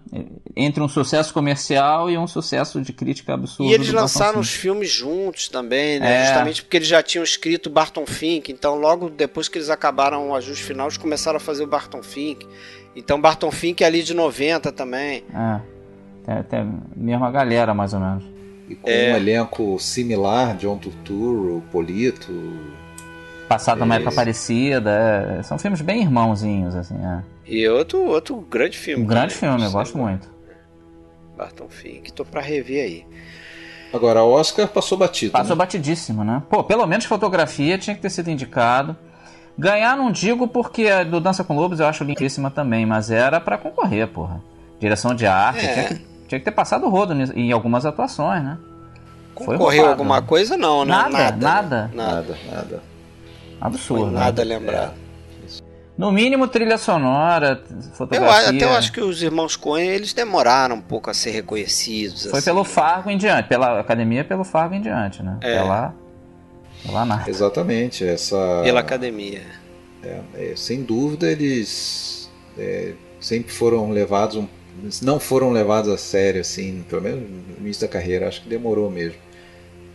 Entre 0.53 0.84
um 0.84 0.88
sucesso 0.88 1.34
comercial 1.34 2.10
e 2.10 2.18
um 2.18 2.28
sucesso 2.28 2.82
de 2.82 2.91
crítica 2.91 3.34
absurdo. 3.34 3.72
E 3.72 3.74
eles 3.74 3.89
lançaram 3.89 4.39
os 4.41 4.49
filmes 4.49 4.91
juntos 4.91 5.47
também, 5.47 5.97
né? 5.99 6.24
É. 6.24 6.26
Justamente 6.26 6.62
porque 6.62 6.76
eles 6.76 6.89
já 6.89 7.01
tinham 7.01 7.24
escrito 7.24 7.70
Barton 7.70 8.06
Fink. 8.06 8.51
Então, 8.51 8.76
logo 8.76 9.10
depois 9.10 9.47
que 9.47 9.58
eles 9.58 9.70
acabaram 9.70 10.30
o 10.30 10.36
ajuste 10.36 10.64
final, 10.64 10.88
eles 10.88 10.97
começaram 10.97 11.38
a 11.38 11.39
fazer 11.39 11.64
o 11.64 11.68
Barton 11.68 12.03
Fink. 12.03 12.45
Então, 12.97 13.20
Barton 13.20 13.51
Fink 13.51 13.82
é 13.82 13.88
ali 13.88 14.03
de 14.03 14.14
90 14.14 14.74
também. 14.74 15.24
É. 15.34 15.74
Tem, 16.26 16.43
tem 16.43 16.59
a 16.59 16.67
mesma 16.95 17.30
galera, 17.32 17.73
mais 17.73 17.93
ou 17.93 17.99
menos. 17.99 18.23
E 18.67 18.76
com 18.76 18.89
É. 18.89 19.13
um 19.13 19.17
elenco 19.17 19.80
similar, 19.80 20.55
John 20.57 20.78
Turturro, 20.78 21.63
Polito. 21.71 22.32
Passado 23.47 23.80
numa 23.80 23.93
É 23.93 23.97
época 23.97 24.09
isso. 24.09 24.15
parecida. 24.15 25.38
é. 25.39 25.43
São 25.43 25.57
filmes 25.59 25.82
bem 25.82 26.01
irmãozinhos, 26.01 26.76
assim. 26.76 26.95
É. 26.95 27.21
E 27.47 27.67
outro, 27.69 28.03
outro 28.05 28.36
grande 28.49 28.78
filme. 28.78 29.03
Um 29.03 29.07
grande 29.07 29.36
filme, 29.36 29.63
eu 29.63 29.71
gosto 29.71 29.97
muito. 29.97 30.28
Barton 31.38 31.67
Fink. 31.69 32.11
Tô 32.11 32.26
pra 32.26 32.41
rever 32.41 32.84
aí. 32.84 33.05
Agora, 33.93 34.23
o 34.23 34.32
Oscar 34.32 34.67
passou 34.67 34.97
batido. 34.97 35.32
Passou 35.32 35.55
né? 35.55 35.59
batidíssimo, 35.59 36.23
né? 36.23 36.41
Pô, 36.49 36.63
pelo 36.63 36.86
menos 36.88 37.05
fotografia 37.05 37.78
tinha 37.78 37.95
que 37.95 38.01
ter 38.01 38.09
sido 38.09 38.30
indicado. 38.32 38.95
Ganhar 39.57 39.95
não 39.95 40.11
digo 40.11 40.47
porque 40.47 40.88
a 40.89 41.03
do 41.03 41.21
Dança 41.21 41.43
com 41.43 41.55
Lobos 41.55 41.80
eu 41.80 41.86
acho 41.88 42.03
lindíssima 42.03 42.49
também, 42.51 42.86
mas 42.86 43.09
era 43.11 43.39
pra 43.39 43.57
concorrer, 43.57 44.07
porra. 44.07 44.41
Direção 44.80 45.13
de 45.15 45.26
arte, 45.26 45.65
É. 45.65 45.73
tinha, 45.73 45.84
que, 45.99 46.05
tinha 46.28 46.39
que 46.39 46.45
ter 46.45 46.51
passado 46.51 46.86
o 46.86 46.89
rodo 46.89 47.13
em 47.36 47.51
algumas 47.51 47.86
atuações, 47.86 48.43
né? 48.43 48.57
Concorreu 49.34 49.88
alguma 49.89 50.21
né? 50.21 50.28
coisa? 50.28 50.55
Não, 50.57 50.86
né? 50.86 50.91
Nada, 50.91 51.09
Nada. 51.09 51.38
nada. 51.38 51.78
né? 51.88 51.91
Nada. 51.93 52.38
Nada. 52.51 52.84
Absurdo. 53.59 54.03
Foi 54.05 54.13
né? 54.13 54.19
nada 54.19 54.43
lembrado. 54.43 54.93
No 55.97 56.11
mínimo 56.11 56.45
trilha 56.47 56.78
sonora, 56.78 57.63
Eu, 57.69 57.82
fotografia. 57.93 58.49
até 58.49 58.65
eu 58.65 58.73
acho 58.73 58.91
que 58.91 58.99
os 58.99 59.21
irmãos 59.23 59.55
Coen 59.55 59.88
eles 59.88 60.11
demoraram 60.13 60.76
um 60.76 60.82
pouco 60.82 61.09
a 61.09 61.13
ser 61.13 61.32
reconhecidos. 61.32 62.23
Foi 62.26 62.39
assim. 62.39 62.45
pelo 62.49 62.65
Fargo 62.65 63.09
em 63.09 63.17
diante, 63.17 63.47
pela 63.47 63.80
academia 63.80 64.23
pelo 64.26 64.43
Fargo 64.43 64.76
em 64.76 64.82
diante, 64.82 65.23
né? 65.23 65.38
É. 65.41 65.55
Pela, 65.55 65.93
pela 66.86 67.05
nada. 67.05 67.30
Exatamente. 67.30 68.05
Essa, 68.05 68.61
Pela 68.63 68.82
academia. 68.82 69.41
é, 70.34 70.53
sem 70.57 70.84
dúvida, 70.84 71.32
eles 71.32 72.30
é, 72.57 72.93
sempre 73.21 73.53
foram 73.53 73.89
levados, 73.89 74.36
um- 74.36 74.47
não 75.01 75.19
foram 75.19 75.51
levados 75.51 75.91
a 75.91 75.97
sério, 75.97 76.41
assim, 76.41 76.84
pelo 76.89 77.01
menos 77.01 77.21
no 77.30 77.57
início 77.65 77.88
da 77.88 77.91
carreira. 77.91 78.28
Acho 78.28 78.41
que 78.41 78.49
demorou 78.49 78.89
mesmo. 78.89 79.17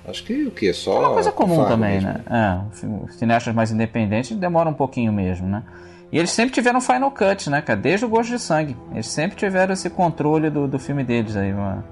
Acho 0.07 0.25
que 0.25 0.47
o 0.47 0.51
que? 0.51 0.73
Só 0.73 0.97
É 0.97 0.99
uma 1.07 1.15
coisa 1.15 1.33
comum 1.33 1.65
também, 1.67 1.95
mesmo. 2.01 2.09
né? 2.09 2.21
É, 2.31 3.05
os 3.05 3.15
cineastas 3.17 3.55
mais 3.55 3.71
independentes 3.71 4.37
demoram 4.37 4.71
um 4.71 4.75
pouquinho 4.75 5.13
mesmo, 5.13 5.47
né? 5.47 5.63
E 6.11 6.19
eles 6.19 6.31
sempre 6.31 6.53
tiveram 6.53 6.81
Final 6.81 7.11
Cut, 7.13 7.49
né, 7.51 7.61
cara? 7.63 7.79
Desde 7.79 8.05
o 8.05 8.09
Gosto 8.09 8.31
de 8.31 8.39
Sangue. 8.41 8.77
Eles 8.93 9.07
sempre 9.07 9.37
tiveram 9.37 9.73
esse 9.75 9.89
controle 9.89 10.51
do, 10.51 10.67
do 10.67 10.79
filme 10.79 11.05
deles 11.05 11.37
aí. 11.37 11.53
Uma... 11.53 11.85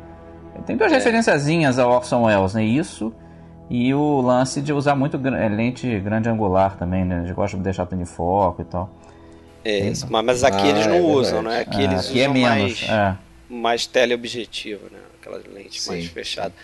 Tem 0.66 0.76
duas 0.76 0.90
É. 0.90 0.96
referenciazinhas 0.96 1.78
ao 1.78 1.90
Orson 1.92 2.24
Welles, 2.24 2.54
né? 2.54 2.64
Isso 2.64 3.12
e 3.70 3.94
o 3.94 4.20
lance 4.22 4.60
de 4.62 4.72
usar 4.72 4.96
muito 4.96 5.16
é, 5.28 5.48
lente 5.48 6.00
grande 6.00 6.28
angular 6.28 6.76
também, 6.76 7.04
né? 7.04 7.18
Eles 7.18 7.30
gostam 7.32 7.60
de 7.60 7.64
deixar 7.64 7.86
tudo 7.86 8.00
em 8.02 8.06
foco 8.06 8.62
e 8.62 8.64
tal. 8.64 8.90
É, 9.70 9.82
mas, 10.08 10.24
mas 10.24 10.44
aqui 10.44 10.66
Ah, 10.66 10.68
eles 10.70 10.86
não 10.86 10.96
é 10.96 11.00
usam, 11.00 11.42
né? 11.42 11.60
Aqui 11.60 11.80
É, 11.80 11.84
eles 11.84 12.06
aqui 12.06 12.20
é 12.20 12.28
usam 12.28 12.32
menos. 12.34 12.80
mais, 12.80 12.82
É. 12.82 13.16
mais 13.48 13.86
teleobjetivo, 13.86 14.84
né? 14.90 14.98
Aquela 15.20 15.36
lente 15.52 15.86
mais 15.86 16.04
Sim. 16.04 16.10
fechada. 16.10 16.54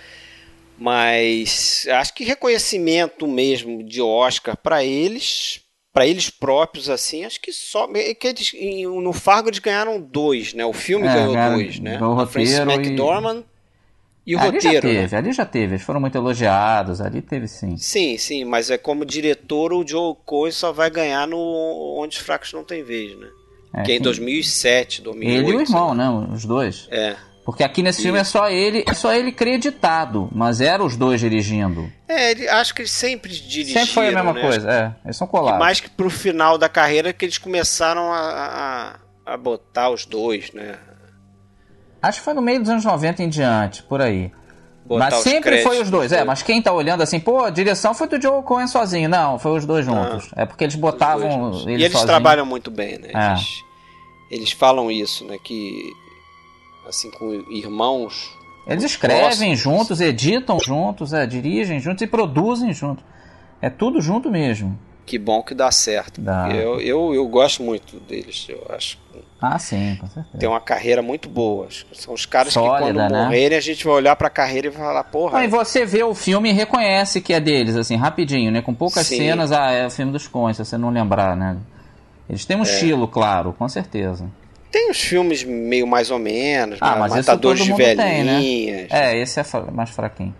Mas 0.79 1.87
acho 1.91 2.15
que 2.15 2.25
reconhecimento 2.25 3.27
mesmo 3.29 3.83
de 3.85 4.01
Oscar 4.03 4.57
para 4.57 4.83
eles, 4.83 5.61
para 5.93 6.07
eles 6.07 6.29
próprios, 6.31 6.91
assim, 6.91 7.25
acho 7.25 7.41
que 7.41 7.53
só. 7.53 7.89
é 7.95 8.13
Que 8.15 8.29
eles, 8.29 8.53
no 8.85 9.13
Fargo 9.13 9.49
eles 9.49 9.61
ganharam 9.61 10.01
dois, 10.01 10.53
né? 10.53 10.65
O 10.65 10.73
filme 10.73 11.07
É, 11.07 11.15
ganhou 11.15 11.53
dois, 11.53 11.79
né? 11.79 11.97
o 12.03 12.27
Francis 12.27 12.59
roteiro 12.59 12.71
e- 12.71 12.75
McDormand 12.75 13.41
e, 13.41 13.45
o 14.35 14.39
ali 14.41 14.61
já 14.61 14.69
roteiro. 14.71 14.89
né? 14.89 15.01
teve, 15.03 15.17
ali 15.17 15.33
já 15.33 15.45
teve. 15.45 15.73
Eles 15.75 15.83
foram 15.83 16.01
muito 16.01 16.17
elogiados, 16.17 17.01
ali 17.01 17.21
teve 17.21 17.47
sim. 17.49 17.77
Sim, 17.77 18.17
sim, 18.17 18.45
mas 18.45 18.71
é 18.71 18.79
como 18.79 19.05
diretor 19.05 19.73
o 19.73 19.87
Joe 19.87 20.15
Coen 20.25 20.51
só 20.53 20.73
vai 20.73 20.89
ganhar 20.91 21.27
no 21.27 21.97
Onde 21.99 22.17
os 22.17 22.23
Fracos 22.23 22.53
Não 22.53 22.65
Tem 22.65 22.83
Vez, 22.83 23.19
né? 23.19 23.27
É, 23.75 23.83
que 23.83 23.93
é 23.93 23.95
em 23.97 23.99
quem- 23.99 24.03
2007, 24.05 25.03
2008. 25.03 25.47
Ele 25.49 25.53
e 25.53 25.57
o 25.57 25.61
irmão, 25.61 25.95
né? 25.95 26.09
Os 26.33 26.45
dois. 26.45 26.87
É. 26.91 27.17
Porque 27.45 27.63
aqui 27.63 27.83
nesse 27.83 28.01
filme 28.01 28.19
é 28.19 28.25
só 28.25 28.49
ele, 28.49 28.83
é 28.89 28.95
só 28.95 29.13
ele 29.13 29.31
creditado, 29.31 30.31
mas 30.33 30.63
eram 30.63 30.87
os 30.87 30.97
dois 30.97 31.21
dirigindo. 31.21 31.93
É, 32.09 32.31
ele, 32.31 32.49
acho 32.49 32.75
que 32.75 32.81
eles 32.81 32.91
sempre 32.91 33.31
dirigiram, 33.31 33.81
Sempre 33.83 33.93
foi 33.95 34.09
a 34.09 34.13
mesma 34.13 34.33
né? 34.33 34.41
coisa, 34.41 34.71
é. 34.71 34.95
Eles 35.05 35.17
são 35.19 35.27
E 35.27 35.31
colados. 35.31 35.59
mais 35.59 35.79
que 35.79 35.91
pro 35.91 36.09
final 36.09 36.57
da 36.57 36.71
carreira 36.71 37.13
que 37.13 37.23
eles 37.23 37.37
começaram 37.37 38.11
a, 38.11 38.97
a, 39.27 39.35
a 39.35 39.37
botar 39.37 39.91
os 39.91 40.07
dois, 40.07 40.53
né? 40.55 40.79
Acho 42.09 42.19
que 42.19 42.25
foi 42.25 42.35
no 42.35 42.43
meio 42.43 42.61
dos 42.61 42.69
anos 42.69 42.85
90 42.85 43.23
em 43.23 43.29
diante, 43.29 43.83
por 43.83 44.01
aí. 44.01 44.31
Botar 44.85 45.11
mas 45.11 45.15
sempre 45.23 45.51
créditos 45.51 45.73
foi 45.73 45.83
os 45.83 45.91
dois, 45.91 46.13
é. 46.13 46.25
Mas 46.25 46.43
quem 46.43 46.61
tá 46.61 46.71
olhando 46.71 47.03
assim, 47.03 47.19
pô, 47.19 47.45
a 47.45 47.51
direção 47.51 47.95
foi 47.95 48.07
do 48.07 48.21
Joe 48.21 48.43
Cohen 48.43 48.67
sozinho. 48.67 49.09
Não, 49.09 49.39
foi 49.39 49.57
os 49.57 49.65
dois 49.65 49.87
juntos. 49.87 50.29
é 50.37 50.45
porque 50.45 50.65
eles 50.65 50.75
botavam 50.75 51.53
eles 51.67 51.81
E 51.81 51.85
eles 51.85 52.03
trabalham 52.03 52.45
muito 52.45 52.71
bem, 52.71 52.99
né? 52.99 53.11
É. 53.15 53.31
Eles, 53.31 53.65
eles 54.31 54.53
falam 54.53 54.91
isso, 54.91 55.25
né? 55.25 55.39
Que 55.43 55.91
assim 56.87 57.11
com 57.11 57.33
irmãos. 57.51 58.31
Eles 58.67 58.85
escrevem 58.85 59.23
próximos. 59.23 59.59
juntos, 59.59 60.01
editam 60.01 60.59
juntos, 60.61 61.13
é, 61.15 61.27
dirigem 61.27 61.81
juntos 61.81 62.03
e 62.03 62.07
produzem 62.07 62.73
juntos. 62.73 63.05
É 63.63 63.71
tudo 63.71 64.01
junto 64.03 64.31
mesmo. 64.31 64.79
Que 65.07 65.19
bom 65.19 65.43
que 65.43 65.55
dá 65.55 65.71
certo. 65.71 66.21
Dá. 66.21 66.49
Eu, 66.51 66.81
eu, 66.81 67.15
eu 67.15 67.29
gosto 67.29 67.63
muito 67.63 68.01
deles. 68.01 68.47
Eu 68.49 68.65
acho 68.71 68.99
Ah, 69.41 69.59
sim, 69.59 69.97
com 70.01 70.07
certeza. 70.07 70.39
tem 70.39 70.49
uma 70.49 70.61
carreira 70.61 71.03
muito 71.03 71.29
boa. 71.29 71.69
São 71.93 72.15
os 72.15 72.25
caras 72.25 72.55
Sólida, 72.55 72.77
que 72.77 72.83
quando 72.83 73.13
né? 73.13 73.23
morrerem 73.25 73.59
a 73.59 73.61
gente 73.61 73.85
vai 73.85 73.95
olhar 73.95 74.17
pra 74.17 74.31
carreira 74.31 74.69
e 74.69 74.71
vai 74.71 74.81
falar, 74.87 75.05
porra. 75.05 75.45
E 75.45 75.49
você 75.49 75.85
vê 75.85 76.03
o 76.03 76.15
filme 76.15 76.49
e 76.49 76.53
reconhece 76.53 77.21
que 77.21 77.35
é 77.35 77.41
deles, 77.41 77.77
assim, 77.77 77.97
rapidinho, 77.97 78.51
né? 78.51 78.63
Com 78.63 78.73
poucas 78.73 79.07
Sim. 79.07 79.19
cenas, 79.19 79.53
ah, 79.53 79.71
é 79.71 79.87
o 79.87 79.91
filme 79.91 80.11
dos 80.11 80.27
Coens, 80.27 80.57
se 80.57 80.65
você 80.65 80.79
não 80.79 80.89
lembrar, 80.91 81.37
né? 81.37 81.59
Eles 82.29 82.45
É. 82.45 82.47
têm 82.49 82.57
um 82.57 82.63
estilo, 82.63 83.07
claro, 83.07 83.53
com 83.53 83.69
certeza. 83.69 84.27
Tem 84.73 84.91
uns 84.91 84.99
filmes 85.01 85.45
meio 85.45 85.87
mais 85.87 86.11
ou 86.11 86.19
menos, 86.19 86.79
Ah, 86.81 86.93
né? 86.95 87.01
mas 87.01 87.15
Matadores 87.15 87.63
de 87.63 87.71
mundo 87.71 87.77
tem, 87.77 87.95
né? 88.25 88.37
Velhinhas. 88.39 88.91
É, 88.91 89.17
esse 89.21 89.39
é 89.39 89.45
mais 89.71 89.91
fraquinho. 89.91 90.35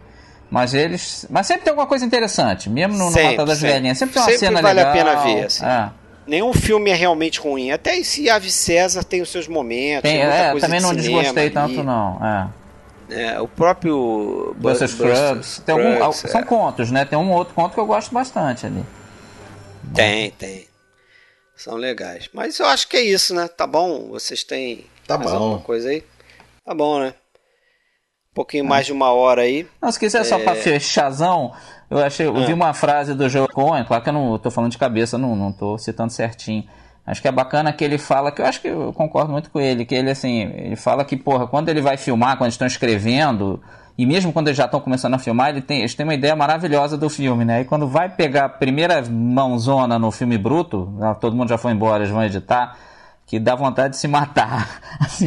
Mas 0.51 0.75
eles. 0.75 1.27
Mas 1.31 1.47
sempre 1.47 1.65
tem 1.65 1.71
alguma 1.71 1.87
coisa 1.87 2.05
interessante, 2.05 2.71
mesmo 2.71 2.97
no, 2.97 3.07
no 3.07 3.11
Sempre, 3.11 3.25
Matador 3.31 3.47
das 3.47 3.59
sempre. 3.59 3.75
Velhinhas. 3.75 3.99
Sempre 3.99 4.13
tem 4.15 4.23
uma 4.23 4.27
Sempre 4.27 4.47
cena 4.47 4.63
vale 4.63 4.81
a 4.81 4.93
legal. 4.93 4.93
pena 5.15 5.23
ver, 5.25 5.47
assim. 5.47 5.65
É. 5.65 5.91
Nenhum 6.27 6.53
filme 6.53 6.91
é 6.91 6.95
realmente 6.95 7.41
ruim. 7.41 7.71
Até 7.71 7.99
esse 7.99 8.31
Ave 8.31 8.51
César 8.51 9.03
tem 9.05 9.21
os 9.21 9.29
seus 9.31 9.47
momentos. 9.49 10.09
Tem- 10.09 10.21
muita 10.21 10.35
é, 10.35 10.51
coisa 10.53 10.67
também 10.67 10.81
de 10.81 10.87
não 10.87 10.95
desgostei 10.95 11.43
ali. 11.45 11.51
tanto, 11.55 11.83
não. 11.83 12.21
É. 12.25 12.49
É, 13.11 13.41
o 13.41 13.47
próprio 13.47 14.55
Buster 14.59 14.89
Scrubs. 14.89 15.61
Tem 15.67 15.75
algum, 15.75 15.93
Scruggs, 16.13 16.31
são 16.31 16.41
é. 16.41 16.45
contos, 16.45 16.91
né? 16.91 17.05
Tem 17.05 17.19
um 17.19 17.31
outro 17.33 17.53
conto 17.55 17.75
que 17.75 17.81
eu 17.81 17.85
gosto 17.87 18.13
bastante 18.15 18.65
ali. 18.65 18.83
Tem, 19.95 20.31
tem. 20.31 20.67
São 21.57 21.75
legais. 21.77 22.29
Mas 22.33 22.59
eu 22.59 22.67
acho 22.67 22.89
que 22.89 22.97
é 22.97 23.03
isso, 23.03 23.35
né? 23.35 23.47
Tá 23.49 23.67
bom? 23.67 24.09
Vocês 24.09 24.43
têm 24.43 24.87
Tá 25.07 25.19
mais 25.19 25.31
bom. 25.31 25.37
alguma 25.37 25.61
coisa 25.61 25.91
aí? 25.91 26.03
Tá 26.65 26.75
bom, 26.75 26.99
né? 26.99 27.15
Um 28.35 28.43
pouquinho 28.43 28.65
mais 28.65 28.85
de 28.85 28.93
uma 28.93 29.13
hora 29.13 29.43
aí. 29.43 29.65
Não, 29.81 29.93
se 29.93 29.99
quiser 30.01 30.25
só 30.25 30.41
É. 30.41 30.43
pra 30.43 30.57
fechazão, 30.57 31.53
eu 31.89 31.99
achei, 32.05 32.27
eu 32.27 32.35
vi 32.45 32.51
Ah. 32.51 32.55
uma 32.57 32.75
frase 32.75 33.15
do 33.15 33.29
Joe 33.29 33.47
Cohen, 33.47 33.85
claro 33.85 34.03
que 34.03 34.09
eu 34.09 34.13
não 34.13 34.37
tô 34.39 34.51
falando 34.51 34.73
de 34.73 34.79
cabeça, 34.79 35.17
não, 35.17 35.37
não 35.37 35.53
tô 35.53 35.79
citando 35.79 36.11
certinho. 36.13 36.65
Acho 37.07 37.23
que 37.23 37.29
é 37.29 37.33
bacana 37.33 37.73
que 37.73 37.85
ele 37.85 37.97
fala, 37.97 38.33
que 38.33 38.43
eu 38.43 38.47
acho 38.47 38.61
que 38.61 38.67
eu 38.67 38.93
concordo 38.93 39.31
muito 39.31 39.51
com 39.51 39.61
ele, 39.61 39.85
que 39.85 39.95
ele 39.95 40.11
assim, 40.11 40.51
ele 40.57 40.75
fala 40.75 41.05
que, 41.05 41.17
porra, 41.17 41.47
quando 41.47 41.69
ele 41.69 41.81
vai 41.81 41.97
filmar, 41.97 42.37
quando 42.37 42.51
estão 42.51 42.67
escrevendo, 42.67 43.63
e 43.97 44.05
mesmo 44.05 44.33
quando 44.33 44.49
eles 44.49 44.57
já 44.59 44.65
estão 44.65 44.81
começando 44.81 45.15
a 45.15 45.19
filmar, 45.19 45.51
ele 45.51 45.61
tem, 45.63 45.81
eles 45.81 45.95
têm 45.95 46.03
uma 46.05 46.15
ideia 46.15 46.35
maravilhosa 46.35 46.97
do 46.99 47.09
filme, 47.09 47.45
né? 47.45 47.61
E 47.61 47.65
quando 47.65 47.87
vai 47.87 48.09
pegar 48.09 48.47
a 48.47 48.49
primeira 48.49 49.01
mãozona 49.09 49.97
no 49.97 50.11
filme 50.11 50.37
bruto, 50.37 50.93
né, 50.99 51.15
todo 51.21 51.37
mundo 51.37 51.49
já 51.51 51.59
foi 51.59 51.71
embora, 51.71 52.03
eles 52.03 52.11
vão 52.13 52.25
editar, 52.25 52.77
que 53.27 53.39
dá 53.39 53.55
vontade 53.55 53.95
de 53.95 53.97
se 54.01 54.07
matar. 54.09 54.81
Assim, 55.01 55.27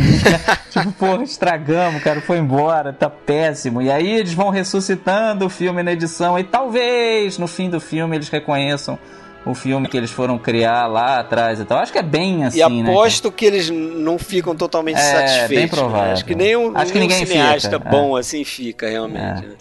tipo, 0.69 0.91
porra, 0.93 1.23
estragamos, 1.23 1.99
o 1.99 2.03
cara 2.03 2.21
foi 2.21 2.37
embora, 2.37 2.93
tá 2.93 3.09
péssimo. 3.09 3.81
E 3.81 3.91
aí 3.91 4.07
eles 4.07 4.33
vão 4.33 4.49
ressuscitando 4.49 5.45
o 5.45 5.49
filme 5.49 5.81
na 5.83 5.91
edição, 5.93 6.37
e 6.37 6.43
talvez 6.43 7.37
no 7.37 7.47
fim 7.47 7.69
do 7.69 7.79
filme 7.79 8.15
eles 8.15 8.29
reconheçam 8.29 8.97
o 9.45 9.53
filme 9.55 9.87
que 9.87 9.95
eles 9.95 10.11
foram 10.11 10.37
criar 10.37 10.87
lá 10.87 11.19
atrás 11.19 11.59
e 11.59 11.65
tal. 11.65 11.77
Acho 11.79 11.91
que 11.93 11.97
é 11.97 12.03
bem 12.03 12.43
assim, 12.43 12.59
e 12.59 12.83
né? 12.83 12.91
aposto 12.91 13.31
que 13.31 13.45
eles 13.45 13.69
não 13.69 14.19
ficam 14.19 14.53
totalmente 14.55 14.97
É, 14.99 15.01
satisfeitos. 15.01 15.49
bem 15.49 15.59
né? 15.61 15.67
provável. 15.69 16.13
Acho 16.13 16.25
que 16.25 16.35
nem 16.35 16.55
um, 16.57 16.77
Acho 16.77 16.91
que 16.91 16.99
nenhum 16.99 17.09
ninguém 17.11 17.25
cineasta 17.25 17.79
fica, 17.79 17.89
bom 17.89 18.15
assim 18.17 18.43
fica, 18.43 18.89
realmente. 18.89 19.47
né? 19.47 19.55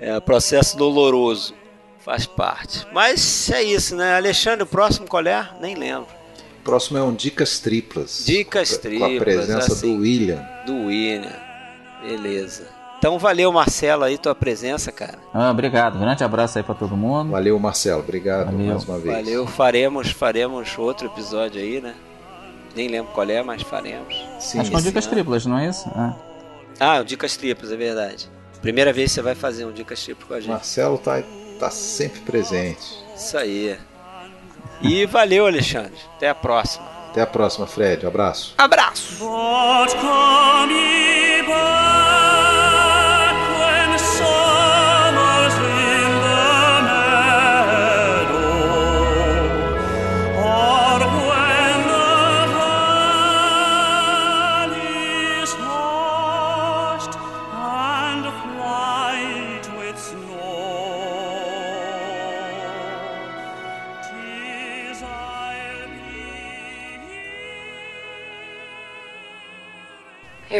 É. 0.00 0.18
processo 0.20 0.76
doloroso. 0.76 1.54
Faz 2.00 2.26
parte. 2.26 2.84
Mas 2.92 3.48
é 3.52 3.62
isso, 3.62 3.94
né? 3.94 4.16
Alexandre, 4.16 4.64
o 4.64 4.66
próximo 4.66 5.06
qual 5.06 5.24
é? 5.24 5.48
Nem 5.60 5.76
lembro. 5.76 6.08
Próximo 6.64 6.98
é 6.98 7.02
um 7.02 7.12
Dicas 7.14 7.58
Triplas. 7.58 8.22
Dicas 8.24 8.70
Com 8.70 8.76
a 8.76 8.80
Triplas, 8.80 9.18
presença 9.18 9.72
assim. 9.72 9.96
do 9.96 10.02
William. 10.02 10.46
Do 10.66 10.86
William. 10.86 11.32
Beleza. 12.02 12.66
Então 12.98 13.18
valeu, 13.18 13.50
Marcelo, 13.52 14.04
aí 14.04 14.16
tua 14.16 14.34
presença, 14.34 14.92
cara. 14.92 15.18
Ah, 15.34 15.50
obrigado, 15.50 15.98
grande 15.98 16.22
abraço 16.22 16.58
aí 16.58 16.62
pra 16.64 16.74
todo 16.74 16.96
mundo. 16.96 17.30
Valeu, 17.32 17.58
Marcelo. 17.58 18.00
Obrigado 18.00 18.52
Valeu. 18.52 18.66
mais 18.66 18.84
uma 18.84 18.98
vez. 18.98 19.16
Valeu, 19.16 19.46
faremos, 19.46 20.10
faremos 20.12 20.78
outro 20.78 21.08
episódio 21.08 21.60
aí, 21.60 21.80
né? 21.80 21.96
Nem 22.76 22.86
lembro 22.88 23.12
qual 23.12 23.28
é, 23.28 23.42
mas 23.42 23.62
faremos. 23.62 24.14
Sim, 24.38 24.60
Acho 24.60 24.70
que 24.70 24.76
são 24.76 24.78
esse 24.78 24.88
dicas 24.88 25.04
ano. 25.06 25.14
triplas, 25.14 25.46
não 25.46 25.58
é 25.58 25.68
isso? 25.68 25.90
Ah. 25.94 26.14
Ah, 26.80 27.00
o 27.00 27.04
Dicas 27.04 27.36
Triplas, 27.36 27.70
é 27.70 27.76
verdade. 27.76 28.30
Primeira 28.60 28.92
vez 28.92 29.10
que 29.10 29.14
você 29.16 29.22
vai 29.22 29.34
fazer 29.34 29.64
um 29.66 29.72
Dicas 29.72 30.02
Triplas 30.02 30.26
com 30.28 30.34
a 30.34 30.40
gente. 30.40 30.50
Marcelo 30.50 30.96
tá, 30.98 31.22
tá 31.58 31.70
sempre 31.70 32.20
presente. 32.20 32.82
Isso 33.14 33.36
aí. 33.36 33.76
E 34.80 35.06
valeu, 35.06 35.46
Alexandre. 35.46 35.98
Até 36.16 36.28
a 36.28 36.34
próxima. 36.34 36.86
Até 37.10 37.20
a 37.20 37.26
próxima, 37.26 37.66
Fred. 37.66 38.04
Um 38.04 38.08
abraço. 38.08 38.54
Abraço! 38.56 39.22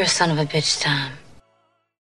You're 0.03 0.07
a 0.07 0.09
son 0.09 0.31
of 0.31 0.37
a 0.37 0.45
bitch, 0.45 0.81
Tom. 0.81 1.22